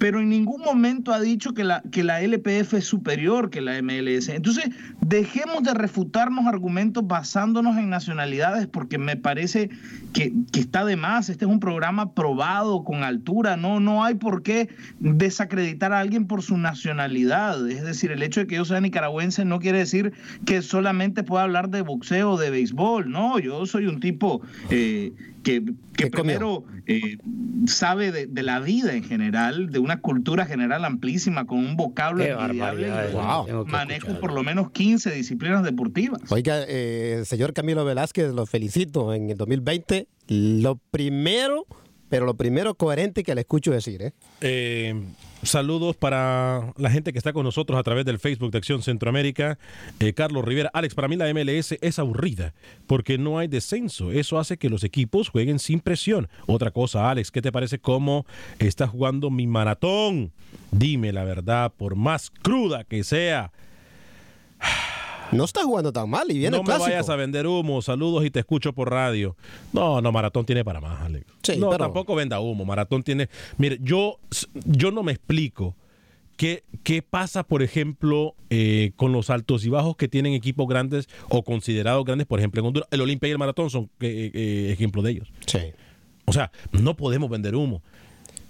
pero 0.01 0.19
en 0.19 0.31
ningún 0.31 0.63
momento 0.63 1.13
ha 1.13 1.21
dicho 1.21 1.53
que 1.53 1.63
la, 1.63 1.83
que 1.93 2.03
la 2.03 2.23
LPF 2.23 2.73
es 2.73 2.87
superior 2.87 3.51
que 3.51 3.61
la 3.61 3.83
MLS. 3.83 4.31
Entonces, 4.31 4.71
dejemos 5.03 5.63
de 5.63 5.75
refutarnos 5.75 6.47
argumentos 6.47 7.07
basándonos 7.07 7.77
en 7.77 7.91
nacionalidades, 7.91 8.67
porque 8.67 8.97
me 8.97 9.17
parece 9.17 9.69
que, 10.15 10.33
que 10.53 10.61
está 10.61 10.87
de 10.87 10.97
más. 10.97 11.29
Este 11.29 11.45
es 11.45 11.51
un 11.51 11.61
programa 11.61 12.15
probado 12.15 12.83
con 12.83 13.05
altura. 13.05 13.59
No, 13.59 13.79
no 13.79 14.03
hay 14.03 14.15
por 14.15 14.43
qué 14.43 14.71
desacreditar 15.01 15.93
a 15.93 16.01
alguien 16.01 16.27
por 16.27 16.41
su 16.41 16.57
nacionalidad. 16.57 17.69
Es 17.69 17.85
decir, 17.85 18.11
el 18.11 18.23
hecho 18.23 18.41
de 18.41 18.47
que 18.47 18.57
yo 18.57 18.65
sea 18.65 18.81
nicaragüense 18.81 19.45
no 19.45 19.59
quiere 19.59 19.81
decir 19.81 20.15
que 20.47 20.63
solamente 20.63 21.25
pueda 21.25 21.43
hablar 21.43 21.69
de 21.69 21.83
boxeo 21.83 22.31
o 22.31 22.39
de 22.39 22.49
béisbol. 22.49 23.11
No, 23.11 23.39
yo 23.39 23.67
soy 23.67 23.85
un 23.85 24.01
tipo 24.01 24.41
eh, 24.71 25.13
que, 25.43 25.63
que 25.97 26.07
primero 26.09 26.65
eh, 26.87 27.19
sabe 27.67 28.13
de, 28.13 28.27
de 28.27 28.43
la 28.43 28.61
vida 28.61 28.95
en 28.95 29.05
general, 29.05 29.71
de 29.71 29.79
una 29.79 30.01
cultura 30.01 30.47
general 30.47 30.85
amplísima, 30.85 31.47
con 31.47 31.59
un 31.59 31.77
vocablo 31.77 32.25
envidiable. 32.25 32.91
Wow. 33.13 33.67
Manejo 33.67 34.19
por 34.21 34.33
lo 34.33 34.43
menos 34.43 34.71
15 34.71 35.11
disciplinas 35.13 35.63
deportivas. 35.63 36.21
Oiga, 36.31 36.65
eh, 36.69 37.23
señor 37.25 37.53
Camilo 37.53 37.85
Velázquez, 37.85 38.33
lo 38.33 38.47
felicito 38.47 39.15
en 39.15 39.31
el 39.31 39.37
2020. 39.37 40.09
Lo 40.29 40.77
primero, 40.91 41.67
pero 42.11 42.27
lo 42.27 42.35
primero 42.35 42.75
coherente 42.75 43.23
que 43.23 43.35
le 43.35 43.43
escucho 43.43 43.71
decir, 43.71 44.03
¿eh? 44.03 44.13
Eh, 44.41 45.01
saludos 45.45 45.97
para 45.97 46.75
la 46.77 46.91
gente 46.91 47.13
que 47.13 47.19
está 47.19 47.33
con 47.33 47.45
nosotros 47.45 47.79
a 47.79 47.85
través 47.85 48.05
del 48.05 48.19
Facebook 48.19 48.51
de 48.51 48.59
Acción 48.59 48.83
Centroamérica. 48.83 49.59
Eh, 50.01 50.13
Carlos 50.13 50.45
Rivera, 50.45 50.71
Alex, 50.75 50.95
para 50.97 51.07
mí 51.07 51.15
la 51.17 51.33
MLS 51.33 51.79
es 51.81 51.99
aburrida 52.01 52.53
porque 52.89 53.17
no 53.17 53.39
hay 53.39 53.47
descenso. 53.47 54.11
Eso 54.11 54.41
hace 54.41 54.59
que 54.59 54.69
los 54.69 54.83
equipos 54.83 55.29
jueguen 55.29 55.61
sin 55.61 55.79
presión. 55.79 56.29
Otra 56.47 56.73
cosa, 56.73 57.09
Alex, 57.09 57.31
¿qué 57.31 57.41
te 57.41 57.53
parece 57.53 57.79
cómo 57.79 58.27
está 58.59 58.89
jugando 58.89 59.31
mi 59.31 59.47
maratón? 59.47 60.33
Dime 60.73 61.13
la 61.13 61.23
verdad, 61.23 61.73
por 61.77 61.95
más 61.95 62.31
cruda 62.31 62.83
que 62.83 63.05
sea. 63.05 63.53
No 65.33 65.45
está 65.45 65.63
jugando 65.63 65.93
tan 65.93 66.09
mal 66.11 66.31
y 66.31 66.35
viene 66.39 66.51
no 66.51 66.57
el 66.57 66.63
me 66.63 66.67
clásico. 66.67 66.85
vayas 66.91 67.09
a 67.09 67.17
vender 67.17 67.47
humo. 67.47 67.83
Saludos 67.83 68.25
y 68.25 68.31
te 68.31 68.41
escucho 68.41 68.73
por 68.73 68.91
radio. 68.91 69.37
No, 69.73 70.01
no, 70.01 70.13
Maratón 70.13 70.45
tiene 70.47 70.65
para 70.65 70.81
más, 70.81 71.01
Alex. 71.03 71.27
Sí, 71.43 71.57
no, 71.59 71.71
pero- 71.71 71.85
tampoco 71.85 72.15
venda 72.15 72.41
humo. 72.41 72.65
Maratón 72.65 73.03
tiene. 73.03 73.29
Mire, 73.59 73.79
yo, 73.81 74.19
yo 74.65 74.91
no 74.91 75.03
me 75.03 75.13
explico 75.13 75.77
qué, 76.37 76.65
qué 76.83 77.03
pasa, 77.03 77.45
por 77.45 77.63
ejemplo, 77.63 78.35
eh, 78.51 78.93
con 78.97 79.13
los 79.13 79.31
altos 79.31 79.65
y 79.65 79.69
bajos 79.69 79.97
que 79.97 80.09
tienen 80.09 80.33
equipos 80.33 80.67
grandes 80.67 81.09
o 81.29 81.43
considerados 81.45 82.05
grandes. 82.05 82.27
Por 82.27 82.39
ejemplo, 82.41 82.61
en 82.61 82.67
Honduras, 82.67 82.89
el 82.91 83.01
Olimpia 83.01 83.29
y 83.29 83.33
el 83.33 83.39
Maratón 83.39 83.71
son 83.71 83.91
eh, 84.01 84.31
eh, 84.35 84.71
ejemplo 84.73 85.03
de 85.03 85.13
ellos. 85.13 85.33
Sí. 85.47 85.59
O 86.25 86.33
sea, 86.33 86.51
no 86.73 86.97
podemos 86.97 87.29
vender 87.31 87.55
humo. 87.57 87.83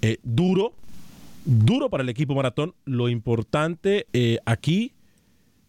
Eh, 0.03 0.18
duro, 0.22 0.72
duro 1.45 1.91
para 1.91 2.03
el 2.03 2.09
equipo 2.09 2.35
maratón. 2.35 2.74
Lo 2.85 3.09
importante 3.09 4.07
aquí 4.47 4.93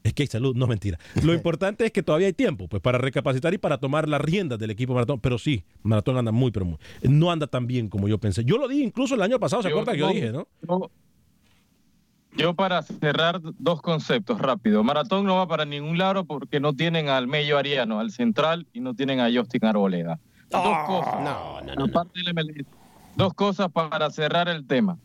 es 0.03 0.13
que 0.13 0.23
hay 0.23 0.27
salud, 0.27 0.55
no 0.55 0.65
es 0.65 0.69
mentira. 0.69 0.97
Lo 1.23 1.33
importante 1.33 1.85
es 1.85 1.91
que 1.91 2.01
todavía 2.03 2.27
hay 2.27 2.33
tiempo 2.33 2.67
pues 2.67 2.81
para 2.81 2.97
recapacitar 2.97 3.53
y 3.53 3.57
para 3.57 3.77
tomar 3.77 4.07
las 4.07 4.21
riendas 4.21 4.57
del 4.59 4.71
equipo 4.71 4.93
maratón. 4.93 5.19
Pero 5.19 5.37
sí, 5.37 5.63
maratón 5.83 6.17
anda 6.17 6.31
muy, 6.31 6.51
pero 6.51 6.65
muy. 6.65 6.77
No 7.03 7.31
anda 7.31 7.47
tan 7.47 7.67
bien 7.67 7.87
como 7.89 8.07
yo 8.07 8.17
pensé. 8.17 8.43
Yo 8.43 8.57
lo 8.57 8.67
dije 8.67 8.83
incluso 8.83 9.15
el 9.15 9.21
año 9.21 9.39
pasado, 9.39 9.61
¿se 9.61 9.69
Yo- 9.69 9.75
acuerdan 9.75 9.95
que 9.95 9.99
yo 9.99 10.07
dije, 10.09 10.31
no? 10.31 10.47
Yo, 10.67 10.91
yo 12.37 12.53
para 12.53 12.81
cerrar 12.81 13.41
dos 13.59 13.81
conceptos 13.81 14.39
rápido. 14.39 14.83
Maratón 14.83 15.25
no 15.25 15.35
va 15.35 15.47
para 15.47 15.65
ningún 15.65 15.97
lado 15.97 16.23
porque 16.25 16.59
no 16.59 16.73
tienen 16.73 17.09
al 17.09 17.27
medio 17.27 17.57
Ariano, 17.57 17.99
al 17.99 18.11
central, 18.11 18.67
y 18.73 18.79
no 18.79 18.93
tienen 18.93 19.19
a 19.19 19.29
Justin 19.33 19.65
Arboleda. 19.65 20.19
Dos 20.49 20.77
cosas. 20.87 21.15
No, 21.23 21.61
no, 21.61 21.75
no. 21.75 22.03
Dos 23.15 23.33
cosas 23.33 23.69
para 23.71 24.09
cerrar 24.09 24.47
el 24.49 24.65
tema. 24.65 24.97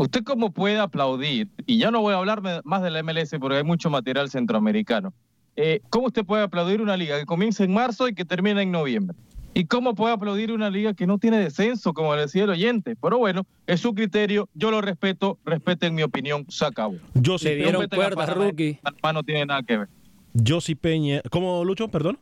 ¿Usted 0.00 0.24
cómo 0.24 0.50
puede 0.50 0.78
aplaudir? 0.78 1.48
Y 1.66 1.76
ya 1.76 1.90
no 1.90 2.00
voy 2.00 2.14
a 2.14 2.16
hablar 2.16 2.40
más 2.64 2.82
de 2.82 2.90
la 2.90 3.02
MLS 3.02 3.36
porque 3.38 3.58
hay 3.58 3.64
mucho 3.64 3.90
material 3.90 4.30
centroamericano. 4.30 5.12
Eh, 5.56 5.82
¿Cómo 5.90 6.06
usted 6.06 6.24
puede 6.24 6.42
aplaudir 6.42 6.80
una 6.80 6.96
liga 6.96 7.18
que 7.18 7.26
comienza 7.26 7.64
en 7.64 7.74
marzo 7.74 8.08
y 8.08 8.14
que 8.14 8.24
termina 8.24 8.62
en 8.62 8.70
noviembre? 8.70 9.14
¿Y 9.52 9.66
cómo 9.66 9.94
puede 9.94 10.14
aplaudir 10.14 10.52
una 10.52 10.70
liga 10.70 10.94
que 10.94 11.06
no 11.06 11.18
tiene 11.18 11.36
descenso, 11.36 11.92
como 11.92 12.16
decía 12.16 12.44
el 12.44 12.48
oyente? 12.50 12.96
Pero 12.96 13.18
bueno, 13.18 13.46
es 13.66 13.80
su 13.80 13.92
criterio, 13.92 14.48
yo 14.54 14.70
lo 14.70 14.80
respeto, 14.80 15.38
respeten 15.44 15.94
mi 15.94 16.02
opinión, 16.02 16.46
se 16.48 16.64
acabó. 16.64 16.96
Yo 17.12 17.36
sí, 17.36 17.50
dieron 17.50 17.82
Respeten 17.82 18.00
a 18.00 18.02
cuerdas, 18.02 18.26
Panamá, 18.26 18.46
rookie. 18.46 18.78
No 19.12 19.22
tiene 19.22 19.44
nada 19.44 19.62
que 19.64 19.76
ver. 19.76 19.88
Yo 20.32 20.62
sí 20.62 20.76
Peña. 20.76 21.20
¿Cómo, 21.30 21.62
Lucho? 21.62 21.88
Perdón. 21.88 22.18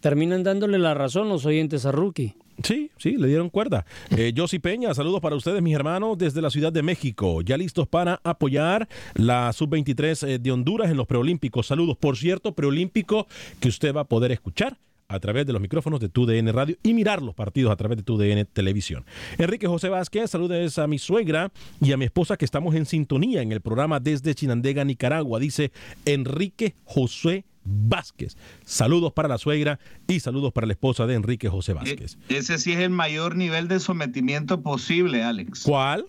Terminan 0.00 0.42
dándole 0.42 0.78
la 0.78 0.94
razón 0.94 1.28
los 1.28 1.44
oyentes 1.44 1.84
a 1.84 1.92
Rookie. 1.92 2.34
Sí, 2.62 2.90
sí, 2.98 3.16
le 3.16 3.28
dieron 3.28 3.50
cuerda. 3.50 3.84
Eh, 4.16 4.32
Josy 4.36 4.58
Peña, 4.58 4.92
saludos 4.92 5.20
para 5.20 5.36
ustedes, 5.36 5.62
mis 5.62 5.74
hermanos, 5.74 6.18
desde 6.18 6.42
la 6.42 6.50
Ciudad 6.50 6.72
de 6.72 6.82
México. 6.82 7.40
Ya 7.40 7.56
listos 7.56 7.88
para 7.88 8.20
apoyar 8.24 8.88
la 9.14 9.52
Sub-23 9.52 10.28
eh, 10.28 10.38
de 10.38 10.50
Honduras 10.52 10.90
en 10.90 10.98
los 10.98 11.06
preolímpicos. 11.06 11.66
Saludos. 11.66 11.96
Por 11.96 12.16
cierto, 12.18 12.54
preolímpico 12.54 13.26
que 13.58 13.68
usted 13.68 13.94
va 13.94 14.02
a 14.02 14.04
poder 14.04 14.32
escuchar 14.32 14.76
a 15.12 15.20
través 15.20 15.46
de 15.46 15.52
los 15.52 15.60
micrófonos 15.60 16.00
de 16.00 16.08
TUDN 16.08 16.52
Radio 16.52 16.76
y 16.82 16.94
mirar 16.94 17.22
los 17.22 17.34
partidos 17.34 17.72
a 17.72 17.76
través 17.76 17.98
de 17.98 18.02
TUDN 18.02 18.46
Televisión. 18.52 19.04
Enrique 19.38 19.66
José 19.66 19.88
Vázquez, 19.88 20.30
saludes 20.30 20.78
a 20.78 20.86
mi 20.86 20.98
suegra 20.98 21.52
y 21.80 21.92
a 21.92 21.96
mi 21.96 22.06
esposa 22.06 22.36
que 22.36 22.44
estamos 22.44 22.74
en 22.74 22.86
sintonía 22.86 23.42
en 23.42 23.52
el 23.52 23.60
programa 23.60 24.00
desde 24.00 24.34
Chinandega, 24.34 24.84
Nicaragua, 24.84 25.38
dice 25.38 25.70
Enrique 26.04 26.74
José 26.84 27.44
Vázquez. 27.64 28.36
Saludos 28.64 29.12
para 29.12 29.28
la 29.28 29.38
suegra 29.38 29.78
y 30.06 30.20
saludos 30.20 30.52
para 30.52 30.66
la 30.66 30.72
esposa 30.72 31.06
de 31.06 31.14
Enrique 31.14 31.48
José 31.48 31.72
Vázquez. 31.72 32.18
E 32.28 32.38
ese 32.38 32.58
sí 32.58 32.72
es 32.72 32.80
el 32.80 32.90
mayor 32.90 33.36
nivel 33.36 33.68
de 33.68 33.80
sometimiento 33.80 34.62
posible, 34.62 35.22
Alex. 35.22 35.62
¿Cuál? 35.64 36.06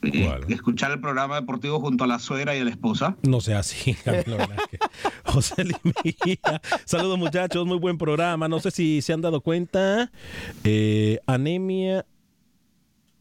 ¿Cuál? 0.00 0.50
escuchar 0.50 0.92
el 0.92 1.00
programa 1.00 1.36
deportivo 1.36 1.78
junto 1.78 2.04
a 2.04 2.06
la 2.06 2.18
suegra 2.18 2.56
y 2.56 2.60
a 2.60 2.64
la 2.64 2.70
esposa. 2.70 3.16
No 3.22 3.40
sea 3.40 3.58
así, 3.58 3.94
José 5.24 5.64
Limilla. 5.64 6.62
Saludos 6.86 7.18
muchachos, 7.18 7.66
muy 7.66 7.78
buen 7.78 7.98
programa. 7.98 8.48
No 8.48 8.60
sé 8.60 8.70
si 8.70 9.02
se 9.02 9.12
han 9.12 9.20
dado 9.20 9.42
cuenta. 9.42 10.10
Eh, 10.64 11.18
anemia 11.26 12.06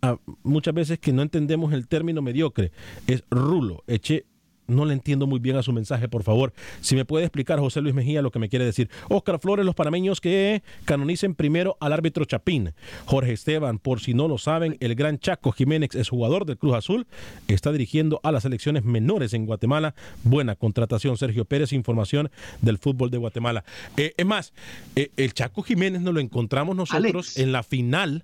ah, 0.01 0.17
muchas 0.43 0.73
veces 0.73 0.99
que 0.99 1.11
no 1.11 1.21
entendemos 1.21 1.73
el 1.73 1.87
término 1.87 2.21
mediocre. 2.21 2.71
Es 3.07 3.25
rulo. 3.29 3.83
Eche 3.87 4.25
no 4.69 4.85
le 4.85 4.93
entiendo 4.93 5.27
muy 5.27 5.39
bien 5.39 5.57
a 5.57 5.63
su 5.63 5.73
mensaje, 5.73 6.07
por 6.07 6.23
favor. 6.23 6.53
Si 6.81 6.95
me 6.95 7.05
puede 7.05 7.25
explicar, 7.25 7.59
José 7.59 7.81
Luis 7.81 7.93
Mejía, 7.93 8.21
lo 8.21 8.31
que 8.31 8.39
me 8.39 8.49
quiere 8.49 8.65
decir. 8.65 8.89
Oscar 9.09 9.39
Flores, 9.39 9.65
los 9.65 9.75
panameños 9.75 10.21
que 10.21 10.63
canonicen 10.85 11.35
primero 11.35 11.77
al 11.79 11.93
árbitro 11.93 12.25
Chapín. 12.25 12.73
Jorge 13.05 13.33
Esteban, 13.33 13.79
por 13.79 13.99
si 13.99 14.13
no 14.13 14.27
lo 14.27 14.37
saben, 14.37 14.77
el 14.79 14.95
gran 14.95 15.19
Chaco 15.19 15.51
Jiménez 15.51 15.95
es 15.95 16.09
jugador 16.09 16.45
del 16.45 16.57
Cruz 16.57 16.75
Azul, 16.75 17.07
está 17.47 17.71
dirigiendo 17.71 18.19
a 18.23 18.31
las 18.31 18.43
selecciones 18.43 18.83
menores 18.83 19.33
en 19.33 19.45
Guatemala. 19.45 19.95
Buena 20.23 20.55
contratación, 20.55 21.17
Sergio 21.17 21.45
Pérez, 21.45 21.73
información 21.73 22.29
del 22.61 22.77
fútbol 22.77 23.09
de 23.09 23.17
Guatemala. 23.17 23.63
Eh, 23.97 24.13
es 24.17 24.25
más, 24.25 24.53
eh, 24.95 25.11
el 25.17 25.33
Chaco 25.33 25.63
Jiménez 25.63 26.01
nos 26.01 26.13
lo 26.13 26.19
encontramos 26.19 26.75
nosotros 26.75 27.37
en 27.37 27.51
la 27.51 27.63
final 27.63 28.23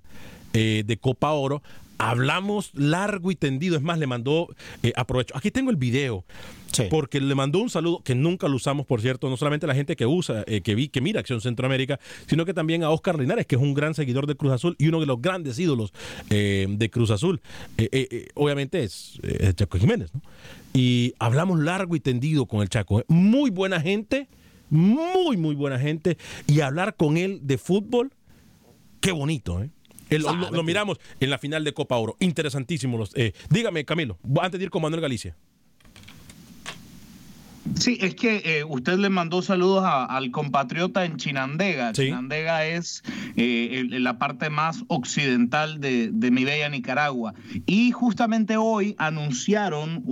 eh, 0.52 0.84
de 0.86 0.96
Copa 0.96 1.32
Oro 1.32 1.62
hablamos 1.98 2.70
largo 2.74 3.30
y 3.30 3.36
tendido. 3.36 3.76
Es 3.76 3.82
más, 3.82 3.98
le 3.98 4.06
mandó, 4.06 4.48
eh, 4.82 4.92
aprovecho, 4.96 5.36
aquí 5.36 5.50
tengo 5.50 5.70
el 5.70 5.76
video, 5.76 6.24
porque 6.90 7.20
le 7.20 7.34
mandó 7.34 7.58
un 7.60 7.70
saludo 7.70 8.02
que 8.04 8.14
nunca 8.14 8.48
lo 8.48 8.56
usamos, 8.56 8.84
por 8.86 9.00
cierto, 9.00 9.30
no 9.30 9.36
solamente 9.36 9.66
a 9.66 9.68
la 9.68 9.74
gente 9.74 9.96
que 9.96 10.04
usa, 10.04 10.44
eh, 10.46 10.60
que 10.60 10.74
vi, 10.74 10.88
que 10.88 11.00
mira 11.00 11.20
Acción 11.20 11.40
Centroamérica, 11.40 11.98
sino 12.26 12.44
que 12.44 12.52
también 12.52 12.82
a 12.82 12.90
Oscar 12.90 13.18
Linares, 13.18 13.46
que 13.46 13.56
es 13.56 13.62
un 13.62 13.72
gran 13.72 13.94
seguidor 13.94 14.26
de 14.26 14.34
Cruz 14.36 14.52
Azul 14.52 14.76
y 14.78 14.88
uno 14.88 15.00
de 15.00 15.06
los 15.06 15.20
grandes 15.20 15.58
ídolos 15.58 15.92
eh, 16.28 16.66
de 16.68 16.90
Cruz 16.90 17.10
Azul. 17.10 17.40
obviamente 18.34 18.82
es, 18.82 19.18
Chaco 19.54 19.78
Jiménez, 19.78 20.12
¿no? 20.14 20.20
Y 20.74 21.14
hablamos 21.18 21.58
largo 21.60 21.96
y 21.96 22.00
tendido 22.00 22.44
con 22.44 22.60
el 22.60 22.68
Chaco. 22.68 23.02
Muy 23.08 23.48
buena 23.48 23.80
gente, 23.80 24.28
muy, 24.68 25.38
muy 25.38 25.54
buena 25.54 25.78
gente. 25.78 26.18
Y 26.46 26.60
hablar 26.60 26.96
con 26.96 27.16
él 27.16 27.40
de 27.42 27.56
fútbol, 27.56 28.12
qué 29.00 29.12
bonito, 29.12 29.62
¿eh? 29.62 29.70
Lo, 30.10 30.62
miramos 30.62 30.98
en 31.20 31.30
la 31.30 31.38
final 31.38 31.64
de 31.64 31.72
Copa 31.72 31.96
Oro. 31.96 32.16
Interesantísimo. 32.20 32.98
Los, 32.98 33.10
eh, 33.14 33.32
dígame, 33.50 33.84
Camilo, 33.84 34.18
antes 34.40 34.58
de 34.58 34.64
ir 34.64 34.70
con 34.70 34.82
Manuel 34.82 35.00
Galicia. 35.00 35.36
Sí, 37.74 37.98
es 38.00 38.14
que 38.14 38.42
eh, 38.44 38.64
usted 38.64 38.98
le 38.98 39.10
mandó 39.10 39.42
saludos 39.42 39.84
al 39.86 40.30
compatriota 40.30 41.04
en 41.04 41.16
Chinandega. 41.16 41.92
Chinandega 41.92 42.64
es 42.64 43.02
eh, 43.36 43.86
la 43.90 44.18
parte 44.18 44.50
más 44.50 44.84
occidental 44.88 45.80
de, 45.80 46.10
mi 46.30 46.44
bella 46.44 46.68
Nicaragua. 46.68 47.34
Y 47.66 47.90
justamente 47.90 48.56
hoy 48.56 48.94
anunciaron 48.98 50.04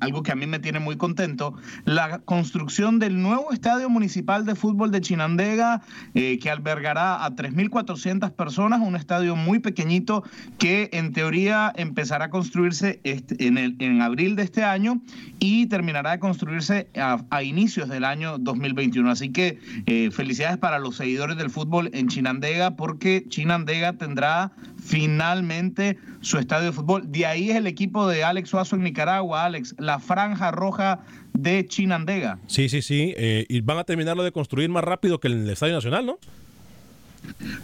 algo 0.00 0.22
que 0.22 0.32
a 0.32 0.34
mí 0.34 0.46
me 0.46 0.58
tiene 0.58 0.78
muy 0.78 0.96
contento, 0.96 1.54
la 1.84 2.20
construcción 2.20 2.98
del 2.98 3.20
nuevo 3.20 3.52
estadio 3.52 3.88
municipal 3.90 4.44
de 4.44 4.54
fútbol 4.54 4.90
de 4.90 5.00
Chinandega, 5.00 5.82
eh, 6.14 6.38
que 6.38 6.50
albergará 6.50 7.24
a 7.24 7.30
3.400 7.30 8.32
personas, 8.32 8.80
un 8.80 8.96
estadio 8.96 9.36
muy 9.36 9.58
pequeñito 9.58 10.24
que 10.58 10.90
en 10.92 11.12
teoría 11.12 11.72
empezará 11.76 12.26
a 12.26 12.30
construirse 12.30 13.00
este, 13.04 13.46
en, 13.46 13.58
el, 13.58 13.76
en 13.78 14.00
abril 14.00 14.36
de 14.36 14.42
este 14.42 14.64
año 14.64 15.00
y 15.38 15.66
terminará 15.66 16.12
de 16.12 16.18
construirse 16.18 16.73
a, 16.94 17.42
inicios 17.42 17.88
del 17.88 18.04
año 18.04 18.38
2021. 18.38 19.10
Así 19.10 19.30
que 19.30 19.58
eh, 19.86 20.10
felicidades 20.10 20.58
para 20.58 20.78
los 20.78 20.96
seguidores 20.96 21.36
del 21.36 21.50
fútbol 21.50 21.90
en 21.92 22.08
Chinandega, 22.08 22.76
porque 22.76 23.24
Chinandega 23.28 23.94
tendrá 23.94 24.52
finalmente 24.82 25.98
su 26.20 26.38
estadio 26.38 26.66
de 26.66 26.72
fútbol. 26.72 27.10
De 27.10 27.26
ahí 27.26 27.50
es 27.50 27.56
el 27.56 27.66
equipo 27.66 28.08
de 28.08 28.24
Alex 28.24 28.48
Suazo 28.50 28.76
en 28.76 28.82
Nicaragua, 28.82 29.44
Alex, 29.44 29.74
la 29.78 29.98
franja 29.98 30.50
roja 30.50 31.00
de 31.32 31.66
Chinandega. 31.66 32.38
Sí, 32.46 32.68
sí, 32.68 32.82
sí. 32.82 33.14
Eh, 33.16 33.46
y 33.48 33.60
van 33.60 33.78
a 33.78 33.84
terminarlo 33.84 34.22
de 34.22 34.32
construir 34.32 34.68
más 34.70 34.84
rápido 34.84 35.20
que 35.20 35.28
el 35.28 35.48
Estadio 35.48 35.74
Nacional, 35.74 36.06
¿no? 36.06 36.18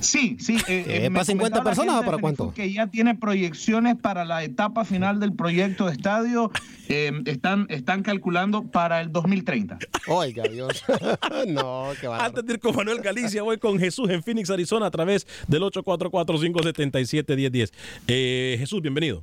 Sí, 0.01 0.37
sí. 0.41 0.57
Eh, 0.69 1.09
¿Para 1.13 1.25
50 1.25 1.63
personas 1.63 2.01
o 2.01 2.05
para 2.05 2.19
cuánto? 2.19 2.53
Que 2.53 2.73
ya 2.73 2.89
tiene 2.89 3.15
proyecciones 3.15 3.97
para 3.97 4.25
la 4.25 4.43
etapa 4.45 4.85
final 4.85 5.21
del 5.21 5.33
proyecto 5.33 5.87
de 5.87 5.93
estadio. 5.93 6.51
Eh, 6.89 7.13
están, 7.27 7.67
están 7.69 8.03
calculando 8.03 8.65
para 8.65 9.01
el 9.01 9.13
2030. 9.13 9.79
Oiga, 10.09 10.43
Dios. 10.45 10.83
no, 11.49 11.89
qué 12.01 12.09
Antes 12.09 12.47
de 12.47 12.55
ir 12.55 12.61
con 12.61 12.75
Manuel 12.75 13.01
Galicia, 13.01 13.43
voy 13.43 13.59
con 13.59 13.79
Jesús 13.79 14.09
en 14.11 14.23
Phoenix, 14.23 14.51
Arizona, 14.51 14.87
a 14.87 14.91
través 14.91 15.27
del 15.47 15.63
844-577-1010. 15.63 17.73
Eh, 18.09 18.57
Jesús, 18.59 18.83
bienvenido. 18.83 19.23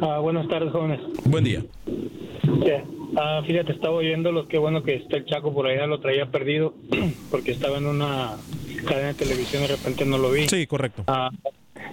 Ah, 0.00 0.18
buenas 0.18 0.48
tardes, 0.48 0.72
jóvenes. 0.72 1.00
Buen 1.24 1.44
día. 1.44 1.62
Ah, 3.16 3.42
fíjate, 3.46 3.72
estaba 3.72 3.94
oyendo 3.94 4.32
lo 4.32 4.48
que 4.48 4.58
bueno 4.58 4.82
que 4.82 4.96
está 4.96 5.16
el 5.16 5.24
Chaco 5.24 5.54
por 5.54 5.66
allá, 5.66 5.86
lo 5.86 6.00
traía 6.00 6.26
perdido 6.26 6.74
porque 7.30 7.52
estaba 7.52 7.78
en 7.78 7.86
una 7.86 8.36
cadena 8.86 9.08
de 9.08 9.14
televisión 9.14 9.62
de 9.62 9.68
repente 9.68 10.04
no 10.04 10.18
lo 10.18 10.30
vi. 10.30 10.48
Sí, 10.48 10.66
correcto. 10.66 11.04
Ah, 11.06 11.30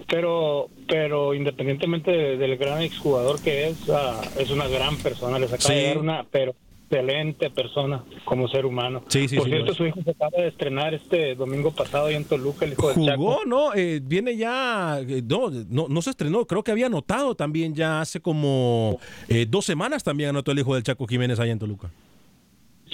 pero 0.08 0.70
pero 0.88 1.34
independientemente 1.34 2.12
del 2.38 2.58
gran 2.58 2.82
exjugador 2.82 3.42
que 3.42 3.68
es, 3.68 3.90
ah, 3.90 4.22
es 4.38 4.50
una 4.50 4.68
gran 4.68 4.98
persona, 4.98 5.40
les 5.40 5.52
acaba 5.52 5.74
de 5.74 5.88
dar 5.88 5.98
una 5.98 6.26
pero 6.32 6.56
excelente 6.94 7.50
persona 7.50 8.04
como 8.26 8.48
ser 8.48 8.66
humano. 8.66 9.04
Sí, 9.08 9.28
sí, 9.28 9.38
Por 9.38 9.48
cierto, 9.48 9.74
su 9.74 9.86
hijo 9.86 10.02
se 10.04 10.12
acaba 10.12 10.38
de 10.38 10.48
estrenar 10.50 10.94
este 10.94 11.36
domingo 11.36 11.72
pasado 11.72 12.12
y 12.12 12.16
en 12.16 12.26
Toluca, 12.26 12.66
el 12.66 12.74
hijo 12.74 12.82
Jugó, 12.82 12.94
del 12.94 13.06
Chaco. 13.06 13.40
no, 13.46 13.74
eh, 13.74 14.00
viene 14.04 14.38
ya, 14.38 15.00
eh, 15.00 15.24
no, 15.28 15.50
no, 15.50 15.88
no, 15.90 16.02
se 16.02 16.12
estrenó, 16.12 16.46
creo 16.46 16.64
que 16.64 16.72
había 16.72 16.86
anotado 16.88 17.36
también 17.36 17.74
ya 17.74 18.02
hace 18.02 18.20
como 18.20 19.00
eh, 19.28 19.46
dos 19.50 19.66
semanas 19.66 20.04
también 20.04 20.30
anotó 20.30 20.52
el 20.52 20.60
hijo 20.60 20.76
del 20.76 20.84
Chaco 20.84 21.08
Jiménez 21.08 21.40
allá 21.40 21.52
en 21.52 21.60
Toluca. 21.60 21.90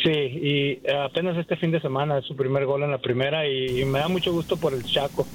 Sí, 0.04 0.10
y 0.12 0.90
apenas 0.92 1.38
este 1.38 1.58
fin 1.58 1.72
de 1.72 1.82
semana 1.82 2.20
es 2.20 2.26
su 2.26 2.36
primer 2.36 2.66
gol 2.66 2.84
en 2.84 2.92
la 2.92 3.00
primera 3.00 3.48
y, 3.48 3.84
me 3.86 4.00
da 4.00 4.08
mucho 4.08 4.32
gusto 4.32 4.56
por 4.58 4.74
el 4.74 4.84
Chaco. 4.84 5.28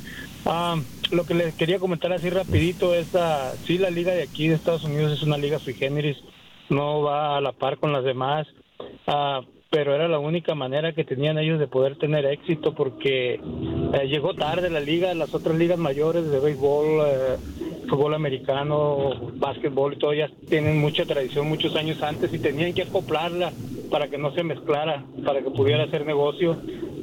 Ah, 0.47 0.77
lo 1.11 1.25
que 1.25 1.35
les 1.35 1.55
quería 1.55 1.79
comentar 1.79 2.13
así 2.13 2.31
rapidito 2.31 2.95
es, 2.95 3.15
uh, 3.15 3.57
sí, 3.67 3.79
la 3.79 3.91
liga 3.91 4.13
de 4.13 4.23
aquí 4.23 4.49
de 4.49 4.55
Estados 4.55 4.85
Unidos 4.85 5.13
es 5.13 5.23
una 5.23 5.37
liga 5.37 5.59
sui 5.59 5.75
generis, 5.75 6.17
no 6.71 7.03
va 7.03 7.37
a 7.37 7.41
la 7.41 7.53
par 7.53 7.79
con 7.79 7.93
las 7.93 8.05
demás, 8.05 8.47
uh, 9.07 9.45
pero 9.75 9.93
era 9.93 10.07
la 10.07 10.21
única 10.21 10.55
manera 10.55 10.93
que 10.93 11.03
tenían 11.03 11.37
ellos 11.37 11.59
de 11.59 11.67
poder 11.67 11.97
tener 11.97 12.25
éxito 12.27 12.77
porque 12.77 13.35
eh, 13.35 14.07
llegó 14.07 14.33
tarde 14.35 14.71
la 14.71 14.79
liga, 14.79 15.13
las 15.15 15.35
otras 15.35 15.59
ligas 15.59 15.77
mayores 15.79 16.31
de 16.31 16.39
béisbol, 16.39 16.87
eh, 17.05 17.37
fútbol 17.91 18.15
americano, 18.15 19.33
básquetbol 19.35 19.95
y 19.95 19.99
todo, 19.99 20.15
ya 20.15 20.31
tienen 20.49 20.79
mucha 20.79 21.05
tradición 21.05 21.49
muchos 21.49 21.75
años 21.75 22.01
antes 22.05 22.33
y 22.33 22.39
tenían 22.39 22.73
que 22.73 22.83
acoplarla 22.83 23.53
para 23.91 24.09
que 24.09 24.17
no 24.17 24.33
se 24.37 24.45
mezclara, 24.45 25.05
para 25.25 25.43
que 25.43 25.51
pudiera 25.51 25.83
hacer 25.83 26.07
negocio. 26.07 26.57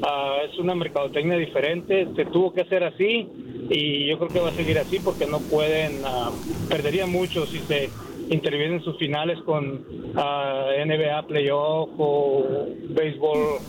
Ah, 0.04 0.38
es 0.50 0.58
una 0.58 0.74
mercadotecnia 0.74 1.36
diferente, 1.36 2.08
se 2.16 2.26
tuvo 2.28 2.54
que 2.54 2.62
hacer 2.62 2.86
así 2.86 3.28
y 3.70 4.08
yo 4.08 4.18
creo 4.18 4.32
que 4.32 4.40
va 4.40 4.50
a 4.50 4.56
seguir 4.56 4.80
así 4.80 5.00
porque 5.00 5.28
no 5.28 5.42
pueden, 5.42 6.06
uh, 6.06 6.68
perderían 6.70 7.12
mucho 7.12 7.46
si 7.48 7.60
se 7.68 7.92
intervienen 8.32 8.78
en 8.78 8.84
sus 8.84 8.98
finales 8.98 9.40
con 9.46 9.86
ah, 10.16 10.68
NBA 10.86 11.28
Playoff 11.28 11.90
o 11.98 12.68
Béisbol 12.90 13.60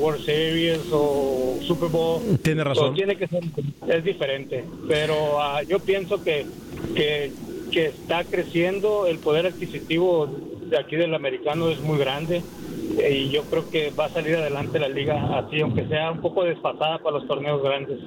World 0.00 0.24
Series 0.24 0.80
o 0.92 1.58
Super 1.62 1.88
Bowl. 1.88 2.22
Tiene 2.42 2.64
razón. 2.64 2.94
tiene 2.94 3.16
que 3.16 3.26
ser, 3.26 3.42
es 3.88 4.04
diferente, 4.04 4.64
pero 4.88 5.38
yo 5.68 5.78
pienso 5.78 6.22
que, 6.22 6.46
que, 6.94 7.32
que 7.70 7.86
está 7.86 8.24
creciendo 8.24 9.06
el 9.06 9.18
poder 9.18 9.46
adquisitivo 9.46 10.26
de 10.26 10.78
aquí 10.78 10.96
del 10.96 11.14
americano 11.14 11.68
es 11.68 11.80
muy 11.80 11.98
grande 11.98 12.42
y 13.02 13.30
yo 13.30 13.42
creo 13.44 13.68
que 13.70 13.90
va 13.90 14.06
a 14.06 14.08
salir 14.08 14.36
adelante 14.36 14.78
la 14.78 14.88
liga 14.88 15.38
así, 15.38 15.60
aunque 15.60 15.86
sea 15.88 16.10
un 16.10 16.20
poco 16.20 16.44
desfasada 16.44 16.98
para 16.98 17.18
los 17.18 17.26
torneos 17.26 17.62
grandes. 17.62 17.98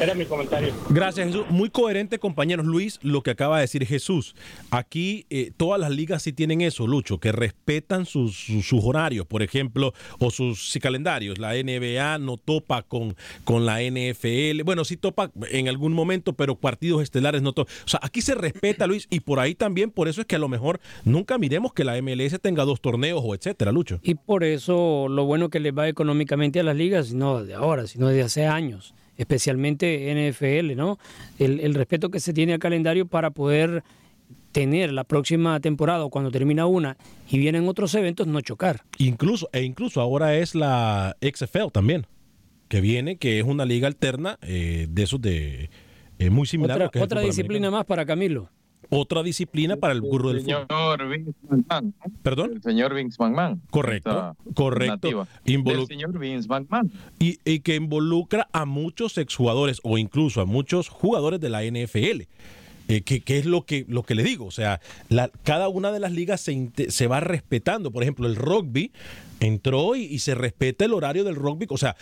Era 0.00 0.14
mi 0.14 0.26
comentario. 0.26 0.72
Gracias, 0.90 1.28
Jesús. 1.28 1.46
Muy 1.50 1.70
coherente, 1.70 2.18
compañeros. 2.18 2.66
Luis, 2.66 2.98
lo 3.02 3.22
que 3.22 3.30
acaba 3.30 3.56
de 3.56 3.62
decir 3.62 3.86
Jesús. 3.86 4.34
Aquí 4.70 5.26
eh, 5.30 5.52
todas 5.56 5.80
las 5.80 5.90
ligas 5.90 6.22
sí 6.22 6.32
tienen 6.32 6.60
eso, 6.60 6.86
Lucho, 6.86 7.18
que 7.18 7.32
respetan 7.32 8.06
sus, 8.06 8.36
sus, 8.36 8.84
horarios, 8.84 9.26
por 9.26 9.42
ejemplo, 9.42 9.92
o 10.18 10.30
sus 10.30 10.76
calendarios. 10.80 11.38
La 11.38 11.54
NBA 11.54 12.18
no 12.18 12.36
topa 12.36 12.82
con, 12.82 13.16
con 13.44 13.66
la 13.66 13.80
NFL. 13.80 14.62
Bueno, 14.64 14.84
sí 14.84 14.96
topa 14.96 15.30
en 15.50 15.68
algún 15.68 15.92
momento, 15.92 16.34
pero 16.34 16.56
partidos 16.56 17.02
estelares 17.02 17.42
no 17.42 17.52
topa. 17.52 17.70
O 17.84 17.88
sea, 17.88 18.00
aquí 18.02 18.20
se 18.20 18.34
respeta, 18.34 18.86
Luis, 18.86 19.06
y 19.10 19.20
por 19.20 19.40
ahí 19.40 19.54
también, 19.54 19.90
por 19.90 20.08
eso 20.08 20.20
es 20.20 20.26
que 20.26 20.36
a 20.36 20.40
lo 20.40 20.48
mejor 20.48 20.80
nunca 21.04 21.38
miremos 21.38 21.72
que 21.72 21.84
la 21.84 22.00
MLS 22.00 22.40
tenga 22.40 22.64
dos 22.64 22.80
torneos 22.80 23.22
o 23.24 23.34
etcétera, 23.34 23.72
Lucho. 23.72 24.00
Y 24.02 24.14
por 24.26 24.44
eso 24.44 25.06
lo 25.08 25.24
bueno 25.24 25.48
que 25.48 25.60
les 25.60 25.72
va 25.72 25.88
económicamente 25.88 26.60
a 26.60 26.62
las 26.62 26.76
ligas, 26.76 27.14
no 27.14 27.44
de 27.44 27.54
ahora, 27.54 27.86
sino 27.86 28.08
de 28.08 28.22
hace 28.22 28.46
años, 28.46 28.94
especialmente 29.16 30.12
NFL, 30.12 30.76
¿no? 30.76 30.98
El, 31.38 31.60
el 31.60 31.74
respeto 31.74 32.10
que 32.10 32.20
se 32.20 32.32
tiene 32.32 32.52
al 32.52 32.58
calendario 32.58 33.06
para 33.06 33.30
poder 33.30 33.82
tener 34.52 34.92
la 34.92 35.04
próxima 35.04 35.60
temporada 35.60 36.04
o 36.04 36.10
cuando 36.10 36.30
termina 36.30 36.66
una 36.66 36.96
y 37.28 37.38
vienen 37.38 37.68
otros 37.68 37.94
eventos, 37.94 38.26
no 38.26 38.40
chocar. 38.40 38.82
Incluso, 38.98 39.50
e 39.52 39.62
incluso 39.62 40.00
ahora 40.00 40.34
es 40.36 40.54
la 40.54 41.16
XFL 41.20 41.70
también, 41.72 42.06
que 42.68 42.80
viene, 42.80 43.16
que 43.16 43.38
es 43.38 43.44
una 43.44 43.64
liga 43.64 43.86
alterna 43.86 44.38
eh, 44.42 44.86
de 44.88 45.02
esos 45.02 45.20
de 45.20 45.68
eh, 46.18 46.30
muy 46.30 46.46
similar 46.46 46.70
a 46.70 46.74
Otra, 46.74 46.84
lo 46.86 46.90
que 46.90 47.00
otra 47.00 47.20
disciplina 47.20 47.70
más 47.70 47.84
para 47.84 48.06
Camilo. 48.06 48.48
Otra 48.88 49.24
disciplina 49.24 49.76
para 49.76 49.92
el 49.92 50.00
burro 50.00 50.28
del 50.32 50.42
señor 50.42 50.66
fútbol. 50.68 51.08
Vince 51.08 51.32
McMahon. 51.50 51.94
¿Perdón? 52.22 52.52
El 52.54 52.62
señor 52.62 52.94
Vince 52.94 53.16
McMahon. 53.18 53.60
Correcto, 53.70 54.36
correcto. 54.54 55.26
Del 55.44 55.86
señor 55.86 56.16
Vince 56.18 56.48
McMahon. 56.48 56.92
y, 57.18 57.38
y 57.44 57.60
que 57.60 57.74
involucra 57.74 58.48
a 58.52 58.64
muchos 58.64 59.18
exjugadores 59.18 59.80
o 59.82 59.98
incluso 59.98 60.40
a 60.40 60.44
muchos 60.44 60.88
jugadores 60.88 61.40
de 61.40 61.48
la 61.50 61.62
NFL. 61.64 62.22
Eh, 62.88 63.00
que, 63.00 63.20
que 63.20 63.38
es 63.40 63.46
lo 63.46 63.66
que, 63.66 63.84
lo 63.88 64.04
que 64.04 64.14
le 64.14 64.22
digo, 64.22 64.44
o 64.46 64.52
sea, 64.52 64.80
la- 65.08 65.28
cada 65.42 65.66
una 65.68 65.90
de 65.90 65.98
las 65.98 66.12
ligas 66.12 66.40
se, 66.40 66.70
se 66.88 67.08
va 67.08 67.18
respetando. 67.18 67.90
Por 67.90 68.04
ejemplo, 68.04 68.28
el 68.28 68.36
rugby 68.36 68.92
entró 69.40 69.96
y, 69.96 70.02
y 70.04 70.20
se 70.20 70.36
respeta 70.36 70.84
el 70.84 70.92
horario 70.94 71.24
del 71.24 71.34
rugby. 71.34 71.66
O 71.70 71.78
sea, 71.78 71.96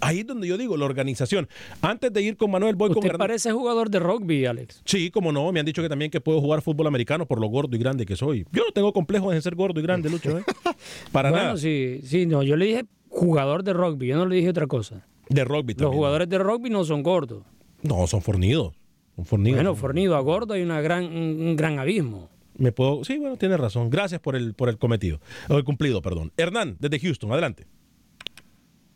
ahí 0.00 0.20
es 0.20 0.26
donde 0.26 0.46
yo 0.46 0.56
digo, 0.56 0.76
la 0.76 0.84
organización. 0.84 1.48
Antes 1.80 2.12
de 2.12 2.22
ir 2.22 2.36
con 2.36 2.50
Manuel, 2.50 2.74
voy 2.74 2.88
con 2.88 2.98
¿Usted 2.98 3.10
Hernán. 3.10 3.18
parece 3.18 3.52
jugador 3.52 3.90
de 3.90 3.98
rugby, 3.98 4.46
Alex? 4.46 4.82
Sí, 4.84 5.10
como 5.10 5.32
no, 5.32 5.50
me 5.52 5.60
han 5.60 5.66
dicho 5.66 5.82
que 5.82 5.88
también 5.88 6.10
que 6.10 6.20
puedo 6.20 6.40
jugar 6.40 6.62
fútbol 6.62 6.86
americano 6.86 7.26
por 7.26 7.40
lo 7.40 7.48
gordo 7.48 7.76
y 7.76 7.78
grande 7.78 8.06
que 8.06 8.16
soy. 8.16 8.46
Yo 8.52 8.64
no 8.64 8.72
tengo 8.72 8.92
complejo 8.92 9.30
de 9.30 9.40
ser 9.42 9.54
gordo 9.54 9.78
y 9.80 9.82
grande, 9.82 10.10
Lucho, 10.10 10.38
¿eh? 10.38 10.44
Para 11.12 11.30
bueno, 11.30 11.44
nada. 11.44 11.56
sí, 11.56 12.00
sí, 12.04 12.26
no, 12.26 12.42
yo 12.42 12.56
le 12.56 12.66
dije 12.66 12.84
jugador 13.08 13.62
de 13.62 13.72
rugby, 13.72 14.06
yo 14.08 14.16
no 14.16 14.26
le 14.26 14.36
dije 14.36 14.48
otra 14.50 14.66
cosa. 14.66 15.06
De 15.28 15.44
rugby 15.44 15.72
Los 15.74 15.76
también. 15.76 15.96
jugadores 15.96 16.28
de 16.28 16.38
rugby 16.38 16.70
no 16.70 16.84
son 16.84 17.02
gordos. 17.02 17.44
No, 17.82 18.06
son 18.06 18.22
fornidos. 18.22 18.74
Son 19.16 19.24
fornidos. 19.24 19.56
Bueno, 19.56 19.74
fornido 19.74 20.16
a 20.16 20.20
gordo 20.20 20.54
hay 20.54 20.62
una 20.62 20.80
gran, 20.80 21.04
un, 21.04 21.56
gran 21.56 21.78
abismo. 21.78 22.30
Me 22.56 22.72
puedo. 22.72 23.04
Sí, 23.04 23.18
bueno, 23.18 23.36
tiene 23.36 23.56
razón. 23.56 23.90
Gracias 23.90 24.20
por 24.20 24.36
el, 24.36 24.54
por 24.54 24.68
el 24.68 24.78
cometido. 24.78 25.20
O 25.48 25.56
el 25.56 25.64
cumplido, 25.64 26.00
perdón. 26.02 26.32
Hernán, 26.36 26.76
desde 26.80 26.98
Houston, 27.00 27.32
adelante. 27.32 27.66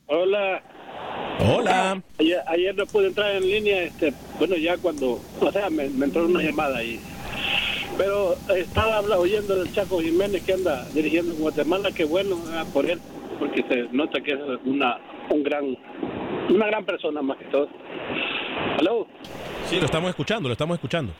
Hola. 0.06 0.62
Hola. 1.38 2.02
Ayer, 2.18 2.42
ayer 2.46 2.74
no 2.74 2.86
pude 2.86 3.08
entrar 3.08 3.34
en 3.34 3.42
línea, 3.42 3.82
este, 3.82 4.12
bueno, 4.38 4.56
ya 4.56 4.76
cuando, 4.78 5.20
o 5.40 5.52
sea, 5.52 5.68
me, 5.70 5.88
me 5.90 6.06
entró 6.06 6.24
una 6.24 6.42
llamada 6.42 6.78
ahí. 6.78 7.00
Pero 7.96 8.36
estaba 8.54 9.00
oyendo 9.18 9.56
del 9.56 9.72
Chaco 9.72 10.00
Jiménez 10.00 10.42
que 10.44 10.52
anda 10.52 10.84
dirigiendo 10.94 11.32
en 11.32 11.40
Guatemala, 11.40 11.90
que 11.92 12.04
bueno 12.04 12.36
ah, 12.52 12.64
por 12.72 12.88
él, 12.88 13.00
porque 13.38 13.62
se 13.68 13.88
nota 13.92 14.20
que 14.20 14.32
es 14.32 14.40
una, 14.64 14.98
un 15.30 15.42
gran, 15.42 15.76
una 16.50 16.66
gran 16.66 16.84
persona 16.84 17.22
más 17.22 17.38
que 17.38 17.46
todo. 17.46 17.68
¿Aló? 18.78 19.06
Sí, 19.66 19.78
lo 19.78 19.86
estamos 19.86 20.10
escuchando, 20.10 20.48
lo 20.48 20.52
estamos 20.52 20.74
escuchando. 20.74 21.12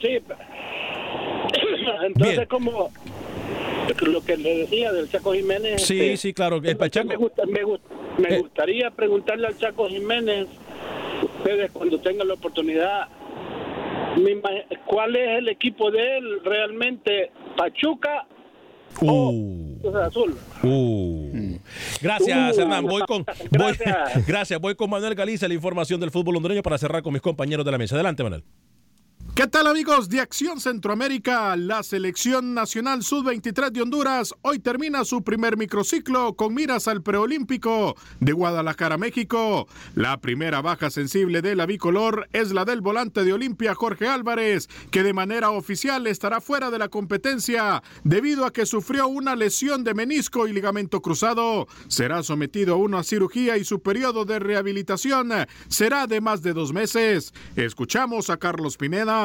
sí. 0.00 0.18
Entonces, 2.06 2.48
como 2.48 2.90
lo 4.06 4.24
que 4.24 4.36
le 4.36 4.58
decía 4.58 4.92
del 4.92 5.08
Chaco 5.10 5.32
Jiménez. 5.34 5.82
Sí, 5.82 5.98
este, 6.00 6.16
sí, 6.16 6.32
claro. 6.32 6.60
El 6.62 6.76
Pachaco. 6.76 7.08
Me, 7.08 7.16
gusta- 7.16 7.46
me 7.46 7.62
gust- 7.64 7.82
me 8.18 8.38
gustaría 8.38 8.90
preguntarle 8.90 9.46
al 9.46 9.56
Chaco 9.58 9.88
Jiménez, 9.88 10.46
ustedes 11.38 11.70
cuando 11.70 11.98
tengan 12.00 12.28
la 12.28 12.34
oportunidad, 12.34 13.08
¿cuál 14.86 15.16
es 15.16 15.38
el 15.38 15.48
equipo 15.48 15.90
de 15.90 16.18
él 16.18 16.40
realmente? 16.44 17.30
¿Pachuca 17.56 18.26
Uh, 19.00 19.78
uh. 20.62 21.58
Gracias, 22.02 22.58
Uh. 22.58 22.60
Hernán. 22.60 22.84
Voy 22.84 23.00
con. 23.08 23.24
Voy, 23.50 23.72
gracias. 24.26 24.60
Voy 24.60 24.74
con 24.74 24.90
Manuel 24.90 25.14
Galicia, 25.14 25.48
la 25.48 25.54
información 25.54 25.98
del 25.98 26.10
fútbol 26.10 26.36
hondureño 26.36 26.62
para 26.62 26.76
cerrar 26.76 27.02
con 27.02 27.14
mis 27.14 27.22
compañeros 27.22 27.64
de 27.64 27.72
la 27.72 27.78
mesa. 27.78 27.94
Adelante, 27.94 28.22
Manuel. 28.22 28.44
¿Qué 29.34 29.46
tal 29.46 29.66
amigos 29.66 30.10
de 30.10 30.20
Acción 30.20 30.60
Centroamérica? 30.60 31.56
La 31.56 31.82
selección 31.82 32.52
nacional 32.52 33.02
sub-23 33.02 33.70
de 33.70 33.80
Honduras 33.80 34.34
hoy 34.42 34.58
termina 34.58 35.06
su 35.06 35.24
primer 35.24 35.56
microciclo 35.56 36.36
con 36.36 36.52
miras 36.52 36.86
al 36.86 37.02
preolímpico 37.02 37.96
de 38.20 38.34
Guadalajara, 38.34 38.98
México. 38.98 39.66
La 39.94 40.20
primera 40.20 40.60
baja 40.60 40.90
sensible 40.90 41.40
de 41.40 41.56
la 41.56 41.64
bicolor 41.64 42.28
es 42.34 42.52
la 42.52 42.66
del 42.66 42.82
volante 42.82 43.24
de 43.24 43.32
Olimpia 43.32 43.74
Jorge 43.74 44.06
Álvarez, 44.06 44.68
que 44.90 45.02
de 45.02 45.14
manera 45.14 45.48
oficial 45.48 46.06
estará 46.06 46.42
fuera 46.42 46.70
de 46.70 46.78
la 46.78 46.90
competencia 46.90 47.82
debido 48.04 48.44
a 48.44 48.52
que 48.52 48.66
sufrió 48.66 49.08
una 49.08 49.34
lesión 49.34 49.82
de 49.82 49.94
menisco 49.94 50.46
y 50.46 50.52
ligamento 50.52 51.00
cruzado. 51.00 51.68
Será 51.88 52.22
sometido 52.22 52.74
a 52.74 52.76
una 52.76 53.02
cirugía 53.02 53.56
y 53.56 53.64
su 53.64 53.80
periodo 53.80 54.26
de 54.26 54.40
rehabilitación 54.40 55.30
será 55.68 56.06
de 56.06 56.20
más 56.20 56.42
de 56.42 56.52
dos 56.52 56.74
meses. 56.74 57.32
Escuchamos 57.56 58.28
a 58.28 58.36
Carlos 58.36 58.76
Pineda. 58.76 59.22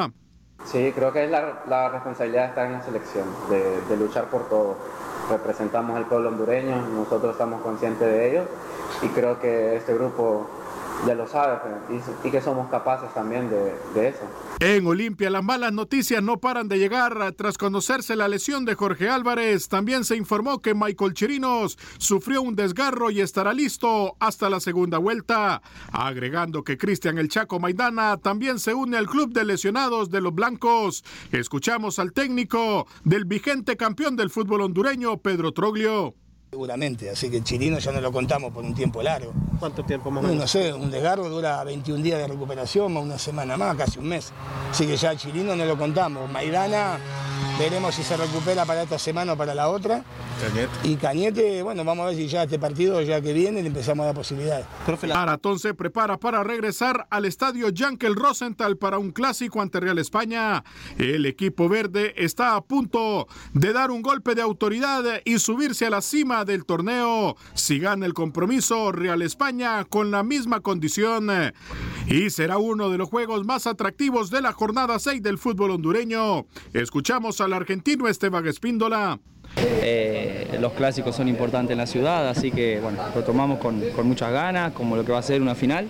Sí, 0.65 0.91
creo 0.93 1.13
que 1.13 1.25
es 1.25 1.31
la, 1.31 1.89
responsabilidad 1.89 2.43
de 2.43 2.49
estar 2.49 2.65
en 2.65 2.73
la 2.73 2.81
selección, 2.81 3.25
de, 3.49 3.81
de 3.81 3.97
luchar 3.97 4.25
por 4.25 4.49
todo. 4.49 4.75
Representamos 5.29 5.95
al 5.95 6.05
pueblo 6.05 6.29
hondureño, 6.29 6.75
nosotros 6.93 7.31
estamos 7.31 7.61
conscientes 7.61 8.07
de 8.07 8.29
ello 8.29 8.43
y 9.01 9.07
creo 9.09 9.39
que 9.39 9.75
este 9.75 9.93
grupo 9.93 10.47
ya 11.05 11.15
lo 11.15 11.27
sabe 11.27 11.59
pues, 11.87 12.03
y 12.23 12.31
que 12.31 12.41
somos 12.41 12.69
capaces 12.69 13.13
también 13.13 13.49
de, 13.49 13.75
de 13.93 14.09
eso. 14.09 14.21
En 14.59 14.87
Olimpia 14.87 15.29
las 15.29 15.43
malas 15.43 15.71
noticias 15.71 16.23
no 16.23 16.37
paran 16.37 16.67
de 16.67 16.79
llegar. 16.79 17.31
Tras 17.33 17.57
conocerse 17.57 18.15
la 18.15 18.27
lesión 18.27 18.65
de 18.65 18.75
Jorge 18.75 19.09
Álvarez, 19.09 19.69
también 19.69 20.03
se 20.03 20.15
informó 20.15 20.59
que 20.59 20.73
Michael 20.73 21.13
Chirinos 21.13 21.77
sufrió 21.99 22.41
un 22.41 22.55
desgarro 22.55 23.11
y 23.11 23.21
estará 23.21 23.53
listo 23.53 24.15
hasta 24.19 24.49
la 24.49 24.59
segunda 24.59 24.97
vuelta. 24.97 25.61
Agregando 25.91 26.63
que 26.63 26.77
Cristian 26.77 27.17
El 27.17 27.29
Chaco 27.29 27.59
Maidana 27.59 28.17
también 28.17 28.59
se 28.59 28.73
une 28.73 28.97
al 28.97 29.07
club 29.07 29.31
de 29.31 29.45
lesionados 29.45 30.09
de 30.09 30.21
los 30.21 30.33
blancos. 30.33 31.03
Escuchamos 31.31 31.99
al 31.99 32.13
técnico 32.13 32.87
del 33.03 33.25
vigente 33.25 33.77
campeón 33.77 34.15
del 34.15 34.29
fútbol 34.29 34.61
hondureño, 34.61 35.17
Pedro 35.17 35.51
Troglio. 35.51 36.15
Seguramente, 36.49 37.09
así 37.09 37.29
que 37.29 37.43
Chirino 37.43 37.77
ya 37.77 37.91
no 37.91 37.99
lo 37.99 38.09
contamos 38.09 38.53
por 38.53 38.63
un 38.63 38.73
tiempo 38.73 39.03
largo. 39.03 39.33
¿Cuánto 39.59 39.83
tiempo 39.83 40.09
más 40.09 40.23
o 40.23 40.27
No, 40.27 40.33
menos? 40.33 40.43
no 40.43 40.47
sé, 40.47 40.73
un 40.73 40.89
desgarro 40.89 41.27
dura 41.27 41.61
21 41.65 42.01
días 42.01 42.19
de 42.19 42.27
recuperación, 42.27 42.93
más 42.93 43.03
una 43.03 43.17
semana 43.19 43.57
más, 43.57 43.75
casi 43.75 43.99
un 43.99 44.07
mes. 44.07 44.31
Así 44.71 44.87
que 44.87 44.95
ya 44.95 45.13
Chirino 45.17 45.57
no 45.57 45.65
lo 45.65 45.77
contamos. 45.77 46.31
Maidana, 46.31 46.99
veremos 47.57 47.95
si 47.95 48.03
se 48.03 48.15
recupera 48.15 48.65
para 48.65 48.83
esta 48.83 48.99
semana 48.99 49.33
o 49.33 49.37
para 49.37 49.55
la 49.55 49.69
otra. 49.69 50.03
Y 50.83 50.95
Cañete, 50.95 51.63
bueno, 51.63 51.83
vamos 51.83 52.03
a 52.03 52.09
ver 52.09 52.17
si 52.17 52.27
ya 52.27 52.43
este 52.43 52.59
partido, 52.59 53.01
ya 53.01 53.19
que 53.21 53.33
viene, 53.33 53.61
le 53.61 53.67
empezamos 53.67 54.03
a 54.03 54.07
dar 54.07 54.15
posibilidades. 54.15 54.65
Maratón 55.07 55.57
se 55.57 55.73
prepara 55.73 56.17
para 56.17 56.43
regresar 56.43 57.07
al 57.09 57.25
estadio 57.25 57.69
Yankel 57.69 58.15
Rosenthal 58.15 58.77
para 58.77 58.99
un 58.99 59.11
clásico 59.11 59.61
ante 59.61 59.79
Real 59.79 59.97
España. 59.97 60.63
El 60.97 61.25
equipo 61.25 61.67
verde 61.67 62.13
está 62.17 62.55
a 62.55 62.61
punto 62.61 63.27
de 63.53 63.73
dar 63.73 63.89
un 63.89 64.01
golpe 64.01 64.35
de 64.35 64.41
autoridad 64.43 65.03
y 65.25 65.39
subirse 65.39 65.87
a 65.87 65.89
la 65.89 66.01
cima 66.01 66.45
del 66.45 66.65
torneo. 66.65 67.35
Si 67.55 67.79
gana 67.79 68.05
el 68.05 68.13
compromiso, 68.13 68.91
Real 68.91 69.21
España 69.23 69.83
con 69.85 70.11
la 70.11 70.21
misma 70.21 70.59
condición. 70.59 71.29
Y 72.07 72.29
será 72.29 72.57
uno 72.57 72.89
de 72.89 72.97
los 72.97 73.09
juegos 73.09 73.45
más 73.45 73.67
atractivos 73.67 74.29
de 74.29 74.41
la 74.41 74.53
jornada 74.53 74.99
6 74.99 75.21
del 75.23 75.37
fútbol 75.37 75.71
hondureño. 75.71 76.45
Escuchamos 76.73 77.41
al 77.47 77.53
argentino 77.53 78.07
Esteban 78.07 78.45
Espíndola. 78.45 79.19
Eh, 79.57 80.57
los 80.61 80.73
clásicos 80.73 81.15
son 81.15 81.27
importantes 81.27 81.71
en 81.71 81.77
la 81.77 81.87
ciudad, 81.87 82.29
así 82.29 82.51
que 82.51 82.79
bueno, 82.79 82.99
lo 83.15 83.23
tomamos 83.23 83.59
con, 83.59 83.81
con 83.95 84.07
muchas 84.07 84.31
ganas, 84.31 84.73
como 84.73 84.95
lo 84.95 85.03
que 85.03 85.11
va 85.13 85.19
a 85.19 85.23
ser 85.23 85.41
una 85.41 85.55
final, 85.55 85.87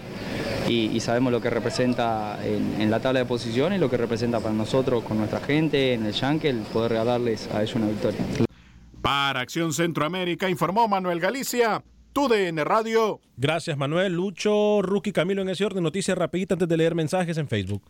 y, 0.67 0.91
y 0.93 0.99
sabemos 0.99 1.31
lo 1.31 1.41
que 1.41 1.49
representa 1.49 2.39
en, 2.45 2.79
en 2.79 2.91
la 2.91 2.99
tabla 2.99 3.19
de 3.19 3.25
posiciones, 3.25 3.79
lo 3.79 3.89
que 3.89 3.97
representa 3.97 4.39
para 4.39 4.53
nosotros 4.53 5.03
con 5.03 5.17
nuestra 5.17 5.39
gente 5.39 5.93
en 5.93 6.05
el 6.05 6.13
Yankel, 6.13 6.59
poder 6.71 6.91
regalarles 6.91 7.49
a 7.53 7.63
ellos 7.63 7.75
una 7.75 7.87
victoria. 7.87 8.19
Para 9.01 9.41
Acción 9.41 9.73
Centroamérica 9.73 10.49
informó 10.49 10.87
Manuel 10.87 11.19
Galicia. 11.19 11.83
TUDN 12.13 12.57
Radio. 12.65 13.19
Gracias, 13.35 13.77
Manuel. 13.77 14.13
Lucho, 14.13 14.81
Rookie, 14.81 15.11
Camilo, 15.11 15.43
en 15.43 15.49
ese 15.49 15.65
orden. 15.65 15.83
Noticias 15.83 16.17
rapidita 16.17 16.55
antes 16.55 16.67
de 16.67 16.75
leer 16.75 16.95
mensajes 16.95 17.37
en 17.37 17.47
Facebook. 17.47 17.83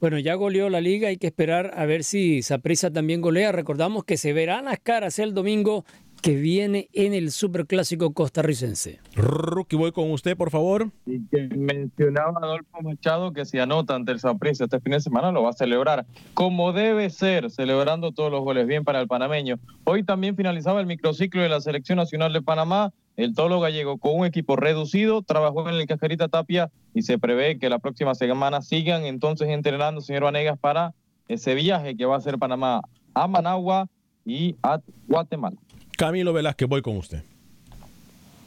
Bueno, 0.00 0.18
ya 0.18 0.34
goleó 0.34 0.70
la 0.70 0.80
liga, 0.80 1.08
hay 1.08 1.18
que 1.18 1.26
esperar 1.26 1.72
a 1.76 1.84
ver 1.84 2.04
si 2.04 2.40
Saprissa 2.40 2.90
también 2.90 3.20
golea. 3.20 3.52
Recordamos 3.52 4.04
que 4.04 4.16
se 4.16 4.32
verán 4.32 4.64
las 4.64 4.78
caras 4.78 5.18
el 5.18 5.34
domingo 5.34 5.84
que 6.22 6.36
viene 6.36 6.88
en 6.92 7.12
el 7.12 7.30
Superclásico 7.30 8.12
costarricense. 8.12 8.98
Rookie, 9.14 9.76
voy 9.76 9.92
con 9.92 10.10
usted, 10.10 10.36
por 10.36 10.50
favor. 10.50 10.90
Y 11.04 11.26
que 11.26 11.48
mencionaba 11.54 12.32
Adolfo 12.42 12.80
Machado 12.82 13.32
que 13.32 13.44
si 13.44 13.58
anota 13.58 13.94
ante 13.94 14.12
el 14.12 14.20
Saprissa 14.20 14.64
este 14.64 14.80
fin 14.80 14.92
de 14.92 15.00
semana 15.00 15.32
lo 15.32 15.42
va 15.42 15.50
a 15.50 15.54
celebrar 15.54 16.06
como 16.34 16.72
debe 16.72 17.10
ser, 17.10 17.50
celebrando 17.50 18.12
todos 18.12 18.30
los 18.30 18.42
goles 18.42 18.66
bien 18.66 18.84
para 18.84 19.00
el 19.00 19.06
panameño. 19.08 19.58
Hoy 19.84 20.02
también 20.02 20.36
finalizaba 20.36 20.80
el 20.80 20.86
microciclo 20.86 21.42
de 21.42 21.48
la 21.48 21.60
Selección 21.60 21.96
Nacional 21.96 22.32
de 22.32 22.42
Panamá. 22.42 22.92
El 23.16 23.34
Tolo 23.34 23.60
Gallego 23.60 23.98
con 23.98 24.18
un 24.18 24.26
equipo 24.26 24.56
reducido 24.56 25.22
trabajó 25.22 25.68
en 25.68 25.74
el 25.74 25.86
Cajerita 25.86 26.28
Tapia 26.28 26.70
y 26.94 27.02
se 27.02 27.18
prevé 27.18 27.58
que 27.58 27.68
la 27.68 27.78
próxima 27.78 28.14
semana 28.14 28.62
sigan 28.62 29.04
entonces 29.04 29.48
entrenando, 29.48 30.00
señor 30.00 30.24
Vanegas, 30.24 30.58
para 30.58 30.94
ese 31.28 31.54
viaje 31.54 31.96
que 31.96 32.06
va 32.06 32.14
a 32.14 32.18
hacer 32.18 32.38
Panamá 32.38 32.82
a 33.14 33.26
Managua 33.26 33.88
y 34.24 34.56
at 34.62 34.82
Guatemala. 35.06 35.56
Camilo 35.96 36.32
Velázquez, 36.32 36.68
voy 36.68 36.82
con 36.82 36.96
usted. 36.96 37.22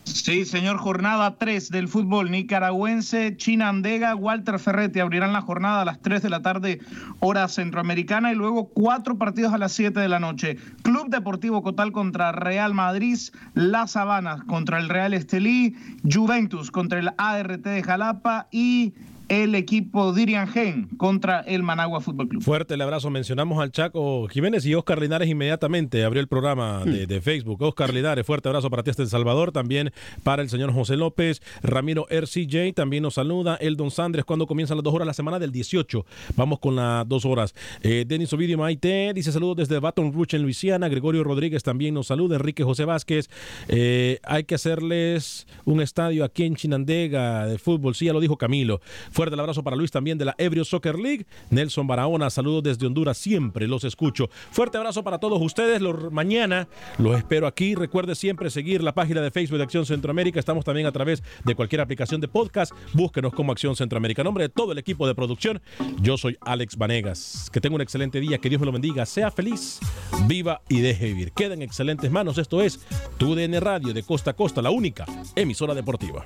Sí, 0.05 0.43
señor, 0.43 0.77
jornada 0.77 1.37
3 1.37 1.69
del 1.69 1.87
fútbol 1.87 2.29
nicaragüense. 2.29 3.37
Chinandega, 3.37 4.15
Walter 4.15 4.59
Ferretti 4.59 4.99
abrirán 4.99 5.31
la 5.31 5.41
jornada 5.41 5.81
a 5.81 5.85
las 5.85 6.01
3 6.01 6.21
de 6.21 6.29
la 6.29 6.41
tarde, 6.41 6.79
hora 7.19 7.47
centroamericana, 7.47 8.31
y 8.31 8.35
luego 8.35 8.67
cuatro 8.67 9.17
partidos 9.17 9.53
a 9.53 9.57
las 9.57 9.71
7 9.71 9.99
de 9.99 10.09
la 10.09 10.19
noche. 10.19 10.57
Club 10.81 11.09
Deportivo 11.09 11.63
Cotal 11.63 11.93
contra 11.93 12.33
Real 12.33 12.73
Madrid, 12.73 13.17
Las 13.53 13.91
Sabanas 13.91 14.43
contra 14.43 14.77
el 14.77 14.89
Real 14.89 15.13
Estelí, 15.13 15.75
Juventus 16.03 16.69
contra 16.69 16.99
el 16.99 17.11
ART 17.17 17.63
de 17.63 17.81
Jalapa 17.81 18.47
y 18.51 18.93
el 19.29 19.55
equipo 19.55 20.13
Dirian 20.13 20.47
Gen 20.47 20.87
contra 20.97 21.41
el 21.41 21.63
Managua 21.63 22.01
Fútbol 22.01 22.27
Club. 22.27 22.43
Fuerte 22.43 22.73
el 22.73 22.81
abrazo. 22.81 23.09
Mencionamos 23.09 23.61
al 23.61 23.71
Chaco 23.71 24.27
Jiménez 24.27 24.65
y 24.65 24.75
Oscar 24.75 25.01
Linares 25.01 25.29
inmediatamente 25.29 26.03
abrió 26.03 26.21
el 26.21 26.27
programa 26.27 26.83
de, 26.85 27.07
de 27.07 27.21
Facebook. 27.21 27.61
Oscar 27.61 27.93
Linares, 27.93 28.25
fuerte 28.25 28.49
abrazo 28.49 28.69
para 28.69 28.83
ti 28.83 28.89
hasta 28.89 29.03
El 29.03 29.09
Salvador. 29.09 29.51
También 29.51 29.91
para 30.23 30.41
el 30.41 30.49
señor 30.49 30.73
José 30.73 30.97
López. 30.97 31.41
Ramiro 31.61 32.07
RCJ 32.09 32.73
también 32.75 33.03
nos 33.03 33.15
saluda. 33.15 33.55
Eldon 33.55 33.91
Sandres, 33.91 34.25
cuando 34.25 34.47
comienzan 34.47 34.77
las 34.77 34.83
dos 34.83 34.93
horas 34.93 35.07
la 35.07 35.13
semana 35.13 35.39
del 35.39 35.51
18. 35.51 36.05
Vamos 36.35 36.59
con 36.59 36.75
las 36.75 37.07
dos 37.07 37.25
horas. 37.25 37.53
Eh, 37.81 38.05
Denis 38.07 38.33
Ovidio 38.33 38.57
Maite 38.57 39.13
dice 39.13 39.31
saludos 39.31 39.57
desde 39.57 39.79
Baton 39.79 40.13
Rouge 40.13 40.35
en 40.35 40.43
Luisiana. 40.43 40.87
Gregorio 40.89 41.23
Rodríguez 41.23 41.63
también 41.63 41.93
nos 41.93 42.07
saluda. 42.07 42.35
Enrique 42.35 42.63
José 42.63 42.85
Vázquez. 42.85 43.29
Eh, 43.67 44.19
hay 44.23 44.43
que 44.43 44.55
hacerles 44.55 45.47
un 45.65 45.81
estadio 45.81 46.23
aquí 46.23 46.43
en 46.43 46.55
Chinandega 46.55 47.45
de 47.47 47.57
fútbol. 47.57 47.95
Sí, 47.95 48.05
ya 48.05 48.13
lo 48.13 48.19
dijo 48.19 48.37
Camilo. 48.37 48.81
Fuerte 49.13 49.35
el 49.35 49.39
abrazo 49.39 49.63
para 49.63 49.75
Luis 49.75 49.91
también 49.91 50.17
de 50.17 50.25
la 50.25 50.35
Ebrio 50.39 50.65
Soccer 50.65 50.97
League. 50.97 51.27
Nelson 51.51 51.85
Barahona, 51.85 52.31
saludos 52.31 52.63
desde 52.63 52.87
Honduras, 52.87 53.15
siempre 53.15 53.67
los 53.67 53.83
escucho. 53.83 54.27
Fuerte 54.51 54.77
abrazo 54.77 55.03
para 55.03 55.19
todos 55.19 55.39
ustedes. 55.39 55.81
Los, 55.81 56.11
mañana 56.11 56.67
los 56.97 57.15
espero 57.17 57.45
aquí. 57.45 57.75
Recuerde 57.75 58.15
siempre 58.15 58.49
seguir 58.49 58.81
la 58.81 58.95
página 58.95 59.21
de 59.21 59.29
Facebook 59.29 59.57
de 59.57 59.65
Acción 59.65 59.85
Centroamérica. 59.85 60.39
Estamos 60.39 60.65
también 60.65 60.87
a 60.87 60.91
través 60.91 61.21
de 61.45 61.53
cualquier 61.53 61.81
aplicación 61.81 62.21
de 62.21 62.27
podcast. 62.27 62.73
Búsquenos 62.93 63.33
como 63.33 63.51
Acción 63.51 63.75
Centroamérica. 63.75 64.23
En 64.23 64.25
nombre 64.25 64.45
de 64.45 64.49
todo 64.49 64.71
el 64.71 64.79
equipo 64.79 65.05
de 65.05 65.13
producción, 65.13 65.61
yo 66.01 66.17
soy 66.17 66.35
Alex 66.41 66.75
Vanegas. 66.75 67.51
Que 67.53 67.61
tenga 67.61 67.75
un 67.75 67.81
excelente 67.81 68.19
día, 68.19 68.39
que 68.39 68.49
Dios 68.49 68.59
me 68.59 68.65
lo 68.65 68.71
bendiga. 68.71 69.05
Sea 69.05 69.29
feliz, 69.29 69.79
viva 70.27 70.61
y 70.69 70.81
deje 70.81 71.05
vivir. 71.05 71.31
Queda 71.33 71.53
en 71.53 71.61
excelentes 71.61 72.09
manos. 72.09 72.39
Esto 72.39 72.61
es 72.61 72.79
Tu 73.17 73.35
DN 73.35 73.59
Radio 73.59 73.93
de 73.93 74.01
Costa 74.01 74.31
a 74.31 74.33
Costa, 74.33 74.61
la 74.63 74.71
única 74.71 75.05
emisora 75.35 75.75
deportiva. 75.75 76.25